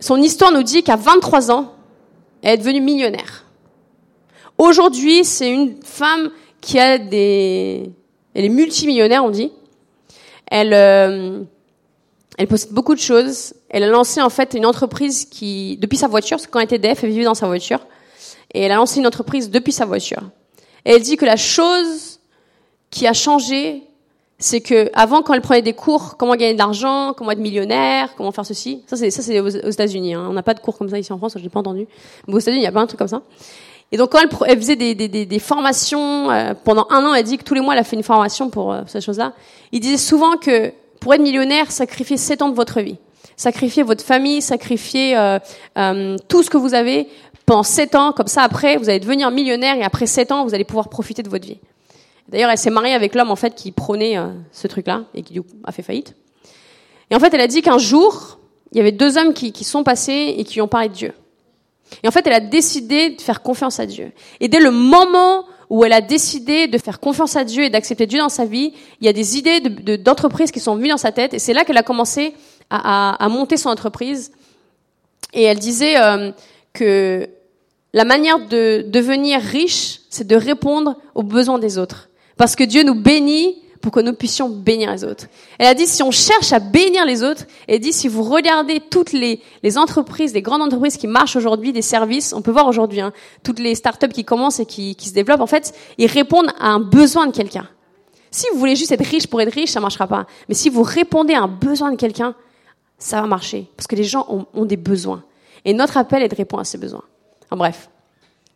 son 0.00 0.20
histoire 0.20 0.52
nous 0.52 0.62
dit 0.62 0.82
qu'à 0.82 0.96
23 0.96 1.50
ans, 1.50 1.74
elle 2.42 2.54
est 2.54 2.58
devenue 2.58 2.80
millionnaire. 2.80 3.44
Aujourd'hui, 4.58 5.24
c'est 5.24 5.50
une 5.50 5.82
femme 5.82 6.30
qui 6.60 6.78
a 6.78 6.98
des... 6.98 7.90
Elle 8.34 8.44
est 8.44 8.50
multimillionnaire, 8.50 9.24
on 9.24 9.30
dit. 9.30 9.52
Elle, 10.46 10.72
euh, 10.74 11.42
elle 12.38 12.46
possède 12.46 12.72
beaucoup 12.72 12.94
de 12.94 13.00
choses. 13.00 13.54
Elle 13.68 13.82
a 13.84 13.88
lancé 13.88 14.20
en 14.20 14.30
fait 14.30 14.54
une 14.54 14.66
entreprise 14.66 15.24
qui, 15.24 15.76
depuis 15.78 15.96
sa 15.96 16.08
voiture, 16.08 16.36
parce 16.36 16.46
quand 16.46 16.60
elle 16.60 16.66
était 16.66 16.78
DF, 16.78 17.04
elle 17.04 17.10
vivait 17.10 17.24
dans 17.24 17.34
sa 17.34 17.46
voiture. 17.46 17.80
Et 18.52 18.62
elle 18.62 18.72
a 18.72 18.76
lancé 18.76 19.00
une 19.00 19.06
entreprise 19.06 19.50
depuis 19.50 19.72
sa 19.72 19.84
voiture. 19.84 20.22
Elle 20.84 21.02
dit 21.02 21.16
que 21.16 21.24
la 21.24 21.36
chose 21.36 22.20
qui 22.90 23.06
a 23.06 23.12
changé, 23.12 23.82
c'est 24.38 24.60
que 24.60 24.90
avant, 24.94 25.22
quand 25.22 25.32
elle 25.34 25.40
prenait 25.40 25.62
des 25.62 25.72
cours, 25.72 26.16
comment 26.16 26.34
gagner 26.34 26.54
de 26.54 26.58
l'argent, 26.58 27.14
comment 27.16 27.30
être 27.30 27.38
millionnaire, 27.38 28.14
comment 28.16 28.32
faire 28.32 28.44
ceci, 28.44 28.82
ça 28.86 28.96
c'est 28.96 29.10
ça 29.10 29.22
c'est 29.22 29.40
aux, 29.40 29.46
aux 29.46 29.70
États-Unis. 29.70 30.14
Hein. 30.14 30.26
On 30.28 30.32
n'a 30.32 30.42
pas 30.42 30.54
de 30.54 30.60
cours 30.60 30.76
comme 30.76 30.88
ça 30.88 30.98
ici 30.98 31.12
en 31.12 31.18
France, 31.18 31.34
je 31.36 31.42
l'ai 31.42 31.48
pas 31.48 31.60
entendu. 31.60 31.86
Mais 32.26 32.34
aux 32.34 32.38
États-Unis, 32.38 32.62
il 32.62 32.64
y 32.64 32.68
a 32.68 32.72
plein 32.72 32.82
de 32.82 32.88
trucs 32.88 32.98
comme 32.98 33.08
ça. 33.08 33.22
Et 33.92 33.96
donc 33.96 34.10
quand 34.10 34.18
elle, 34.18 34.28
elle 34.48 34.58
faisait 34.58 34.76
des, 34.76 34.94
des, 34.94 35.08
des, 35.08 35.24
des 35.24 35.38
formations 35.38 36.30
euh, 36.30 36.54
pendant 36.64 36.86
un 36.90 37.04
an, 37.06 37.14
elle 37.14 37.24
dit 37.24 37.38
que 37.38 37.44
tous 37.44 37.54
les 37.54 37.60
mois 37.60 37.74
elle 37.74 37.80
a 37.80 37.84
fait 37.84 37.96
une 37.96 38.02
formation 38.02 38.50
pour 38.50 38.72
euh, 38.72 38.82
ces 38.86 39.00
choses-là. 39.00 39.34
Il 39.72 39.80
disait 39.80 39.98
souvent 39.98 40.36
que 40.36 40.72
pour 41.00 41.14
être 41.14 41.22
millionnaire, 41.22 41.70
sacrifiez 41.70 42.16
sept 42.16 42.42
ans 42.42 42.48
de 42.48 42.54
votre 42.54 42.80
vie, 42.80 42.96
sacrifiez 43.36 43.82
votre 43.82 44.02
famille, 44.02 44.40
sacrifiez 44.42 45.16
euh, 45.16 45.38
euh, 45.78 46.16
tout 46.28 46.42
ce 46.42 46.50
que 46.50 46.56
vous 46.56 46.74
avez 46.74 47.08
pendant 47.46 47.62
sept 47.62 47.94
ans. 47.94 48.12
Comme 48.12 48.26
ça, 48.26 48.42
après, 48.42 48.78
vous 48.78 48.88
allez 48.88 49.00
devenir 49.00 49.30
millionnaire 49.30 49.76
et 49.76 49.84
après 49.84 50.06
sept 50.06 50.32
ans, 50.32 50.44
vous 50.44 50.54
allez 50.54 50.64
pouvoir 50.64 50.88
profiter 50.88 51.22
de 51.22 51.28
votre 51.28 51.46
vie. 51.46 51.60
D'ailleurs, 52.28 52.50
elle 52.50 52.58
s'est 52.58 52.70
mariée 52.70 52.94
avec 52.94 53.14
l'homme 53.14 53.30
en 53.30 53.36
fait 53.36 53.54
qui 53.54 53.72
prônait 53.72 54.16
euh, 54.18 54.28
ce 54.52 54.66
truc-là 54.66 55.04
et 55.14 55.22
qui 55.22 55.40
a 55.64 55.72
fait 55.72 55.82
faillite. 55.82 56.14
Et 57.10 57.16
en 57.16 57.20
fait, 57.20 57.32
elle 57.34 57.40
a 57.40 57.46
dit 57.46 57.62
qu'un 57.62 57.78
jour, 57.78 58.38
il 58.72 58.78
y 58.78 58.80
avait 58.80 58.92
deux 58.92 59.18
hommes 59.18 59.34
qui, 59.34 59.52
sont 59.64 59.84
passés 59.84 60.34
et 60.36 60.44
qui 60.44 60.60
ont 60.60 60.68
parlé 60.68 60.88
de 60.88 60.94
Dieu. 60.94 61.12
Et 62.02 62.08
en 62.08 62.10
fait, 62.10 62.26
elle 62.26 62.32
a 62.32 62.40
décidé 62.40 63.10
de 63.10 63.20
faire 63.20 63.42
confiance 63.42 63.78
à 63.78 63.86
Dieu. 63.86 64.12
Et 64.40 64.48
dès 64.48 64.58
le 64.58 64.70
moment 64.70 65.44
où 65.70 65.84
elle 65.84 65.92
a 65.92 66.00
décidé 66.00 66.66
de 66.66 66.78
faire 66.78 66.98
confiance 66.98 67.36
à 67.36 67.44
Dieu 67.44 67.64
et 67.64 67.70
d'accepter 67.70 68.06
Dieu 68.06 68.18
dans 68.18 68.28
sa 68.28 68.46
vie, 68.46 68.72
il 69.00 69.06
y 69.06 69.08
a 69.08 69.12
des 69.12 69.36
idées 69.38 69.60
d'entreprises 69.60 70.48
de, 70.48 70.52
de, 70.52 70.58
qui 70.58 70.60
sont 70.60 70.76
venues 70.76 70.88
dans 70.88 70.96
sa 70.96 71.12
tête. 71.12 71.34
Et 71.34 71.38
c'est 71.38 71.52
là 71.52 71.64
qu'elle 71.64 71.76
a 71.76 71.82
commencé 71.82 72.34
à, 72.70 73.28
monter 73.28 73.56
son 73.56 73.68
entreprise. 73.68 74.32
Et 75.32 75.42
elle 75.42 75.58
disait 75.58 76.00
euh, 76.00 76.32
que 76.72 77.28
la 77.92 78.04
manière 78.04 78.40
de 78.48 78.84
devenir 78.88 79.40
riche, 79.40 80.00
c'est 80.10 80.26
de 80.26 80.36
répondre 80.36 80.96
aux 81.14 81.22
besoins 81.22 81.58
des 81.58 81.78
autres. 81.78 82.08
Parce 82.36 82.56
que 82.56 82.64
Dieu 82.64 82.82
nous 82.82 82.94
bénit 82.94 83.56
pour 83.84 83.92
que 83.92 84.00
nous 84.00 84.14
puissions 84.14 84.48
bénir 84.48 84.90
les 84.90 85.04
autres. 85.04 85.26
Elle 85.58 85.66
a 85.66 85.74
dit, 85.74 85.86
si 85.86 86.02
on 86.02 86.10
cherche 86.10 86.54
à 86.54 86.58
bénir 86.58 87.04
les 87.04 87.22
autres, 87.22 87.44
elle 87.68 87.80
dit, 87.80 87.92
si 87.92 88.08
vous 88.08 88.22
regardez 88.22 88.80
toutes 88.80 89.12
les, 89.12 89.40
entreprises, 89.76 90.32
les 90.32 90.40
grandes 90.40 90.62
entreprises 90.62 90.96
qui 90.96 91.06
marchent 91.06 91.36
aujourd'hui, 91.36 91.72
des 91.72 91.82
services, 91.82 92.32
on 92.32 92.40
peut 92.40 92.50
voir 92.50 92.66
aujourd'hui, 92.66 93.02
hein, 93.02 93.12
toutes 93.42 93.58
les 93.58 93.74
startups 93.74 94.08
qui 94.08 94.24
commencent 94.24 94.58
et 94.58 94.64
qui, 94.64 94.96
se 94.98 95.12
développent, 95.12 95.42
en 95.42 95.46
fait, 95.46 95.74
ils 95.98 96.06
répondent 96.06 96.50
à 96.58 96.68
un 96.68 96.80
besoin 96.80 97.26
de 97.26 97.32
quelqu'un. 97.32 97.68
Si 98.30 98.46
vous 98.52 98.58
voulez 98.58 98.74
juste 98.74 98.90
être 98.90 99.04
riche 99.04 99.26
pour 99.26 99.42
être 99.42 99.52
riche, 99.52 99.70
ça 99.70 99.80
marchera 99.80 100.06
pas. 100.06 100.26
Mais 100.48 100.54
si 100.54 100.70
vous 100.70 100.82
répondez 100.82 101.34
à 101.34 101.42
un 101.42 101.48
besoin 101.48 101.92
de 101.92 101.96
quelqu'un, 101.96 102.34
ça 102.98 103.20
va 103.20 103.26
marcher. 103.26 103.70
Parce 103.76 103.86
que 103.86 103.96
les 103.96 104.04
gens 104.04 104.46
ont, 104.54 104.64
des 104.64 104.78
besoins. 104.78 105.24
Et 105.66 105.74
notre 105.74 105.98
appel 105.98 106.22
est 106.22 106.28
de 106.28 106.34
répondre 106.34 106.62
à 106.62 106.64
ces 106.64 106.78
besoins. 106.78 107.04
En 107.50 107.58
bref. 107.58 107.90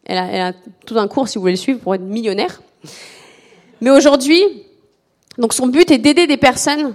Elle 0.04 0.16
a 0.16 0.54
tout 0.86 0.98
un 0.98 1.06
cours, 1.06 1.28
si 1.28 1.36
vous 1.36 1.42
voulez 1.42 1.52
le 1.52 1.58
suivre, 1.58 1.80
pour 1.80 1.94
être 1.94 2.02
millionnaire. 2.02 2.62
Mais 3.80 3.90
aujourd'hui, 3.90 4.42
donc 5.38 5.52
son 5.52 5.66
but 5.68 5.90
est 5.90 5.98
d'aider 5.98 6.26
des 6.26 6.36
personnes 6.36 6.94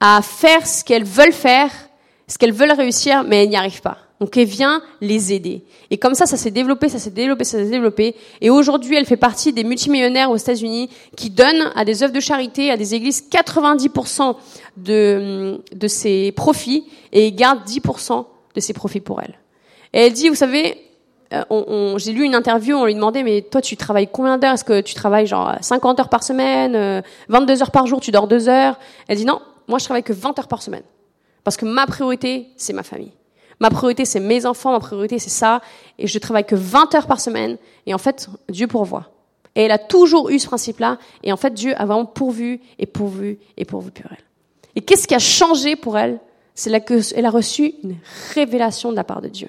à 0.00 0.20
faire 0.22 0.66
ce 0.66 0.84
qu'elles 0.84 1.04
veulent 1.04 1.32
faire, 1.32 1.70
ce 2.28 2.38
qu'elles 2.38 2.52
veulent 2.52 2.72
réussir, 2.72 3.24
mais 3.24 3.42
elles 3.42 3.48
n'y 3.48 3.56
arrivent 3.56 3.80
pas. 3.80 3.98
Donc 4.20 4.36
elle 4.36 4.46
vient 4.46 4.82
les 5.00 5.32
aider. 5.32 5.64
Et 5.90 5.98
comme 5.98 6.14
ça, 6.14 6.26
ça 6.26 6.36
s'est 6.36 6.50
développé, 6.50 6.88
ça 6.88 6.98
s'est 6.98 7.10
développé, 7.10 7.44
ça 7.44 7.58
s'est 7.58 7.70
développé. 7.70 8.14
Et 8.40 8.48
aujourd'hui, 8.48 8.96
elle 8.96 9.06
fait 9.06 9.16
partie 9.16 9.52
des 9.52 9.64
multimillionnaires 9.64 10.30
aux 10.30 10.36
États-Unis 10.36 10.88
qui 11.16 11.30
donnent 11.30 11.72
à 11.74 11.84
des 11.84 12.02
œuvres 12.02 12.12
de 12.12 12.20
charité, 12.20 12.70
à 12.70 12.76
des 12.76 12.94
églises, 12.94 13.28
90% 13.30 14.36
de, 14.76 15.60
de 15.74 15.88
ses 15.88 16.32
profits 16.32 16.84
et 17.12 17.32
garde 17.32 17.60
10% 17.66 18.24
de 18.54 18.60
ses 18.60 18.72
profits 18.72 19.00
pour 19.00 19.20
elle. 19.20 19.34
Et 19.92 20.06
elle 20.06 20.12
dit, 20.12 20.28
vous 20.28 20.34
savez, 20.34 20.76
on, 21.50 21.64
on, 21.66 21.98
j'ai 21.98 22.12
lu 22.12 22.24
une 22.24 22.34
interview, 22.34 22.76
on 22.76 22.84
lui 22.84 22.94
demandait, 22.94 23.22
mais 23.22 23.42
toi, 23.42 23.60
tu 23.60 23.76
travailles 23.76 24.08
combien 24.10 24.38
d'heures? 24.38 24.54
Est-ce 24.54 24.64
que 24.64 24.80
tu 24.80 24.94
travailles 24.94 25.26
genre 25.26 25.54
50 25.60 26.00
heures 26.00 26.08
par 26.08 26.22
semaine, 26.22 26.74
euh, 26.74 27.02
22 27.28 27.62
heures 27.62 27.70
par 27.70 27.86
jour, 27.86 28.00
tu 28.00 28.10
dors 28.10 28.28
2 28.28 28.48
heures? 28.48 28.78
Elle 29.08 29.18
dit 29.18 29.24
non, 29.24 29.40
moi, 29.68 29.78
je 29.78 29.84
travaille 29.84 30.02
que 30.02 30.12
20 30.12 30.38
heures 30.38 30.48
par 30.48 30.62
semaine. 30.62 30.82
Parce 31.42 31.56
que 31.56 31.66
ma 31.66 31.86
priorité, 31.86 32.48
c'est 32.56 32.72
ma 32.72 32.82
famille. 32.82 33.12
Ma 33.60 33.70
priorité, 33.70 34.04
c'est 34.04 34.20
mes 34.20 34.46
enfants, 34.46 34.72
ma 34.72 34.80
priorité, 34.80 35.18
c'est 35.18 35.30
ça. 35.30 35.60
Et 35.98 36.06
je 36.06 36.18
travaille 36.18 36.44
que 36.44 36.56
20 36.56 36.94
heures 36.94 37.06
par 37.06 37.20
semaine. 37.20 37.56
Et 37.86 37.94
en 37.94 37.98
fait, 37.98 38.28
Dieu 38.48 38.66
pourvoit. 38.66 39.10
Et 39.54 39.62
elle 39.62 39.70
a 39.70 39.78
toujours 39.78 40.30
eu 40.30 40.38
ce 40.38 40.46
principe-là. 40.46 40.98
Et 41.22 41.32
en 41.32 41.36
fait, 41.36 41.54
Dieu 41.54 41.74
a 41.76 41.84
vraiment 41.84 42.06
pourvu 42.06 42.60
et 42.78 42.86
pourvu 42.86 43.38
et 43.56 43.64
pourvu 43.64 43.90
pour 43.90 44.10
elle. 44.10 44.24
Et 44.74 44.80
qu'est-ce 44.80 45.06
qui 45.06 45.14
a 45.14 45.20
changé 45.20 45.76
pour 45.76 45.96
elle? 45.96 46.18
C'est 46.54 46.84
qu'elle 46.84 47.26
a 47.26 47.30
reçu 47.30 47.74
une 47.82 47.96
révélation 48.34 48.90
de 48.90 48.96
la 48.96 49.04
part 49.04 49.20
de 49.20 49.28
Dieu. 49.28 49.48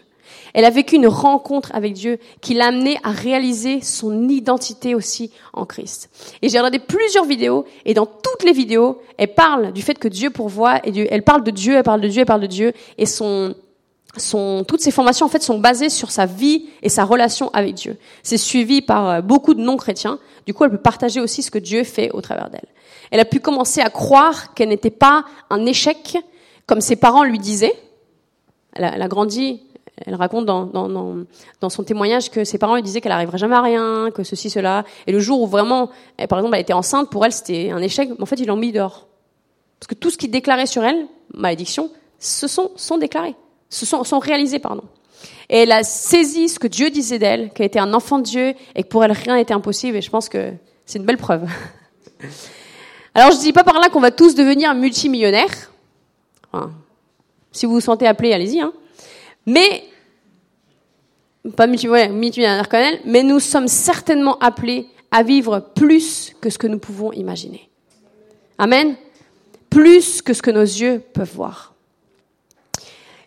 Elle 0.53 0.65
a 0.65 0.69
vécu 0.69 0.95
une 0.95 1.07
rencontre 1.07 1.69
avec 1.73 1.93
Dieu 1.93 2.17
qui 2.41 2.53
l'a 2.53 2.67
amenée 2.67 2.97
à 3.03 3.11
réaliser 3.11 3.81
son 3.81 4.29
identité 4.29 4.95
aussi 4.95 5.31
en 5.53 5.65
Christ. 5.65 6.09
Et 6.41 6.49
j'ai 6.49 6.57
regardé 6.57 6.79
plusieurs 6.79 7.25
vidéos 7.25 7.65
et 7.85 7.93
dans 7.93 8.05
toutes 8.05 8.43
les 8.43 8.53
vidéos, 8.53 9.01
elle 9.17 9.33
parle 9.33 9.73
du 9.73 9.81
fait 9.81 9.99
que 9.99 10.07
Dieu 10.07 10.29
pourvoit 10.29 10.79
et 10.85 11.07
elle 11.11 11.23
parle 11.23 11.43
de 11.43 11.51
Dieu, 11.51 11.75
elle 11.75 11.83
parle 11.83 12.01
de 12.01 12.07
Dieu, 12.07 12.21
elle 12.21 12.25
parle 12.25 12.41
de 12.41 12.47
Dieu 12.47 12.73
et 12.97 13.05
toutes 14.67 14.81
ces 14.81 14.91
formations 14.91 15.25
en 15.25 15.29
fait 15.29 15.43
sont 15.43 15.59
basées 15.59 15.89
sur 15.89 16.11
sa 16.11 16.25
vie 16.25 16.67
et 16.81 16.89
sa 16.89 17.03
relation 17.03 17.49
avec 17.53 17.75
Dieu. 17.75 17.97
C'est 18.23 18.37
suivi 18.37 18.81
par 18.81 19.09
euh, 19.09 19.21
beaucoup 19.21 19.53
de 19.53 19.61
non-chrétiens. 19.61 20.19
Du 20.45 20.53
coup, 20.53 20.63
elle 20.63 20.71
peut 20.71 20.77
partager 20.77 21.19
aussi 21.19 21.43
ce 21.43 21.51
que 21.51 21.59
Dieu 21.59 21.83
fait 21.83 22.11
au 22.11 22.21
travers 22.21 22.49
d'elle. 22.49 22.67
Elle 23.11 23.19
a 23.19 23.25
pu 23.25 23.39
commencer 23.39 23.81
à 23.81 23.89
croire 23.89 24.53
qu'elle 24.53 24.69
n'était 24.69 24.89
pas 24.89 25.25
un 25.49 25.65
échec 25.65 26.17
comme 26.65 26.81
ses 26.81 26.95
parents 26.95 27.23
lui 27.23 27.39
disaient. 27.39 27.75
Elle 28.73 29.01
a 29.01 29.07
grandi 29.07 29.61
elle 29.97 30.15
raconte 30.15 30.45
dans, 30.45 30.65
dans, 30.65 30.89
dans, 30.89 31.15
dans, 31.61 31.69
son 31.69 31.83
témoignage 31.83 32.29
que 32.29 32.43
ses 32.43 32.57
parents 32.57 32.75
lui 32.75 32.83
disaient 32.83 32.99
qu'elle 32.99 33.13
arriverait 33.13 33.37
jamais 33.37 33.55
à 33.55 33.61
rien, 33.61 34.09
que 34.13 34.23
ceci, 34.23 34.49
cela. 34.49 34.83
Et 35.07 35.11
le 35.11 35.19
jour 35.19 35.41
où 35.41 35.47
vraiment, 35.47 35.89
elle, 36.17 36.27
par 36.27 36.39
exemple, 36.39 36.55
elle 36.55 36.61
était 36.61 36.73
enceinte, 36.73 37.09
pour 37.09 37.25
elle, 37.25 37.31
c'était 37.31 37.71
un 37.71 37.81
échec. 37.81 38.09
En 38.19 38.25
fait, 38.25 38.39
ils 38.39 38.47
l'ont 38.47 38.57
mis 38.57 38.73
dehors. 38.73 39.07
Parce 39.79 39.87
que 39.87 39.95
tout 39.95 40.09
ce 40.09 40.17
qui 40.17 40.27
déclarait 40.27 40.65
sur 40.65 40.83
elle, 40.83 41.07
malédiction, 41.33 41.91
se 42.19 42.47
sont, 42.47 42.71
sont 42.75 42.97
déclarés, 42.97 43.35
se 43.69 43.85
sont, 43.85 44.03
sont 44.03 44.19
réalisés, 44.19 44.59
pardon. 44.59 44.83
Et 45.49 45.59
elle 45.59 45.71
a 45.71 45.83
saisi 45.83 46.49
ce 46.49 46.59
que 46.59 46.67
Dieu 46.67 46.89
disait 46.89 47.19
d'elle, 47.19 47.51
qu'elle 47.51 47.67
était 47.67 47.79
un 47.79 47.93
enfant 47.93 48.19
de 48.19 48.23
Dieu 48.23 48.53
et 48.75 48.83
que 48.83 48.87
pour 48.87 49.03
elle 49.03 49.11
rien 49.11 49.35
n'était 49.35 49.53
impossible. 49.53 49.97
Et 49.97 50.01
je 50.01 50.09
pense 50.09 50.27
que 50.27 50.51
c'est 50.85 50.99
une 50.99 51.05
belle 51.05 51.17
preuve. 51.17 51.47
Alors 53.13 53.31
je 53.31 53.37
dis 53.37 53.53
pas 53.53 53.63
par 53.63 53.79
là 53.79 53.89
qu'on 53.89 54.01
va 54.01 54.11
tous 54.11 54.35
devenir 54.35 54.73
multimillionnaires. 54.75 55.71
Si 57.51 57.65
vous 57.65 57.73
vous 57.73 57.81
sentez 57.81 58.07
appelé, 58.07 58.33
allez-y. 58.33 58.59
Hein. 58.59 58.73
Mais 59.45 59.83
pas 61.55 61.67
mais 63.05 63.23
nous 63.23 63.39
sommes 63.39 63.67
certainement 63.67 64.37
appelés 64.39 64.87
à 65.11 65.23
vivre 65.23 65.59
plus 65.75 66.35
que 66.41 66.49
ce 66.49 66.57
que 66.57 66.67
nous 66.67 66.79
pouvons 66.79 67.11
imaginer. 67.11 67.69
Amen. 68.57 68.95
Plus 69.69 70.21
que 70.21 70.33
ce 70.33 70.41
que 70.41 70.51
nos 70.51 70.61
yeux 70.61 71.01
peuvent 71.13 71.33
voir. 71.33 71.73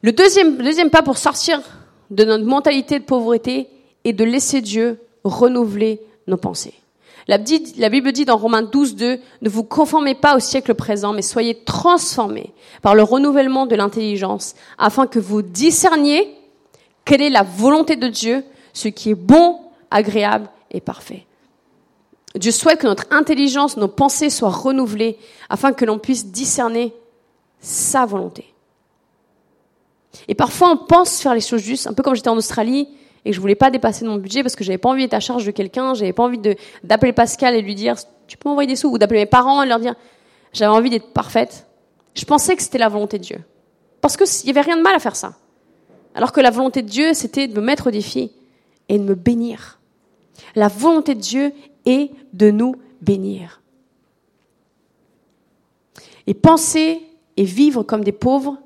Le 0.03 0.13
deuxième 0.13 0.91
pas 0.91 1.03
pour 1.03 1.19
sortir 1.19 1.61
de 2.11 2.25
notre 2.25 2.45
mentalité 2.45 2.99
de 2.99 3.05
pauvreté 3.05 3.69
est 4.05 4.13
de 4.13 4.25
laisser 4.25 4.61
Dieu 4.61 5.01
renouveler 5.25 6.01
nos 6.27 6.37
pensées. 6.37 6.75
La, 7.29 7.37
Bible 7.37 8.13
dit 8.13 8.25
dans 8.25 8.39
Romains 8.39 8.63
12, 8.63 8.97
2, 8.97 9.21
ne 9.43 9.49
vous 9.51 9.63
conformez 9.63 10.15
pas 10.15 10.35
au 10.35 10.41
siècle 10.41 10.75
présent, 10.75 11.13
mais 11.13 11.21
soyez 11.21 11.63
transformés 11.63 12.55
par 12.81 12.95
le 12.95 13.03
renouvellement 13.03 13.67
de 13.67 13.77
l'intelligence, 13.77 14.55
afin 14.79 15.07
que 15.07 15.19
vous 15.19 15.43
discerniez 15.43 16.35
quelle 17.05 17.21
est 17.21 17.29
la 17.29 17.43
volonté 17.43 17.97
de 17.97 18.09
Dieu, 18.09 18.45
ce 18.73 18.89
qui 18.89 19.11
est 19.11 19.15
bon, 19.15 19.61
agréable 19.91 20.49
et 20.71 20.81
parfait. 20.81 21.27
Dieu 22.35 22.51
souhaite 22.51 22.81
que 22.81 22.87
notre 22.87 23.05
intelligence, 23.11 23.77
nos 23.77 23.89
pensées 23.89 24.31
soient 24.31 24.49
renouvelées, 24.49 25.19
afin 25.51 25.75
que 25.75 25.85
l'on 25.85 25.99
puisse 25.99 26.27
discerner 26.29 26.95
sa 27.61 28.07
volonté. 28.07 28.55
Et 30.29 30.35
parfois, 30.35 30.71
on 30.71 30.77
pense 30.79 31.21
faire 31.21 31.35
les 31.35 31.43
choses 31.43 31.61
justes, 31.61 31.87
un 31.87 31.93
peu 31.93 32.03
comme 32.03 32.15
j'étais 32.15 32.29
en 32.29 32.37
Australie 32.39 32.89
et 33.25 33.33
je 33.33 33.41
voulais 33.41 33.55
pas 33.55 33.71
dépasser 33.71 34.05
mon 34.05 34.17
budget 34.17 34.43
parce 34.43 34.57
que 34.57 34.65
j'avais 34.65 34.79
pas 34.79 34.89
envie 34.89 35.03
d'être 35.03 35.15
à 35.15 35.21
charge 35.21 35.45
de 35.45 35.51
quelqu'un, 35.51 35.95
j'avais 35.95 36.13
pas 36.13 36.23
envie 36.23 36.41
d'appeler 36.85 37.13
Pascal 37.13 37.55
et 37.55 37.63
lui 37.63 37.75
dire 37.75 37.97
tu 38.27 38.37
peux 38.37 38.49
m'envoyer 38.49 38.69
des 38.69 38.77
sous 38.77 38.89
ou 38.89 38.99
d'appeler 38.99 39.21
mes 39.21 39.27
parents 39.27 39.63
et 39.63 39.67
leur 39.67 39.81
dire 39.81 39.95
j'avais 40.53 40.71
envie 40.71 40.91
d'être 40.91 41.13
parfaite. 41.13 41.67
Je 42.15 42.25
pensais 42.25 42.57
que 42.57 42.63
c'était 42.63 42.79
la 42.79 42.89
volonté 42.89 43.19
de 43.19 43.25
Dieu. 43.25 43.39
Parce 44.01 44.17
que 44.17 44.25
il 44.43 44.47
y 44.47 44.51
avait 44.51 44.61
rien 44.61 44.77
de 44.77 44.83
mal 44.83 44.95
à 44.95 44.99
faire 44.99 45.17
ça. 45.17 45.35
Alors 46.15 46.33
que 46.33 46.41
la 46.41 46.51
volonté 46.51 46.83
de 46.83 46.89
Dieu, 46.89 47.15
c'était 47.15 47.47
de 47.47 47.55
me 47.55 47.65
mettre 47.65 47.89
au 47.89 47.91
défi 47.91 48.33
et 48.89 48.99
de 48.99 49.05
me 49.05 49.15
bénir. 49.15 49.79
La 50.55 50.69
volonté 50.69 51.15
de 51.15 51.21
Dieu 51.21 51.53
est 51.85 52.11
de 52.33 52.51
nous 52.51 52.77
bénir. 53.01 53.63
Et 56.27 56.35
penser 56.35 57.01
et 57.37 57.45
vivre 57.45 57.83
comme 57.83 58.05
des 58.05 58.13
pauvres, 58.13 58.59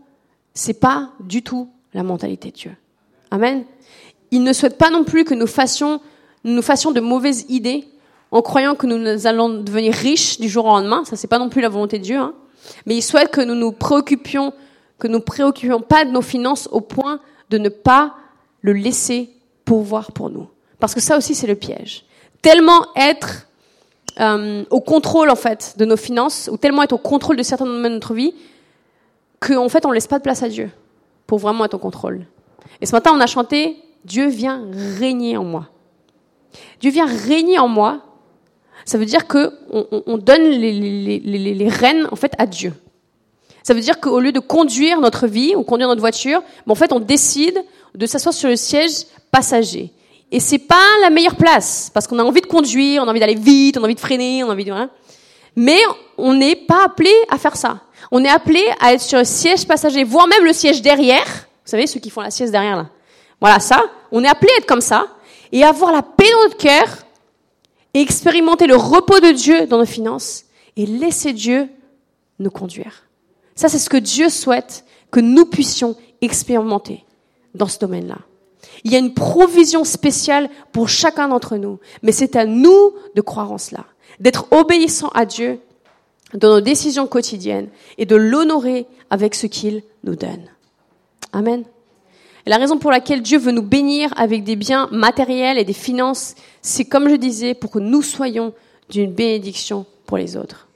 c'est 0.54 0.80
pas 0.80 1.10
du 1.20 1.42
tout 1.42 1.70
la 1.94 2.02
mentalité 2.02 2.50
de 2.50 2.56
Dieu. 2.56 2.76
Amen. 3.30 3.64
Il 4.32 4.42
ne 4.42 4.52
souhaite 4.52 4.78
pas 4.78 4.90
non 4.90 5.04
plus 5.04 5.24
que 5.24 5.34
nous 5.34 5.46
fassions, 5.46 6.00
nous 6.42 6.62
fassions 6.62 6.90
de 6.90 7.00
mauvaises 7.00 7.46
idées 7.48 7.86
en 8.32 8.42
croyant 8.42 8.74
que 8.74 8.86
nous 8.86 9.26
allons 9.26 9.50
devenir 9.50 9.94
riches 9.94 10.40
du 10.40 10.48
jour 10.48 10.64
au 10.64 10.68
lendemain. 10.68 11.04
Ça, 11.04 11.16
c'est 11.16 11.28
pas 11.28 11.38
non 11.38 11.50
plus 11.50 11.60
la 11.60 11.68
volonté 11.68 11.98
de 11.98 12.04
Dieu. 12.04 12.16
Hein. 12.16 12.34
Mais 12.86 12.96
il 12.96 13.02
souhaite 13.02 13.30
que 13.30 13.42
nous 13.42 13.54
nous 13.54 13.72
préoccupions, 13.72 14.52
que 14.98 15.06
nous 15.06 15.20
préoccupions 15.20 15.80
pas 15.80 16.04
de 16.04 16.10
nos 16.10 16.22
finances 16.22 16.68
au 16.72 16.80
point 16.80 17.20
de 17.50 17.58
ne 17.58 17.68
pas 17.68 18.14
le 18.62 18.72
laisser 18.72 19.30
pourvoir 19.66 20.12
pour 20.12 20.30
nous. 20.30 20.48
Parce 20.80 20.94
que 20.94 21.00
ça 21.00 21.18
aussi, 21.18 21.34
c'est 21.34 21.46
le 21.46 21.54
piège. 21.54 22.04
Tellement 22.40 22.86
être 22.96 23.46
euh, 24.18 24.64
au 24.70 24.80
contrôle 24.80 25.30
en 25.30 25.36
fait 25.36 25.74
de 25.76 25.84
nos 25.84 25.96
finances, 25.96 26.48
ou 26.50 26.56
tellement 26.56 26.82
être 26.82 26.92
au 26.92 26.98
contrôle 26.98 27.36
de 27.36 27.42
certains 27.42 27.66
domaines 27.66 27.92
de 27.92 27.96
notre 27.96 28.14
vie, 28.14 28.34
qu'en 29.40 29.68
fait, 29.68 29.84
on 29.84 29.90
laisse 29.90 30.06
pas 30.06 30.18
de 30.18 30.22
place 30.22 30.42
à 30.42 30.48
Dieu 30.48 30.70
pour 31.26 31.38
vraiment 31.38 31.66
être 31.66 31.74
au 31.74 31.78
contrôle. 31.78 32.24
Et 32.80 32.86
ce 32.86 32.92
matin, 32.92 33.12
on 33.14 33.20
a 33.20 33.26
chanté 33.26 33.76
Dieu 34.04 34.28
vient 34.28 34.64
régner 34.98 35.36
en 35.36 35.44
moi. 35.44 35.68
Dieu 36.80 36.90
vient 36.90 37.06
régner 37.06 37.58
en 37.58 37.68
moi. 37.68 38.00
Ça 38.84 38.98
veut 38.98 39.04
dire 39.04 39.26
que 39.26 39.52
on, 39.70 40.18
donne 40.18 40.42
les, 40.42 40.72
les, 40.72 41.20
les, 41.20 41.54
les, 41.54 41.68
rênes 41.68 42.08
en 42.10 42.16
fait 42.16 42.32
à 42.38 42.46
Dieu. 42.46 42.72
Ça 43.62 43.74
veut 43.74 43.80
dire 43.80 44.00
qu'au 44.00 44.18
lieu 44.18 44.32
de 44.32 44.40
conduire 44.40 45.00
notre 45.00 45.28
vie 45.28 45.54
ou 45.54 45.62
conduire 45.62 45.88
notre 45.88 46.00
voiture, 46.00 46.42
en 46.68 46.74
fait, 46.74 46.92
on 46.92 46.98
décide 46.98 47.62
de 47.94 48.06
s'asseoir 48.06 48.34
sur 48.34 48.48
le 48.48 48.56
siège 48.56 49.04
passager. 49.30 49.92
Et 50.32 50.40
c'est 50.40 50.58
pas 50.58 50.84
la 51.02 51.10
meilleure 51.10 51.36
place 51.36 51.90
parce 51.94 52.06
qu'on 52.06 52.18
a 52.18 52.24
envie 52.24 52.40
de 52.40 52.46
conduire, 52.46 53.02
on 53.02 53.06
a 53.06 53.10
envie 53.10 53.20
d'aller 53.20 53.36
vite, 53.36 53.76
on 53.76 53.82
a 53.82 53.84
envie 53.84 53.94
de 53.94 54.00
freiner, 54.00 54.42
on 54.42 54.48
a 54.48 54.52
envie 54.52 54.64
de 54.64 54.72
Mais 55.54 55.78
on 56.18 56.34
n'est 56.34 56.56
pas 56.56 56.86
appelé 56.86 57.12
à 57.30 57.38
faire 57.38 57.54
ça. 57.54 57.82
On 58.10 58.24
est 58.24 58.28
appelé 58.28 58.64
à 58.80 58.94
être 58.94 59.00
sur 59.00 59.18
le 59.18 59.24
siège 59.24 59.66
passager, 59.66 60.02
voire 60.02 60.26
même 60.26 60.44
le 60.44 60.52
siège 60.52 60.82
derrière. 60.82 61.24
Vous 61.24 61.70
savez, 61.70 61.86
ceux 61.86 62.00
qui 62.00 62.10
font 62.10 62.22
la 62.22 62.30
sieste 62.30 62.50
derrière 62.50 62.76
là. 62.76 62.86
Voilà 63.42 63.58
ça. 63.58 63.82
On 64.12 64.22
est 64.22 64.28
appelé 64.28 64.52
à 64.54 64.58
être 64.58 64.66
comme 64.66 64.80
ça 64.80 65.08
et 65.50 65.64
avoir 65.64 65.90
la 65.90 66.02
paix 66.02 66.30
dans 66.30 66.44
notre 66.44 66.56
cœur 66.56 66.86
et 67.92 68.00
expérimenter 68.00 68.68
le 68.68 68.76
repos 68.76 69.18
de 69.18 69.32
Dieu 69.32 69.66
dans 69.66 69.78
nos 69.78 69.84
finances 69.84 70.44
et 70.76 70.86
laisser 70.86 71.32
Dieu 71.32 71.68
nous 72.38 72.52
conduire. 72.52 73.08
Ça, 73.56 73.68
c'est 73.68 73.80
ce 73.80 73.90
que 73.90 73.96
Dieu 73.96 74.28
souhaite 74.28 74.84
que 75.10 75.18
nous 75.18 75.44
puissions 75.44 75.96
expérimenter 76.20 77.04
dans 77.56 77.66
ce 77.66 77.80
domaine-là. 77.80 78.18
Il 78.84 78.92
y 78.92 78.94
a 78.94 79.00
une 79.00 79.12
provision 79.12 79.82
spéciale 79.82 80.48
pour 80.70 80.88
chacun 80.88 81.26
d'entre 81.26 81.56
nous, 81.56 81.80
mais 82.02 82.12
c'est 82.12 82.36
à 82.36 82.46
nous 82.46 82.94
de 83.16 83.20
croire 83.22 83.50
en 83.50 83.58
cela, 83.58 83.86
d'être 84.20 84.46
obéissant 84.52 85.08
à 85.08 85.26
Dieu 85.26 85.58
dans 86.32 86.48
nos 86.48 86.60
décisions 86.60 87.08
quotidiennes 87.08 87.70
et 87.98 88.06
de 88.06 88.14
l'honorer 88.14 88.86
avec 89.10 89.34
ce 89.34 89.48
qu'il 89.48 89.82
nous 90.04 90.14
donne. 90.14 90.44
Amen. 91.32 91.64
La 92.46 92.58
raison 92.58 92.78
pour 92.78 92.90
laquelle 92.90 93.22
Dieu 93.22 93.38
veut 93.38 93.52
nous 93.52 93.62
bénir 93.62 94.12
avec 94.16 94.42
des 94.42 94.56
biens 94.56 94.88
matériels 94.90 95.58
et 95.58 95.64
des 95.64 95.72
finances, 95.72 96.34
c'est 96.60 96.84
comme 96.84 97.08
je 97.08 97.14
disais, 97.14 97.54
pour 97.54 97.70
que 97.70 97.78
nous 97.78 98.02
soyons 98.02 98.52
d'une 98.88 99.12
bénédiction 99.12 99.86
pour 100.06 100.16
les 100.16 100.36
autres. 100.36 100.68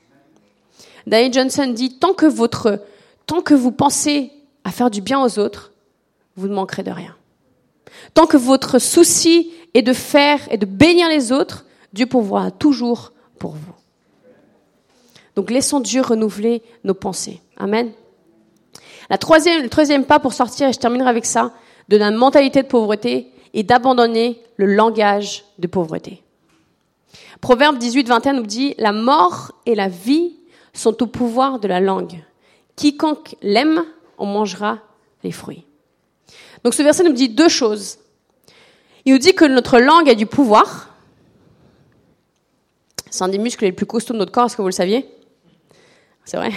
Daniel 1.07 1.33
Johnson 1.33 1.67
dit, 1.69 1.99
tant 1.99 2.15
que 2.15 2.27
tant 3.27 3.41
que 3.43 3.55
vous 3.55 3.73
pensez 3.73 4.33
à 4.65 4.71
faire 4.71 4.91
du 4.91 5.01
bien 5.01 5.23
aux 5.23 5.39
autres, 5.39 5.73
vous 6.37 6.49
ne 6.49 6.55
manquerez 6.55 6.83
de 6.83 6.91
rien. 6.91 7.17
Tant 8.15 8.27
que 8.27 8.37
votre 8.37 8.79
souci 8.79 9.51
est 9.75 9.83
de 9.83 9.93
faire 9.93 10.41
et 10.51 10.59
de 10.59 10.67
bénir 10.67 11.09
les 11.09 11.33
autres, 11.33 11.65
Dieu 11.93 12.07
pourvoira 12.07 12.51
toujours 12.51 13.13
pour 13.39 13.53
vous. 13.53 13.75
Donc 15.35 15.51
laissons 15.51 15.81
Dieu 15.81 16.01
renouveler 16.01 16.63
nos 16.85 16.95
pensées. 16.95 17.41
Amen. 17.57 17.93
La 19.11 19.19
troisième, 19.19 19.63
le 19.63 19.69
troisième 19.69 20.05
pas 20.05 20.19
pour 20.19 20.33
sortir, 20.33 20.69
et 20.69 20.73
je 20.73 20.79
terminerai 20.79 21.09
avec 21.09 21.27
ça, 21.27 21.53
de 21.89 21.97
la 21.97 22.11
mentalité 22.11 22.63
de 22.63 22.69
pauvreté 22.69 23.33
est 23.55 23.63
d'abandonner 23.63 24.41
le 24.57 24.67
langage 24.67 25.45
de 25.59 25.67
pauvreté. 25.67 26.23
Proverbe 27.41 27.79
18, 27.79 28.09
21 28.09 28.33
nous 28.35 28.47
dit, 28.47 28.75
la 28.79 28.93
mort 28.93 29.53
et 29.67 29.75
la 29.75 29.89
vie 29.89 30.37
sont 30.73 31.03
au 31.03 31.07
pouvoir 31.07 31.59
de 31.59 31.69
la 31.69 31.81
langue. 31.81 32.23
Quiconque 32.75 33.37
l'aime 33.43 33.85
en 34.19 34.27
mangera 34.27 34.79
les 35.23 35.33
fruits. 35.33 35.65
Donc 36.65 36.75
ce 36.75 36.83
verset 36.83 37.05
nous 37.05 37.13
dit 37.13 37.29
deux 37.29 37.49
choses. 37.49 37.99
Il 39.05 39.13
nous 39.13 39.19
dit 39.19 39.35
que 39.35 39.45
notre 39.45 39.79
langue 39.79 40.11
a 40.11 40.15
du 40.15 40.27
pouvoir. 40.27 40.91
C'est 43.11 43.23
un 43.23 43.29
des 43.29 43.39
muscles 43.39 43.65
les 43.65 43.73
plus 43.73 43.87
costauds 43.87 44.15
de 44.15 44.19
notre 44.19 44.33
corps, 44.33 44.47
est-ce 44.47 44.57
que 44.57 44.63
vous 44.63 44.69
le 44.69 44.73
saviez? 44.73 45.09
C'est 46.25 46.37
vrai? 46.37 46.51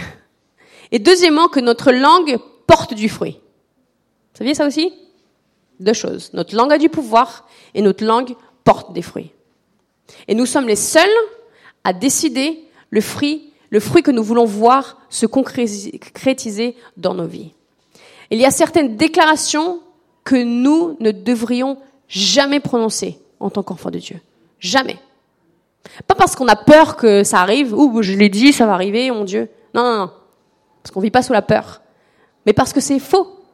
Et 0.91 0.99
deuxièmement, 0.99 1.47
que 1.47 1.59
notre 1.59 1.91
langue 1.91 2.37
porte 2.67 2.93
du 2.93 3.09
fruit. 3.09 3.39
Vous 4.33 4.37
saviez 4.37 4.53
ça 4.53 4.65
aussi? 4.65 4.93
Deux 5.79 5.93
choses. 5.93 6.31
Notre 6.33 6.55
langue 6.55 6.73
a 6.73 6.77
du 6.77 6.89
pouvoir 6.89 7.47
et 7.73 7.81
notre 7.81 8.03
langue 8.03 8.35
porte 8.63 8.93
des 8.93 9.01
fruits. 9.01 9.31
Et 10.27 10.35
nous 10.35 10.45
sommes 10.45 10.67
les 10.67 10.75
seuls 10.75 11.09
à 11.83 11.93
décider 11.93 12.63
le 12.89 13.01
fruit, 13.01 13.53
le 13.69 13.79
fruit 13.79 14.03
que 14.03 14.11
nous 14.11 14.23
voulons 14.23 14.45
voir 14.45 14.97
se 15.09 15.25
concrétiser 15.25 16.75
dans 16.97 17.13
nos 17.13 17.27
vies. 17.27 17.53
Il 18.31 18.39
y 18.39 18.45
a 18.45 18.51
certaines 18.51 18.95
déclarations 18.95 19.81
que 20.23 20.35
nous 20.35 20.97
ne 20.99 21.11
devrions 21.11 21.77
jamais 22.07 22.59
prononcer 22.59 23.19
en 23.39 23.49
tant 23.49 23.63
qu'enfants 23.63 23.91
de 23.91 23.99
Dieu. 23.99 24.19
Jamais. 24.59 24.97
Pas 26.07 26.15
parce 26.15 26.35
qu'on 26.35 26.47
a 26.47 26.55
peur 26.55 26.97
que 26.97 27.23
ça 27.23 27.41
arrive, 27.41 27.73
ou 27.73 28.01
je 28.01 28.13
l'ai 28.13 28.29
dit, 28.29 28.51
ça 28.51 28.65
va 28.65 28.73
arriver, 28.73 29.09
mon 29.11 29.23
Dieu. 29.23 29.49
Non, 29.73 29.83
non, 29.83 29.97
non 29.97 30.11
parce 30.89 30.95
qu'on 30.95 31.01
vit 31.01 31.11
pas 31.11 31.21
sous 31.21 31.33
la 31.33 31.43
peur, 31.43 31.83
mais 32.47 32.53
parce 32.53 32.73
que 32.73 32.81
c'est 32.81 32.97
faux. 32.97 33.45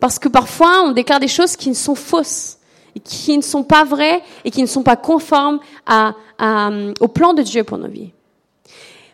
Parce 0.00 0.18
que 0.18 0.30
parfois, 0.30 0.84
on 0.86 0.92
déclare 0.92 1.20
des 1.20 1.28
choses 1.28 1.54
qui 1.54 1.68
ne 1.68 1.74
sont 1.74 1.94
fausses, 1.94 2.56
et 2.94 3.00
qui 3.00 3.36
ne 3.36 3.42
sont 3.42 3.62
pas 3.62 3.84
vraies 3.84 4.22
et 4.46 4.50
qui 4.50 4.62
ne 4.62 4.66
sont 4.66 4.82
pas 4.82 4.96
conformes 4.96 5.60
au 5.86 7.08
plan 7.08 7.34
de 7.34 7.42
Dieu 7.42 7.62
pour 7.62 7.76
nos 7.76 7.88
vies. 7.88 8.12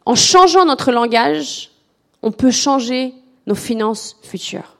En 0.07 0.15
changeant 0.15 0.65
notre 0.65 0.93
langage, 0.93 1.73
on 2.23 2.31
peut 2.31 2.53
changer 2.53 3.13
nos 3.49 3.57
finances 3.57 4.17
futures. 4.23 4.77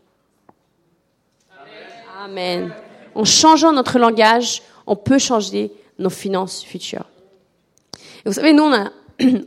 Amen. 2.23 2.73
En 3.17 3.25
changeant 3.25 3.73
notre 3.73 3.99
langage, 3.99 4.63
on 4.87 4.95
peut 4.95 5.19
changer 5.19 5.73
nos 5.99 6.11
finances 6.11 6.63
futures. 6.63 7.07
Et 8.25 8.29
vous 8.29 8.35
savez, 8.35 8.53
nous, 8.53 8.71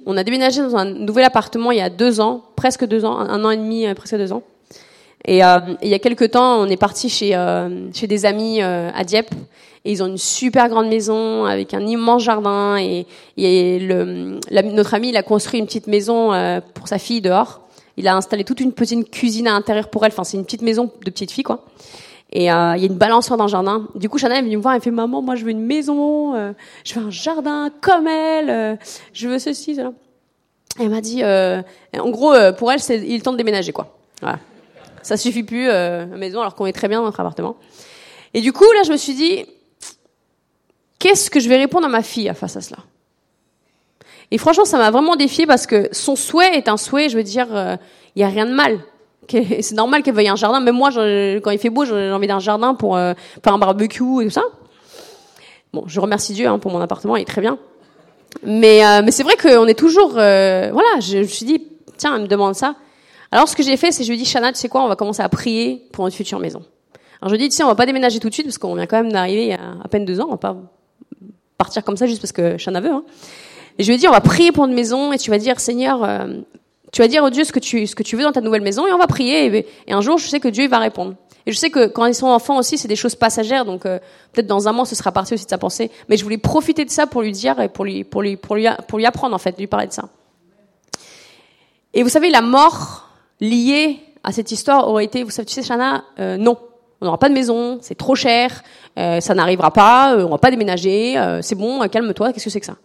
on 0.06 0.18
a 0.18 0.24
déménagé 0.24 0.62
dans 0.62 0.76
un 0.76 0.86
nouvel 0.86 1.24
appartement 1.24 1.72
il 1.72 1.78
y 1.78 1.82
a 1.82 1.90
deux 1.90 2.20
ans, 2.20 2.44
presque 2.64 2.86
deux 2.86 3.04
ans, 3.04 3.20
un 3.20 3.44
an 3.44 3.50
et 3.50 3.58
demi, 3.58 3.86
euh, 3.86 3.94
presque 3.94 4.16
deux 4.16 4.32
ans. 4.32 4.42
Et, 5.26 5.44
euh, 5.44 5.60
il 5.82 5.90
y 5.90 5.94
a 5.94 6.00
quelques 6.00 6.32
temps, 6.32 6.62
on 6.62 6.68
est 6.68 6.78
parti 6.78 7.10
chez, 7.10 7.36
euh, 7.36 7.92
chez 7.92 8.08
des 8.08 8.26
amis 8.26 8.62
euh, 8.62 8.90
à 8.96 9.04
Dieppe. 9.04 9.32
Et 9.84 9.92
ils 9.92 10.02
ont 10.02 10.08
une 10.08 10.18
super 10.18 10.70
grande 10.70 10.88
maison 10.88 11.44
avec 11.44 11.74
un 11.74 11.86
immense 11.86 12.24
jardin. 12.24 12.78
Et, 12.78 13.06
et 13.36 13.80
le, 13.80 14.40
notre 14.62 14.94
ami, 14.94 15.10
il 15.10 15.18
a 15.18 15.24
construit 15.24 15.60
une 15.60 15.66
petite 15.66 15.88
maison 15.88 16.32
euh, 16.32 16.62
pour 16.74 16.88
sa 16.88 17.00
fille 17.00 17.20
dehors. 17.20 17.68
Il 17.98 18.08
a 18.08 18.16
installé 18.16 18.46
toute 18.46 18.62
une 18.62 18.72
petite 18.72 19.12
cuisine 19.12 19.50
à 19.50 19.52
l'intérieur 19.52 19.90
pour 19.90 20.06
elle. 20.06 20.14
Enfin, 20.14 20.24
c'est 20.24 20.38
une 20.38 20.46
petite 20.46 20.62
maison 20.62 20.86
de 20.86 21.12
petite 21.12 21.32
fille, 21.32 21.44
quoi. 21.44 21.66
Et 22.32 22.50
euh, 22.50 22.78
il 22.78 22.82
y 22.82 22.86
a 22.86 22.90
une 22.90 22.98
balançoire 22.98 23.38
dans 23.38 23.48
le 23.48 23.52
jardin. 23.52 23.90
Du 23.96 24.08
coup, 24.08 24.20
Chanel 24.20 24.38
est 24.38 24.44
venue 24.44 24.56
me 24.56 24.62
voir. 24.62 24.74
Elle 24.74 24.82
fait 24.82 24.90
maman, 24.90 25.22
moi, 25.22 25.36
je 25.36 25.44
veux 25.44 25.52
une 25.52 25.66
maison. 25.66 26.34
Je 26.86 26.94
veux 26.98 27.06
un 27.08 27.12
jardin 27.12 27.72
comme 27.82 28.08
elle. 28.08 28.80
je 29.12 29.28
veux 29.28 29.38
ceci, 29.38 29.76
cela. 29.76 29.92
Elle 30.80 30.90
m'a 30.90 31.02
dit, 31.02 31.24
euh, 31.24 31.62
en 31.98 32.10
gros, 32.10 32.34
euh, 32.34 32.52
pour 32.52 32.72
elle, 32.72 32.80
c'est 32.80 32.98
il 32.98 33.16
est 33.16 33.28
de 33.28 33.36
déménager, 33.36 33.72
quoi. 33.72 33.96
Voilà. 34.22 34.40
Ça 35.02 35.18
suffit 35.18 35.44
plus 35.44 35.70
euh, 35.70 36.06
maison, 36.06 36.42
alors 36.42 36.56
qu'on 36.56 36.66
est 36.66 36.74
très 36.74 36.88
bien 36.88 37.00
dans 37.00 37.06
notre 37.06 37.20
appartement. 37.20 37.58
Et 38.34 38.42
du 38.42 38.54
coup, 38.54 38.66
là, 38.74 38.84
je 38.84 38.92
me 38.92 38.98
suis 38.98 39.14
dit, 39.14 39.46
qu'est-ce 40.98 41.30
que 41.30 41.40
je 41.40 41.50
vais 41.50 41.58
répondre 41.58 41.86
à 41.86 41.90
ma 41.90 42.02
fille 42.02 42.32
face 42.36 42.58
à 42.58 42.62
cela? 42.62 42.80
Et 44.32 44.38
franchement, 44.38 44.66
ça 44.66 44.78
m'a 44.78 44.90
vraiment 44.90 45.16
défié 45.16 45.46
parce 45.46 45.68
que 45.68 45.90
son 45.92 46.16
souhait 46.16 46.56
est 46.56 46.68
un 46.68 46.78
souhait. 46.78 47.10
Je 47.10 47.18
veux 47.18 47.24
dire, 47.24 47.48
il 48.16 48.22
y 48.22 48.24
a 48.24 48.28
rien 48.28 48.48
de 48.48 48.54
mal. 48.54 48.80
C'est 49.30 49.74
normal 49.74 50.04
qu'elle 50.04 50.16
veuille 50.16 50.28
un 50.28 50.36
jardin. 50.36 50.60
Même 50.60 50.76
moi, 50.76 50.90
quand 50.92 51.52
il 51.52 51.60
fait 51.60 51.70
beau, 51.70 51.86
j'ai 51.86 52.12
envie 52.12 52.28
d'un 52.28 52.40
jardin 52.40 52.76
pour 52.76 52.96
euh, 52.96 53.14
faire 53.44 53.54
un 53.54 53.58
barbecue 53.58 54.22
et 54.22 54.26
tout 54.26 54.32
ça. 54.32 54.44
Bon, 55.72 55.84
je 55.88 56.00
remercie 56.00 56.34
Dieu 56.34 56.48
hein, 56.48 56.60
pour 56.60 56.72
mon 56.72 56.80
appartement, 56.82 57.16
il 57.16 57.22
est 57.22 57.26
très 57.26 57.42
bien. 57.42 57.58
Mais, 58.42 58.86
euh, 58.86 59.02
mais 59.04 59.12
c'est 59.12 59.24
vrai 59.24 59.36
qu'on 59.36 59.68
est 59.68 59.78
toujours... 59.78 60.18
euh, 60.18 60.70
voilà, 60.72 61.00
je, 61.00 61.20
me 61.20 61.24
suis 61.24 61.46
dit, 61.46 61.68
tiens, 61.98 62.16
elle 62.16 62.24
me 62.24 62.28
demande 62.28 62.56
ça. 62.56 62.76
Alors 63.32 63.48
ce 63.48 63.56
que 63.56 63.64
j'ai 63.64 63.78
fait, 63.78 63.92
c'est 63.92 64.04
je 64.04 64.10
lui 64.10 64.16
ai 64.16 64.20
dit, 64.20 64.26
Shana, 64.26 64.52
tu 64.52 64.60
sais 64.60 64.70
quoi, 64.70 64.84
on 64.84 64.88
va 64.88 64.96
commencer 64.96 65.22
à 65.22 65.30
prier 65.30 65.88
pour 65.92 66.04
notre 66.04 66.16
future 66.16 66.40
maison. 66.40 66.62
Alors 67.22 67.30
je 67.30 67.36
lui 67.36 67.44
ai 67.44 67.48
dit, 67.48 67.50
tu 67.50 67.58
sais, 67.58 67.64
on 67.64 67.68
va 67.68 67.76
pas 67.76 67.86
déménager 67.86 68.20
tout 68.20 68.30
de 68.30 68.34
suite 68.34 68.46
parce 68.46 68.58
qu'on 68.58 68.76
vient 68.76 68.86
quand 68.86 69.02
même 69.02 69.12
d'arriver 69.12 69.44
il 69.44 69.50
y 69.50 69.54
a 69.54 69.76
à 69.84 69.88
peine 69.88 70.06
deux 70.06 70.20
ans, 70.20 70.26
on 70.28 70.32
va 70.32 70.38
pas 70.38 70.58
partir 71.58 71.84
comme 71.84 71.98
ça 71.98 72.06
juste 72.06 72.22
parce 72.22 72.32
que 72.32 72.58
Shana 72.58 72.82
veut. 72.82 72.92
Hein. 72.92 73.04
Et 73.80 73.84
je 73.84 73.88
lui 73.88 73.96
ai 73.96 73.98
dit, 73.98 74.08
on 74.08 74.12
va 74.12 74.22
prier 74.22 74.52
pour 74.52 74.66
une 74.66 74.74
maison 74.74 75.14
et 75.14 75.18
tu 75.18 75.32
vas 75.32 75.38
dire, 75.38 75.60
Seigneur, 75.60 76.04
euh, 76.04 76.42
tu 76.92 77.02
vas 77.02 77.08
dire 77.08 77.24
au 77.24 77.30
Dieu 77.30 77.44
ce 77.44 77.52
que 77.52 77.60
tu 77.60 77.88
ce 77.88 77.96
que 77.96 78.04
tu 78.04 78.16
veux 78.16 78.24
dans 78.24 78.32
ta 78.32 78.42
nouvelle 78.42 78.62
maison 78.62 78.86
et 78.86 78.94
on 78.94 79.00
va 79.00 79.08
prier 79.08 79.48
et, 79.48 79.68
et 79.88 79.94
un 79.94 80.02
jour 80.02 80.20
je 80.20 80.28
sais 80.28 80.40
que 80.40 80.48
Dieu 80.48 80.66
il 80.66 80.70
va 80.70 80.78
répondre. 80.78 81.16
Et 81.46 81.52
je 81.52 81.58
sais 81.58 81.70
que 81.70 81.88
quand 81.88 82.06
ils 82.06 82.16
sont 82.16 82.28
enfants 82.28 82.58
aussi, 82.58 82.78
c'est 82.78 82.88
des 82.88 82.96
choses 82.96 83.16
passagères, 83.16 83.66
donc 83.66 83.86
euh, 83.86 84.00
peut-être 84.32 84.48
dans 84.48 84.68
un 84.68 84.72
mois 84.72 84.86
ce 84.86 84.96
sera 84.96 85.12
parti 85.12 85.34
aussi 85.34 85.46
de 85.46 85.50
sa 85.50 85.58
pensée. 85.58 85.92
Mais 86.08 86.18
je 86.18 86.24
voulais 86.24 86.38
profiter 86.38 86.86
de 86.86 86.90
ça 86.90 87.06
pour 87.08 87.22
lui 87.22 87.32
dire 87.32 87.60
et 87.60 87.70
pour 87.70 87.86
lui 87.86 88.04
pour 88.04 88.22
lui 88.22 88.38
pour 88.38 88.56
lui 88.56 88.68
pour 88.88 88.98
lui 88.98 89.06
apprendre 89.06 89.36
en 89.36 89.40
fait, 89.40 89.58
lui 89.58 89.68
parler 89.68 89.88
de 89.88 89.94
ça. 89.94 90.10
Et 91.94 92.02
vous 92.02 92.10
savez, 92.10 92.30
la 92.30 92.42
mort 92.42 93.10
liée 93.40 94.00
à 94.24 94.32
cette 94.32 94.52
histoire 94.52 94.88
aurait 94.88 95.06
été, 95.06 95.24
vous 95.24 95.30
savez, 95.30 95.46
tu 95.46 95.54
sais, 95.54 95.64
Shana, 95.64 96.04
euh, 96.20 96.38
non, 96.38 96.58
on 97.02 97.06
n'aura 97.06 97.20
pas 97.20 97.30
de 97.30 97.34
maison, 97.34 97.78
c'est 97.82 97.96
trop 97.96 98.16
cher, 98.16 98.64
euh, 98.98 99.20
ça 99.20 99.36
n'arrivera 99.36 99.72
pas, 99.72 100.16
euh, 100.16 100.26
on 100.26 100.30
va 100.30 100.38
pas 100.38 100.50
déménager, 100.50 101.18
euh, 101.18 101.42
c'est 101.42 101.56
bon, 101.56 101.84
euh, 101.84 101.88
calme-toi, 101.88 102.32
qu'est-ce 102.32 102.46
que 102.46 102.50
c'est 102.50 102.60
que 102.62 102.66
ça? 102.66 102.78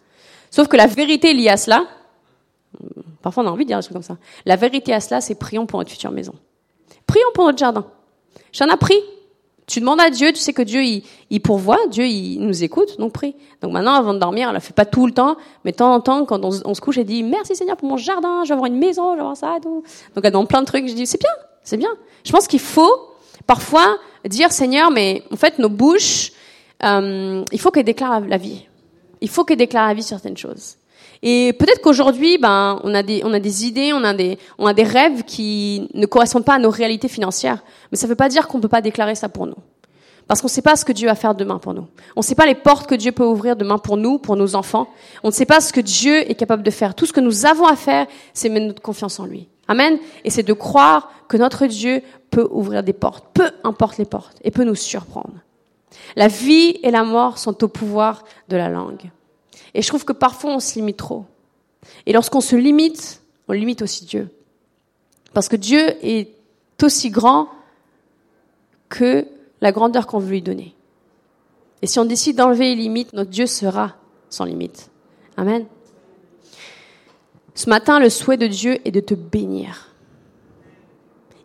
Sauf 0.51 0.69
que 0.69 0.77
la 0.77 0.87
vérité 0.87 1.33
liée 1.33 1.49
à 1.49 1.57
cela, 1.57 1.85
parfois 3.23 3.45
on 3.45 3.47
a 3.47 3.51
envie 3.51 3.65
de 3.65 3.69
dire 3.69 3.79
des 3.79 3.85
trucs 3.85 3.95
comme 3.95 4.03
ça, 4.03 4.17
la 4.45 4.57
vérité 4.57 4.93
à 4.93 5.01
cela, 5.01 5.21
c'est 5.21 5.37
prions 5.37 5.67
pour 5.67 5.79
notre 5.79 5.91
future 5.91 6.11
maison. 6.11 6.35
Prions 7.07 7.29
pour 7.35 7.47
notre 7.47 7.59
jardin. 7.59 7.87
J'en 8.53 8.67
ai 8.67 8.77
pris. 8.77 8.99
Tu 9.67 9.81
demandes 9.81 10.01
à 10.01 10.09
Dieu, 10.09 10.33
tu 10.33 10.39
sais 10.39 10.55
que 10.55 10.63
Dieu, 10.63 10.83
il, 10.83 11.41
pourvoit, 11.43 11.77
Dieu, 11.91 12.07
il 12.07 12.41
nous 12.41 12.65
écoute, 12.65 12.99
donc 12.99 13.13
prie. 13.13 13.37
Donc 13.61 13.71
maintenant, 13.73 13.93
avant 13.93 14.15
de 14.15 14.19
dormir, 14.19 14.49
elle 14.49 14.55
le 14.55 14.61
fait 14.61 14.73
pas 14.73 14.87
tout 14.87 15.07
le 15.07 15.13
temps, 15.13 15.37
mais 15.63 15.73
de 15.73 15.77
temps 15.77 15.93
en 15.93 16.01
temps, 16.01 16.25
quand 16.25 16.43
on, 16.43 16.51
se- 16.51 16.63
on 16.65 16.73
couche, 16.73 16.97
elle 16.97 17.05
dit, 17.05 17.23
merci 17.23 17.55
Seigneur 17.55 17.77
pour 17.77 17.87
mon 17.87 17.99
jardin, 17.99 18.45
je 18.45 18.49
vais 18.49 18.55
avoir 18.55 18.65
une 18.71 18.79
maison, 18.79 19.11
je 19.11 19.17
vais 19.17 19.21
avoir 19.21 19.37
ça 19.37 19.59
tout. 19.63 19.83
Donc 20.15 20.25
elle 20.25 20.33
demande 20.33 20.49
plein 20.49 20.63
de 20.63 20.67
trucs, 20.67 20.89
je 20.89 20.95
dis, 20.95 21.07
c'est 21.07 21.21
bien, 21.21 21.29
c'est 21.63 21.77
bien. 21.77 21.91
Je 22.25 22.33
pense 22.33 22.47
qu'il 22.49 22.61
faut, 22.61 23.11
parfois, 23.47 23.99
dire, 24.27 24.53
Seigneur, 24.53 24.91
mais 24.91 25.23
en 25.31 25.37
fait, 25.37 25.59
nos 25.59 25.69
bouches, 25.69 26.33
euh, 26.83 27.45
il 27.53 27.61
faut 27.61 27.71
qu'elles 27.71 27.85
déclarent 27.85 28.21
la, 28.21 28.27
la 28.27 28.37
vie. 28.39 28.65
Il 29.21 29.29
faut 29.29 29.45
qu'elles 29.45 29.59
déclarent 29.59 29.89
la 29.89 29.95
vie 29.95 30.03
certaines 30.03 30.39
choses. 30.39 30.78
Et 31.23 31.53
peut-être 31.53 31.81
qu'aujourd'hui, 31.81 32.39
ben, 32.39 32.81
on 32.85 32.95
a 32.95 33.03
des, 33.03 33.23
on 33.25 33.33
a 33.33 33.41
des 33.41 33.67
idées, 33.67 33.93
on 33.93 34.05
a 34.05 34.15
des, 34.15 34.39
on 34.59 34.67
a 34.67 34.75
des 34.75 34.85
rêves 34.85 35.25
qui 35.25 35.89
ne 35.95 36.07
correspondent 36.07 36.45
pas 36.45 36.55
à 36.55 36.59
nos 36.59 36.71
réalités 36.71 37.09
financières. 37.09 37.65
Mais 37.91 37.99
ça 37.99 38.07
ne 38.07 38.11
veut 38.11 38.17
pas 38.17 38.29
dire 38.29 38.47
qu'on 38.47 38.59
ne 38.59 38.63
peut 38.63 38.69
pas 38.69 38.81
déclarer 38.81 39.15
ça 39.15 39.29
pour 39.29 39.47
nous. 39.47 39.57
Parce 40.29 40.43
qu'on 40.43 40.47
ne 40.47 40.53
sait 40.53 40.63
pas 40.63 40.77
ce 40.77 40.85
que 40.85 40.93
Dieu 40.93 41.09
va 41.09 41.15
faire 41.15 41.35
demain 41.35 41.59
pour 41.59 41.73
nous. 41.73 41.87
On 42.15 42.21
ne 42.21 42.25
sait 42.25 42.35
pas 42.35 42.45
les 42.45 42.55
portes 42.55 42.87
que 42.87 42.95
Dieu 42.95 43.13
peut 43.13 43.25
ouvrir 43.25 43.57
demain 43.57 43.79
pour 43.79 43.97
nous, 43.97 44.19
pour 44.19 44.37
nos 44.37 44.55
enfants. 44.55 44.89
On 45.25 45.29
ne 45.29 45.33
sait 45.33 45.47
pas 45.47 45.61
ce 45.61 45.73
que 45.73 45.81
Dieu 45.81 46.31
est 46.31 46.35
capable 46.35 46.63
de 46.63 46.71
faire. 46.71 46.95
Tout 46.95 47.07
ce 47.07 47.15
que 47.15 47.21
nous 47.21 47.47
avons 47.47 47.67
à 47.67 47.77
faire, 47.77 48.07
c'est 48.35 48.51
mettre 48.51 48.67
notre 48.67 48.83
confiance 48.83 49.19
en 49.19 49.25
lui. 49.25 49.49
Amen. 49.69 49.99
Et 50.25 50.31
c'est 50.31 50.43
de 50.43 50.53
croire 50.53 51.11
que 51.29 51.39
notre 51.39 51.67
Dieu 51.67 52.03
peut 52.31 52.47
ouvrir 52.51 52.83
des 52.83 52.93
portes, 52.93 53.25
peu 53.33 53.51
importe 53.65 53.97
les 53.97 54.05
portes, 54.05 54.37
et 54.45 54.51
peut 54.51 54.65
nous 54.65 54.75
surprendre. 54.75 55.33
La 56.15 56.29
vie 56.29 56.79
et 56.83 56.91
la 56.91 57.05
mort 57.05 57.39
sont 57.39 57.65
au 57.65 57.69
pouvoir 57.69 58.25
de 58.49 58.57
la 58.59 58.69
langue. 58.69 59.11
Et 59.75 59.83
je 59.83 59.89
trouve 59.89 60.05
que 60.05 60.13
parfois 60.13 60.55
on 60.55 60.61
se 60.61 60.79
limite 60.79 60.97
trop. 60.97 61.27
Et 62.07 62.13
lorsqu'on 62.13 62.41
se 62.41 62.57
limite, 62.57 63.23
on 63.49 63.53
limite 63.53 63.83
aussi 63.83 64.05
Dieu. 64.05 64.29
Parce 65.33 65.49
que 65.49 65.57
Dieu 65.57 65.95
est 66.03 66.35
aussi 66.83 67.11
grand 67.11 67.49
que 68.89 69.27
la 69.61 69.73
grandeur 69.73 70.07
qu'on 70.07 70.19
veut 70.19 70.31
lui 70.31 70.43
donner. 70.43 70.75
Et 71.83 71.87
si 71.87 71.99
on 71.99 72.05
décide 72.05 72.37
d'enlever 72.37 72.75
les 72.75 72.83
limites, 72.83 73.13
notre 73.13 73.31
Dieu 73.31 73.47
sera 73.47 73.95
sans 74.31 74.45
limite. 74.45 74.91
Amen. 75.37 75.67
Ce 77.55 77.69
matin, 77.69 77.99
le 77.99 78.11
souhait 78.11 78.37
de 78.37 78.47
Dieu 78.47 78.79
est 78.85 78.91
de 78.91 79.01
te 79.01 79.15
bénir. 79.15 79.93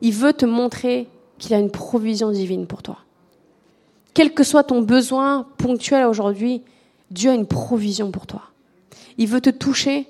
Il 0.02 0.14
veut 0.14 0.34
te 0.34 0.46
montrer 0.46 1.08
qu'il 1.38 1.54
a 1.54 1.60
une 1.60 1.72
provision 1.72 2.32
divine 2.32 2.68
pour 2.68 2.84
toi. 2.84 2.98
Quel 4.14 4.34
que 4.34 4.44
soit 4.44 4.64
ton 4.64 4.82
besoin 4.82 5.48
ponctuel 5.58 6.06
aujourd'hui, 6.06 6.62
Dieu 7.14 7.30
a 7.30 7.36
une 7.36 7.46
provision 7.46 8.10
pour 8.10 8.26
toi. 8.26 8.42
Il 9.20 9.28
veut 9.28 9.40
te 9.40 9.52
toucher, 9.52 10.08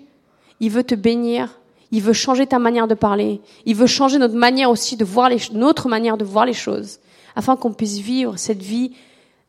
il 0.62 0.72
veut 0.72 0.86
te 0.86 0.96
bénir, 0.96 1.60
il 1.92 2.02
veut 2.02 2.14
changer 2.14 2.48
ta 2.48 2.60
manière 2.60 2.88
de 2.88 2.94
parler, 2.94 3.42
il 3.66 3.76
veut 3.76 3.88
changer 3.88 4.18
notre 4.18 4.36
manière 4.36 4.70
aussi 4.70 4.96
de 4.96 5.04
voir 5.04 5.28
les, 5.28 5.38
notre 5.52 5.90
manière 5.90 6.16
de 6.16 6.24
voir 6.24 6.46
les 6.46 6.54
choses, 6.54 7.00
afin 7.36 7.58
qu'on 7.58 7.74
puisse 7.74 7.98
vivre 7.98 8.38
cette 8.38 8.62
vie 8.62 8.94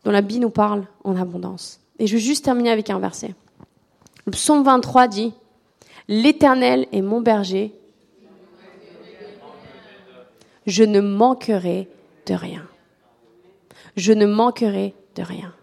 dont 0.02 0.10
la 0.10 0.20
Bible 0.20 0.42
nous 0.42 0.50
parle 0.50 0.84
en 1.04 1.16
abondance. 1.16 1.78
Et 2.00 2.08
je 2.08 2.14
veux 2.14 2.20
juste 2.20 2.44
terminer 2.44 2.70
avec 2.70 2.90
un 2.90 2.98
verset. 2.98 3.36
Le 4.26 4.32
psaume 4.32 4.64
23 4.64 5.06
dit, 5.06 5.32
L'Éternel 6.08 6.88
est 6.90 7.02
mon 7.02 7.20
berger, 7.20 7.72
je 10.66 10.82
ne 10.82 11.00
manquerai 11.00 11.88
de 12.26 12.34
rien. 12.34 12.66
Je 13.96 14.12
ne 14.12 14.26
manquerai 14.26 14.94
de 15.14 15.22
rien. 15.22 15.54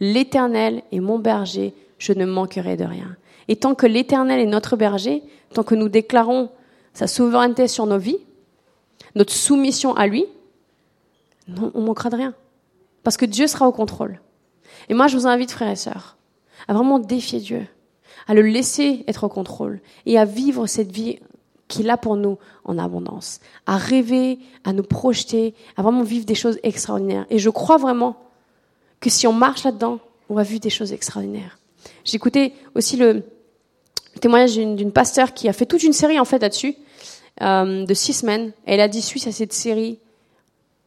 L'Éternel 0.00 0.82
est 0.92 1.00
mon 1.00 1.18
berger, 1.18 1.74
je 1.98 2.12
ne 2.12 2.24
manquerai 2.24 2.76
de 2.76 2.84
rien. 2.84 3.16
Et 3.48 3.56
tant 3.56 3.74
que 3.74 3.86
l'Éternel 3.86 4.40
est 4.40 4.46
notre 4.46 4.76
berger, 4.76 5.22
tant 5.52 5.62
que 5.62 5.74
nous 5.74 5.88
déclarons 5.88 6.50
sa 6.94 7.06
souveraineté 7.06 7.68
sur 7.68 7.86
nos 7.86 7.98
vies, 7.98 8.18
notre 9.14 9.32
soumission 9.32 9.94
à 9.94 10.06
lui, 10.06 10.24
non, 11.48 11.70
on 11.74 11.82
manquera 11.82 12.10
de 12.10 12.16
rien. 12.16 12.34
Parce 13.02 13.16
que 13.16 13.26
Dieu 13.26 13.46
sera 13.46 13.66
au 13.66 13.72
contrôle. 13.72 14.20
Et 14.88 14.94
moi, 14.94 15.08
je 15.08 15.16
vous 15.16 15.26
invite, 15.26 15.50
frères 15.50 15.70
et 15.70 15.76
sœurs, 15.76 16.16
à 16.68 16.74
vraiment 16.74 16.98
défier 16.98 17.40
Dieu, 17.40 17.66
à 18.26 18.34
le 18.34 18.42
laisser 18.42 19.04
être 19.08 19.24
au 19.24 19.28
contrôle 19.28 19.80
et 20.06 20.18
à 20.18 20.24
vivre 20.24 20.66
cette 20.66 20.92
vie 20.92 21.18
qu'il 21.68 21.88
a 21.90 21.96
pour 21.96 22.16
nous 22.16 22.38
en 22.64 22.78
abondance, 22.78 23.40
à 23.66 23.76
rêver, 23.76 24.38
à 24.64 24.72
nous 24.72 24.82
projeter, 24.82 25.54
à 25.76 25.82
vraiment 25.82 26.02
vivre 26.02 26.26
des 26.26 26.34
choses 26.34 26.58
extraordinaires. 26.62 27.26
Et 27.30 27.38
je 27.38 27.50
crois 27.50 27.76
vraiment 27.76 28.16
que 29.00 29.10
si 29.10 29.26
on 29.26 29.32
marche 29.32 29.64
là-dedans, 29.64 29.98
on 30.28 30.34
va 30.34 30.42
vivre 30.42 30.60
des 30.60 30.70
choses 30.70 30.92
extraordinaires. 30.92 31.58
Écouté 32.12 32.54
aussi 32.74 32.96
le 32.96 33.22
témoignage 34.20 34.56
d'une 34.56 34.92
pasteur 34.92 35.32
qui 35.32 35.48
a 35.48 35.52
fait 35.52 35.66
toute 35.66 35.82
une 35.82 35.92
série 35.92 36.18
en 36.18 36.24
fait 36.24 36.40
là-dessus, 36.40 36.74
euh, 37.40 37.84
de 37.84 37.94
six 37.94 38.12
semaines. 38.12 38.52
Elle 38.66 38.80
a 38.80 38.88
dit, 38.88 39.00
suite 39.00 39.26
à 39.26 39.32
cette 39.32 39.52
série, 39.52 39.98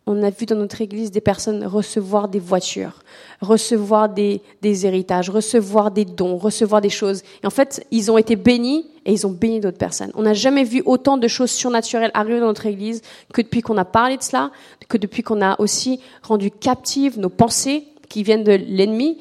on 0.06 0.22
a 0.22 0.30
vu 0.30 0.46
dans 0.46 0.58
notre 0.58 0.82
église 0.82 1.12
des 1.12 1.22
personnes 1.22 1.66
recevoir 1.66 2.28
des 2.28 2.40
voitures, 2.40 3.04
recevoir 3.40 4.10
des, 4.10 4.42
des 4.62 4.86
héritages, 4.86 5.30
recevoir 5.30 5.92
des 5.92 6.04
dons, 6.04 6.38
recevoir 6.38 6.82
des 6.82 6.90
choses. 6.90 7.24
Et 7.42 7.48
en 7.48 7.50
fait, 7.50 7.88
ils 7.90 8.12
ont 8.12 8.18
été 8.18 8.36
bénis 8.36 8.86
et 9.06 9.14
ils 9.14 9.26
ont 9.26 9.32
béni 9.32 9.62
d'autres 9.62 9.78
personnes. 9.78 10.12
On 10.16 10.24
n'a 10.24 10.34
jamais 10.34 10.66
vu 10.66 10.84
autant 10.86 11.18
de 11.18 11.28
choses 11.30 11.52
surnaturelles 11.52 12.12
arriver 12.14 12.42
dans 12.42 12.48
notre 12.48 12.66
église 12.66 13.02
que 13.34 13.42
depuis 13.42 13.62
qu'on 13.62 13.78
a 13.78 13.86
parlé 13.86 14.18
de 14.18 14.24
cela, 14.24 14.52
que 14.90 14.98
depuis 14.98 15.24
qu'on 15.24 15.42
a 15.42 15.60
aussi 15.60 16.02
rendu 16.22 16.52
captives 16.52 17.18
nos 17.18 17.30
pensées 17.30 17.86
qui 18.14 18.22
viennent 18.22 18.44
de 18.44 18.52
l'ennemi 18.52 19.18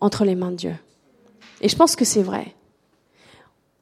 entre 0.00 0.24
les 0.24 0.34
mains 0.34 0.50
de 0.50 0.56
Dieu. 0.56 0.74
Et 1.60 1.68
je 1.68 1.76
pense 1.76 1.94
que 1.94 2.04
c'est 2.04 2.24
vrai. 2.24 2.56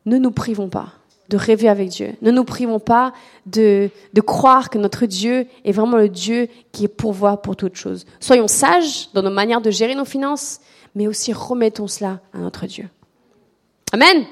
Ne 0.05 0.19
nous 0.19 0.33
privons 0.33 0.69
pas 0.69 0.89
de 1.31 1.39
rêver 1.39 1.71
avec 1.71 1.89
Dieu. 1.89 2.15
Ne 2.21 2.31
nous 2.31 2.45
privons 2.45 2.79
pas 2.79 3.15
de, 3.47 3.89
croire 4.27 4.69
que 4.69 4.77
notre 4.77 5.07
Dieu 5.07 5.47
est 5.65 5.73
vraiment 5.73 5.97
le 5.97 6.11
Dieu 6.11 6.49
qui 6.73 6.85
est 6.85 6.89
pourvoit 6.89 7.41
pour 7.41 7.57
toutes 7.57 7.77
choses. 7.77 8.05
Soyons 8.21 8.49
sages 8.49 9.09
dans 9.15 9.23
nos 9.23 9.31
manières 9.31 9.63
de 9.63 9.71
gérer 9.71 9.95
nos 9.95 10.05
finances, 10.05 10.61
mais 10.95 11.07
aussi 11.07 11.33
remettons 11.33 11.87
cela 11.87 12.21
à 12.35 12.39
notre 12.39 12.67
Dieu. 12.67 12.87
Amen. 13.93 14.27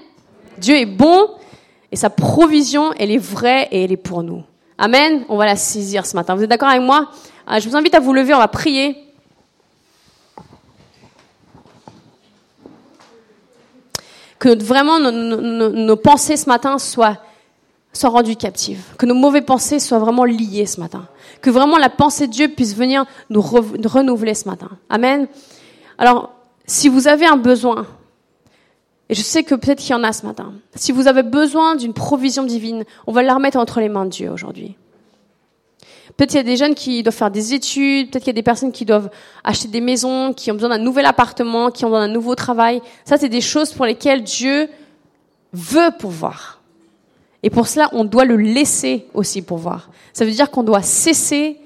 Dieu 0.59 0.77
est 0.77 0.85
bon 0.85 1.31
et 1.91 1.97
sa 1.97 2.11
provision, 2.11 2.93
elle 2.99 3.13
est 3.13 3.17
vraie 3.17 3.69
et 3.71 3.85
elle 3.85 3.93
est 3.93 3.97
pour 3.97 4.23
nous. 4.23 4.43
Amen. 4.77 5.25
On 5.31 5.39
va 5.39 5.47
la 5.47 5.57
saisir 5.57 6.05
ce 6.05 6.17
matin. 6.17 6.35
Vous 6.35 6.43
êtes 6.43 6.51
d'accord 6.51 6.69
avec 6.69 6.83
moi? 6.83 7.13
Ah, 7.47 7.61
Je 7.61 7.69
vous 7.71 7.77
invite 7.77 7.95
à 7.95 8.01
vous 8.01 8.13
lever, 8.13 8.35
on 8.35 8.39
va 8.39 8.49
prier. 8.49 9.08
Que 14.39 14.63
vraiment 14.63 15.01
nos, 15.01 15.97
pensées 15.97 16.37
ce 16.37 16.49
matin 16.49 16.79
soient, 16.79 17.19
rendues 18.03 18.37
captives. 18.37 18.83
Que 18.97 19.07
nos 19.07 19.15
mauvaises 19.15 19.45
pensées 19.45 19.81
soient 19.81 19.99
vraiment 19.99 20.25
liées 20.25 20.67
ce 20.67 20.81
matin. 20.81 21.09
Que 21.43 21.51
vraiment 21.51 21.79
la 21.79 21.91
pensée 21.91 22.27
de 22.29 22.33
Dieu 22.33 22.49
puisse 22.49 22.77
venir 22.77 23.05
nous 23.31 23.41
renouveler 23.43 24.35
ce 24.35 24.49
matin. 24.49 24.71
Amen. 24.89 25.27
Alors, 25.99 26.31
si 26.67 26.89
vous 26.89 27.09
avez 27.09 27.27
un 27.27 27.37
besoin, 27.37 27.87
et 29.09 29.15
je 29.15 29.23
sais 29.23 29.43
que 29.43 29.55
peut-être 29.55 29.81
qu'il 29.81 29.91
y 29.91 29.95
en 29.95 30.05
a 30.05 30.13
ce 30.13 30.27
matin. 30.27 30.53
Si 30.75 30.93
vous 30.93 31.09
avez 31.09 31.23
besoin 31.23 31.77
d'une 31.77 31.95
provision 31.95 32.43
divine, 32.45 32.85
on 33.07 33.13
va 33.13 33.23
la 33.23 33.35
remettre 33.35 33.59
entre 33.59 33.81
les 33.81 33.89
mains 33.89 34.05
de 34.05 34.11
Dieu 34.11 34.31
aujourd'hui. 34.31 34.77
Peut-être 36.17 36.31
qu'il 36.31 36.39
y 36.39 36.41
a 36.41 36.45
des 36.45 36.57
jeunes 36.57 36.75
qui 36.75 37.03
doivent 37.03 37.15
faire 37.15 37.31
des 37.31 37.55
études, 37.55 38.11
peut-être 38.11 38.25
qu'il 38.25 38.33
y 38.33 38.37
a 38.37 38.41
des 38.41 38.43
personnes 38.43 38.73
qui 38.73 38.85
doivent 38.85 39.11
acheter 39.45 39.69
des 39.69 39.81
maisons, 39.81 40.33
qui 40.33 40.51
ont 40.51 40.55
besoin 40.55 40.71
d'un 40.71 40.79
nouvel 40.79 41.07
appartement, 41.07 41.71
qui 41.71 41.85
ont 41.85 41.89
besoin 41.89 42.07
d'un 42.07 42.13
nouveau 42.13 42.35
travail. 42.35 42.81
Ça, 43.05 43.17
c'est 43.17 43.29
des 43.29 43.41
choses 43.41 43.73
pour 43.73 43.85
lesquelles 43.85 44.23
Dieu 44.23 44.69
veut 45.53 45.91
pouvoir. 45.99 46.61
Et 47.43 47.51
pour 47.51 47.69
cela, 47.69 47.89
on 47.93 48.05
doit 48.05 48.25
le 48.25 48.37
laisser 48.37 49.07
aussi 49.15 49.43
pouvoir. 49.43 49.91
Ça 50.13 50.25
veut 50.25 50.31
dire 50.31 50.51
qu'on 50.51 50.65
doit 50.65 50.83
cesser 50.83 51.59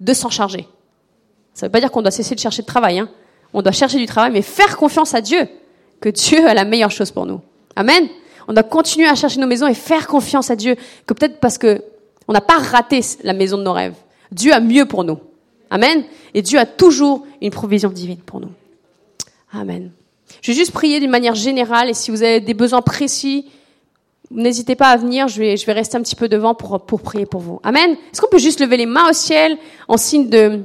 de 0.00 0.12
s'en 0.12 0.30
charger. 0.30 0.66
Ça 1.54 1.66
ne 1.66 1.68
veut 1.68 1.72
pas 1.72 1.80
dire 1.80 1.90
qu'on 1.90 2.02
doit 2.02 2.10
cesser 2.10 2.34
de 2.34 2.40
chercher 2.40 2.62
de 2.62 2.66
travail. 2.66 2.98
Hein. 2.98 3.08
On 3.52 3.62
doit 3.62 3.72
chercher 3.72 3.98
du 3.98 4.06
travail, 4.06 4.30
mais 4.30 4.42
faire 4.42 4.76
confiance 4.76 5.14
à 5.14 5.20
Dieu 5.20 5.48
que 6.00 6.08
Dieu 6.08 6.46
a 6.46 6.54
la 6.54 6.64
meilleure 6.64 6.90
chose 6.90 7.10
pour 7.10 7.26
nous. 7.26 7.40
Amen. 7.76 8.08
On 8.46 8.52
doit 8.52 8.62
continuer 8.62 9.08
à 9.08 9.14
chercher 9.14 9.40
nos 9.40 9.46
maisons 9.46 9.66
et 9.66 9.74
faire 9.74 10.06
confiance 10.06 10.50
à 10.50 10.56
Dieu, 10.56 10.76
que 11.06 11.14
peut-être 11.14 11.40
parce 11.40 11.58
que 11.58 11.82
on 12.28 12.32
n'a 12.32 12.40
pas 12.40 12.58
raté 12.58 13.00
la 13.24 13.32
maison 13.32 13.58
de 13.58 13.62
nos 13.62 13.72
rêves. 13.72 13.96
Dieu 14.30 14.52
a 14.52 14.60
mieux 14.60 14.86
pour 14.86 15.02
nous. 15.02 15.18
Amen. 15.70 16.04
Et 16.34 16.42
Dieu 16.42 16.58
a 16.58 16.66
toujours 16.66 17.26
une 17.40 17.50
provision 17.50 17.88
divine 17.88 18.18
pour 18.18 18.40
nous. 18.40 18.50
Amen. 19.52 19.90
Je 20.42 20.52
vais 20.52 20.56
juste 20.56 20.72
prier 20.72 21.00
d'une 21.00 21.10
manière 21.10 21.34
générale 21.34 21.88
et 21.88 21.94
si 21.94 22.10
vous 22.10 22.22
avez 22.22 22.40
des 22.40 22.54
besoins 22.54 22.82
précis, 22.82 23.46
n'hésitez 24.30 24.76
pas 24.76 24.88
à 24.88 24.96
venir. 24.96 25.28
Je 25.28 25.38
vais, 25.38 25.56
je 25.56 25.64
vais 25.64 25.72
rester 25.72 25.96
un 25.96 26.02
petit 26.02 26.16
peu 26.16 26.28
devant 26.28 26.54
pour, 26.54 26.84
pour 26.84 27.00
prier 27.00 27.24
pour 27.24 27.40
vous. 27.40 27.60
Amen. 27.62 27.92
Est-ce 28.12 28.20
qu'on 28.20 28.28
peut 28.28 28.38
juste 28.38 28.60
lever 28.60 28.76
les 28.76 28.86
mains 28.86 29.08
au 29.08 29.14
ciel 29.14 29.56
en 29.88 29.96
signe 29.96 30.28
de 30.28 30.60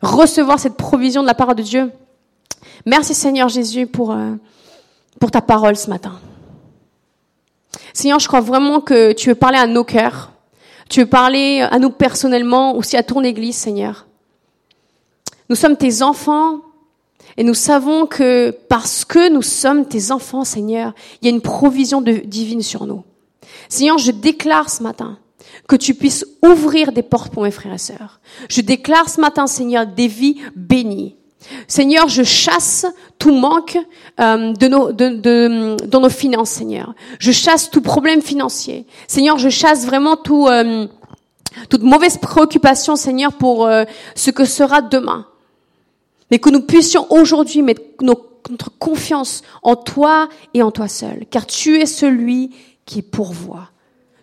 recevoir 0.00 0.58
cette 0.58 0.76
provision 0.76 1.20
de 1.22 1.26
la 1.26 1.34
part 1.34 1.54
de 1.54 1.62
Dieu? 1.62 1.92
Merci 2.86 3.14
Seigneur 3.14 3.48
Jésus 3.48 3.86
pour, 3.86 4.12
euh, 4.12 4.32
pour 5.20 5.30
ta 5.30 5.42
parole 5.42 5.76
ce 5.76 5.90
matin. 5.90 6.18
Seigneur, 7.92 8.18
je 8.18 8.28
crois 8.28 8.40
vraiment 8.40 8.80
que 8.80 9.12
tu 9.12 9.28
veux 9.28 9.34
parler 9.34 9.58
à 9.58 9.66
nos 9.66 9.84
cœurs. 9.84 10.30
Tu 10.88 11.00
veux 11.00 11.06
parler 11.06 11.60
à 11.60 11.78
nous 11.78 11.90
personnellement, 11.90 12.76
aussi 12.76 12.96
à 12.96 13.02
ton 13.02 13.22
Église, 13.22 13.56
Seigneur. 13.56 14.06
Nous 15.48 15.56
sommes 15.56 15.76
tes 15.76 16.02
enfants 16.02 16.60
et 17.36 17.44
nous 17.44 17.54
savons 17.54 18.06
que 18.06 18.50
parce 18.68 19.04
que 19.04 19.30
nous 19.30 19.42
sommes 19.42 19.86
tes 19.86 20.10
enfants, 20.10 20.44
Seigneur, 20.44 20.94
il 21.20 21.26
y 21.26 21.30
a 21.30 21.34
une 21.34 21.42
provision 21.42 22.00
divine 22.00 22.62
sur 22.62 22.86
nous. 22.86 23.04
Seigneur, 23.68 23.98
je 23.98 24.10
déclare 24.10 24.70
ce 24.70 24.82
matin 24.82 25.18
que 25.68 25.76
tu 25.76 25.94
puisses 25.94 26.24
ouvrir 26.44 26.92
des 26.92 27.02
portes 27.02 27.32
pour 27.32 27.42
mes 27.42 27.50
frères 27.50 27.74
et 27.74 27.78
sœurs. 27.78 28.20
Je 28.48 28.60
déclare 28.60 29.08
ce 29.08 29.20
matin, 29.20 29.46
Seigneur, 29.46 29.86
des 29.86 30.08
vies 30.08 30.40
bénies. 30.54 31.15
Seigneur, 31.68 32.08
je 32.08 32.22
chasse 32.22 32.86
tout 33.18 33.34
manque 33.34 33.78
euh, 34.20 34.52
de 34.52 34.68
nos, 34.68 34.92
de, 34.92 35.76
dans 35.86 36.00
nos 36.00 36.10
finances, 36.10 36.50
Seigneur. 36.50 36.94
Je 37.18 37.32
chasse 37.32 37.70
tout 37.70 37.80
problème 37.80 38.22
financier. 38.22 38.86
Seigneur, 39.06 39.38
je 39.38 39.48
chasse 39.48 39.86
vraiment 39.86 40.16
tout, 40.16 40.46
euh, 40.46 40.86
toute 41.68 41.82
mauvaise 41.82 42.18
préoccupation, 42.18 42.96
Seigneur, 42.96 43.32
pour 43.32 43.66
euh, 43.66 43.84
ce 44.14 44.30
que 44.30 44.44
sera 44.44 44.82
demain. 44.82 45.26
Mais 46.30 46.38
que 46.38 46.50
nous 46.50 46.62
puissions 46.62 47.06
aujourd'hui 47.10 47.62
mettre 47.62 47.82
notre 48.02 48.70
confiance 48.78 49.42
en 49.62 49.76
toi 49.76 50.28
et 50.54 50.62
en 50.62 50.70
toi 50.70 50.88
seul, 50.88 51.26
car 51.30 51.46
tu 51.46 51.80
es 51.80 51.86
celui 51.86 52.50
qui 52.84 53.02
pourvoit. 53.02 53.70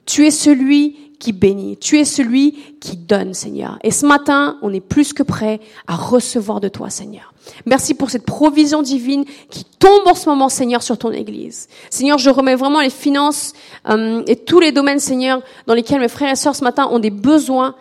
Tu 0.05 0.25
es 0.27 0.31
celui 0.31 0.97
qui 1.23 1.31
bénit. 1.31 1.77
Tu 1.77 1.99
es 1.99 2.05
celui 2.05 2.51
qui 2.81 2.97
donne, 2.97 3.33
Seigneur. 3.33 3.79
Et 3.81 3.91
ce 3.91 4.05
matin, 4.05 4.57
on 4.61 4.73
est 4.73 4.81
plus 4.81 5.13
que 5.13 5.23
prêt 5.23 5.61
à 5.87 5.95
recevoir 5.95 6.59
de 6.59 6.67
toi, 6.67 6.89
Seigneur. 6.89 7.33
Merci 7.65 7.93
pour 7.93 8.09
cette 8.09 8.25
provision 8.25 8.81
divine 8.81 9.23
qui 9.49 9.63
tombe 9.63 10.05
en 10.05 10.15
ce 10.15 10.27
moment, 10.27 10.49
Seigneur, 10.49 10.83
sur 10.83 10.97
ton 10.97 11.11
Église. 11.11 11.69
Seigneur, 11.89 12.17
je 12.17 12.29
remets 12.29 12.55
vraiment 12.55 12.81
les 12.81 12.89
finances 12.89 13.53
euh, 13.89 14.21
et 14.27 14.35
tous 14.35 14.59
les 14.59 14.73
domaines, 14.73 14.99
Seigneur, 14.99 15.41
dans 15.65 15.73
lesquels 15.73 16.01
mes 16.01 16.09
frères 16.09 16.31
et 16.31 16.35
sœurs 16.35 16.57
ce 16.57 16.63
matin 16.63 16.89
ont 16.91 16.99
des 16.99 17.09
besoins, 17.09 17.75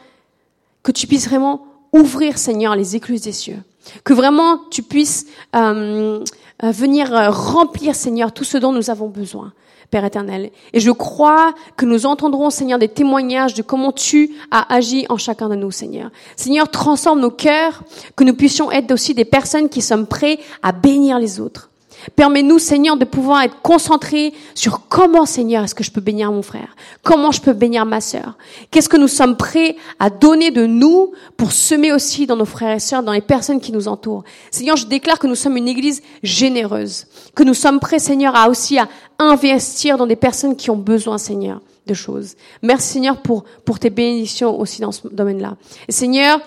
que 0.84 0.92
tu 0.92 1.08
puisses 1.08 1.28
vraiment 1.28 1.66
ouvrir, 1.92 2.38
Seigneur, 2.38 2.76
les 2.76 2.94
écluses 2.94 3.22
des 3.22 3.32
cieux. 3.32 3.58
Que 4.04 4.14
vraiment 4.14 4.58
tu 4.70 4.84
puisses 4.84 5.26
euh, 5.56 6.22
venir 6.62 7.10
remplir, 7.30 7.94
Seigneur, 7.94 8.32
tout 8.32 8.44
ce 8.44 8.58
dont 8.58 8.72
nous 8.72 8.90
avons 8.90 9.08
besoin. 9.08 9.52
Père 9.90 10.04
éternel. 10.06 10.50
Et 10.72 10.80
je 10.80 10.90
crois 10.90 11.54
que 11.76 11.84
nous 11.84 12.06
entendrons, 12.06 12.48
Seigneur, 12.48 12.78
des 12.78 12.88
témoignages 12.88 13.52
de 13.52 13.60
comment 13.60 13.92
tu 13.92 14.30
as 14.50 14.72
agi 14.72 15.04
en 15.10 15.18
chacun 15.18 15.50
de 15.50 15.54
nous, 15.54 15.70
Seigneur. 15.70 16.10
Seigneur, 16.34 16.70
transforme 16.70 17.20
nos 17.20 17.30
cœurs, 17.30 17.82
que 18.16 18.24
nous 18.24 18.34
puissions 18.34 18.70
être 18.70 18.90
aussi 18.90 19.12
des 19.12 19.26
personnes 19.26 19.68
qui 19.68 19.82
sommes 19.82 20.06
prêts 20.06 20.38
à 20.62 20.72
bénir 20.72 21.18
les 21.18 21.40
autres. 21.40 21.71
Permets-nous, 22.16 22.58
Seigneur, 22.58 22.96
de 22.96 23.04
pouvoir 23.04 23.42
être 23.42 23.60
concentrés 23.62 24.32
sur 24.54 24.88
comment, 24.88 25.26
Seigneur, 25.26 25.64
est-ce 25.64 25.74
que 25.74 25.84
je 25.84 25.90
peux 25.90 26.00
bénir 26.00 26.32
mon 26.32 26.42
frère? 26.42 26.76
Comment 27.02 27.32
je 27.32 27.40
peux 27.40 27.52
bénir 27.52 27.86
ma 27.86 28.00
sœur? 28.00 28.36
Qu'est-ce 28.70 28.88
que 28.88 28.96
nous 28.96 29.08
sommes 29.08 29.36
prêts 29.36 29.76
à 29.98 30.10
donner 30.10 30.50
de 30.50 30.66
nous 30.66 31.12
pour 31.36 31.52
semer 31.52 31.92
aussi 31.92 32.26
dans 32.26 32.36
nos 32.36 32.44
frères 32.44 32.76
et 32.76 32.80
sœurs, 32.80 33.02
dans 33.02 33.12
les 33.12 33.20
personnes 33.20 33.60
qui 33.60 33.72
nous 33.72 33.88
entourent? 33.88 34.24
Seigneur, 34.50 34.76
je 34.76 34.86
déclare 34.86 35.18
que 35.18 35.26
nous 35.26 35.34
sommes 35.34 35.56
une 35.56 35.68
église 35.68 36.02
généreuse, 36.22 37.06
que 37.34 37.42
nous 37.42 37.54
sommes 37.54 37.80
prêts, 37.80 37.98
Seigneur, 37.98 38.36
à 38.36 38.48
aussi 38.48 38.78
à 38.78 38.88
investir 39.18 39.96
dans 39.96 40.06
des 40.06 40.16
personnes 40.16 40.56
qui 40.56 40.70
ont 40.70 40.76
besoin, 40.76 41.18
Seigneur, 41.18 41.60
de 41.86 41.94
choses. 41.94 42.34
Merci, 42.62 42.94
Seigneur, 42.94 43.22
pour, 43.22 43.44
pour 43.64 43.78
tes 43.78 43.90
bénédictions 43.90 44.58
aussi 44.58 44.80
dans 44.80 44.92
ce 44.92 45.08
domaine-là. 45.08 45.56
Seigneur, 45.88 46.40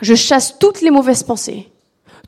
je 0.00 0.14
chasse 0.14 0.58
toutes 0.58 0.80
les 0.80 0.90
mauvaises 0.90 1.22
pensées 1.22 1.71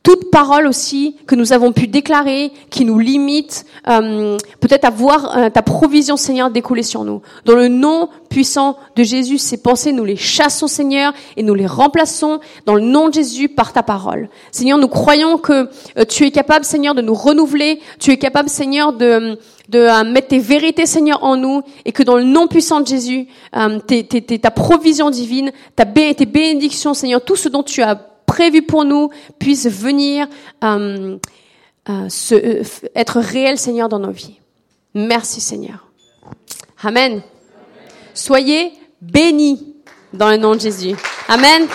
toute 0.04 0.30
parole 0.30 0.66
aussi 0.66 1.16
que 1.26 1.34
nous 1.34 1.54
avons 1.54 1.72
pu 1.72 1.88
déclarer, 1.88 2.52
qui 2.68 2.84
nous 2.84 2.98
limite, 2.98 3.64
euh, 3.88 4.36
peut-être 4.60 4.84
à 4.84 4.90
voir 4.90 5.36
euh, 5.36 5.48
ta 5.48 5.62
provision, 5.62 6.18
Seigneur, 6.18 6.50
découler 6.50 6.82
sur 6.82 7.04
nous. 7.04 7.22
Dans 7.46 7.54
le 7.54 7.68
nom 7.68 8.10
puissant 8.28 8.76
de 8.96 9.02
Jésus, 9.02 9.38
ces 9.38 9.56
pensées, 9.56 9.92
nous 9.92 10.04
les 10.04 10.16
chassons, 10.16 10.66
Seigneur, 10.66 11.14
et 11.38 11.42
nous 11.42 11.54
les 11.54 11.66
remplaçons 11.66 12.40
dans 12.66 12.74
le 12.74 12.82
nom 12.82 13.08
de 13.08 13.14
Jésus 13.14 13.48
par 13.48 13.72
ta 13.72 13.82
parole. 13.82 14.28
Seigneur, 14.52 14.76
nous 14.76 14.88
croyons 14.88 15.38
que 15.38 15.70
euh, 15.96 16.04
tu 16.06 16.26
es 16.26 16.30
capable, 16.30 16.66
Seigneur, 16.66 16.94
de 16.94 17.00
nous 17.00 17.14
renouveler. 17.14 17.80
Tu 17.98 18.10
es 18.10 18.18
capable, 18.18 18.50
Seigneur, 18.50 18.92
de 18.92 19.38
mettre 20.04 20.28
tes 20.28 20.38
vérités, 20.38 20.84
Seigneur, 20.84 21.24
en 21.24 21.38
nous, 21.38 21.62
et 21.86 21.92
que 21.92 22.02
dans 22.02 22.16
le 22.16 22.24
nom 22.24 22.46
puissant 22.46 22.82
de 22.82 22.86
Jésus, 22.86 23.26
ta 23.52 24.50
provision 24.50 25.08
divine, 25.08 25.50
tes 25.76 26.26
bénédictions, 26.26 26.92
Seigneur, 26.92 27.24
tout 27.24 27.36
ce 27.36 27.48
dont 27.48 27.62
tu 27.62 27.80
as 27.80 28.13
prévu 28.34 28.62
pour 28.62 28.84
nous 28.84 29.10
puisse 29.38 29.68
venir 29.68 30.26
euh, 30.64 31.18
euh, 31.88 32.08
euh, 32.32 32.62
être 32.96 33.20
réel, 33.20 33.58
Seigneur, 33.58 33.88
dans 33.88 34.00
nos 34.00 34.10
vies. 34.10 34.40
Merci, 34.92 35.40
Seigneur. 35.40 35.86
Amen. 36.82 37.22
Soyez 38.12 38.72
bénis 39.00 39.76
dans 40.12 40.30
le 40.30 40.36
nom 40.36 40.56
de 40.56 40.60
Jésus. 40.60 40.96
Amen. 41.28 41.68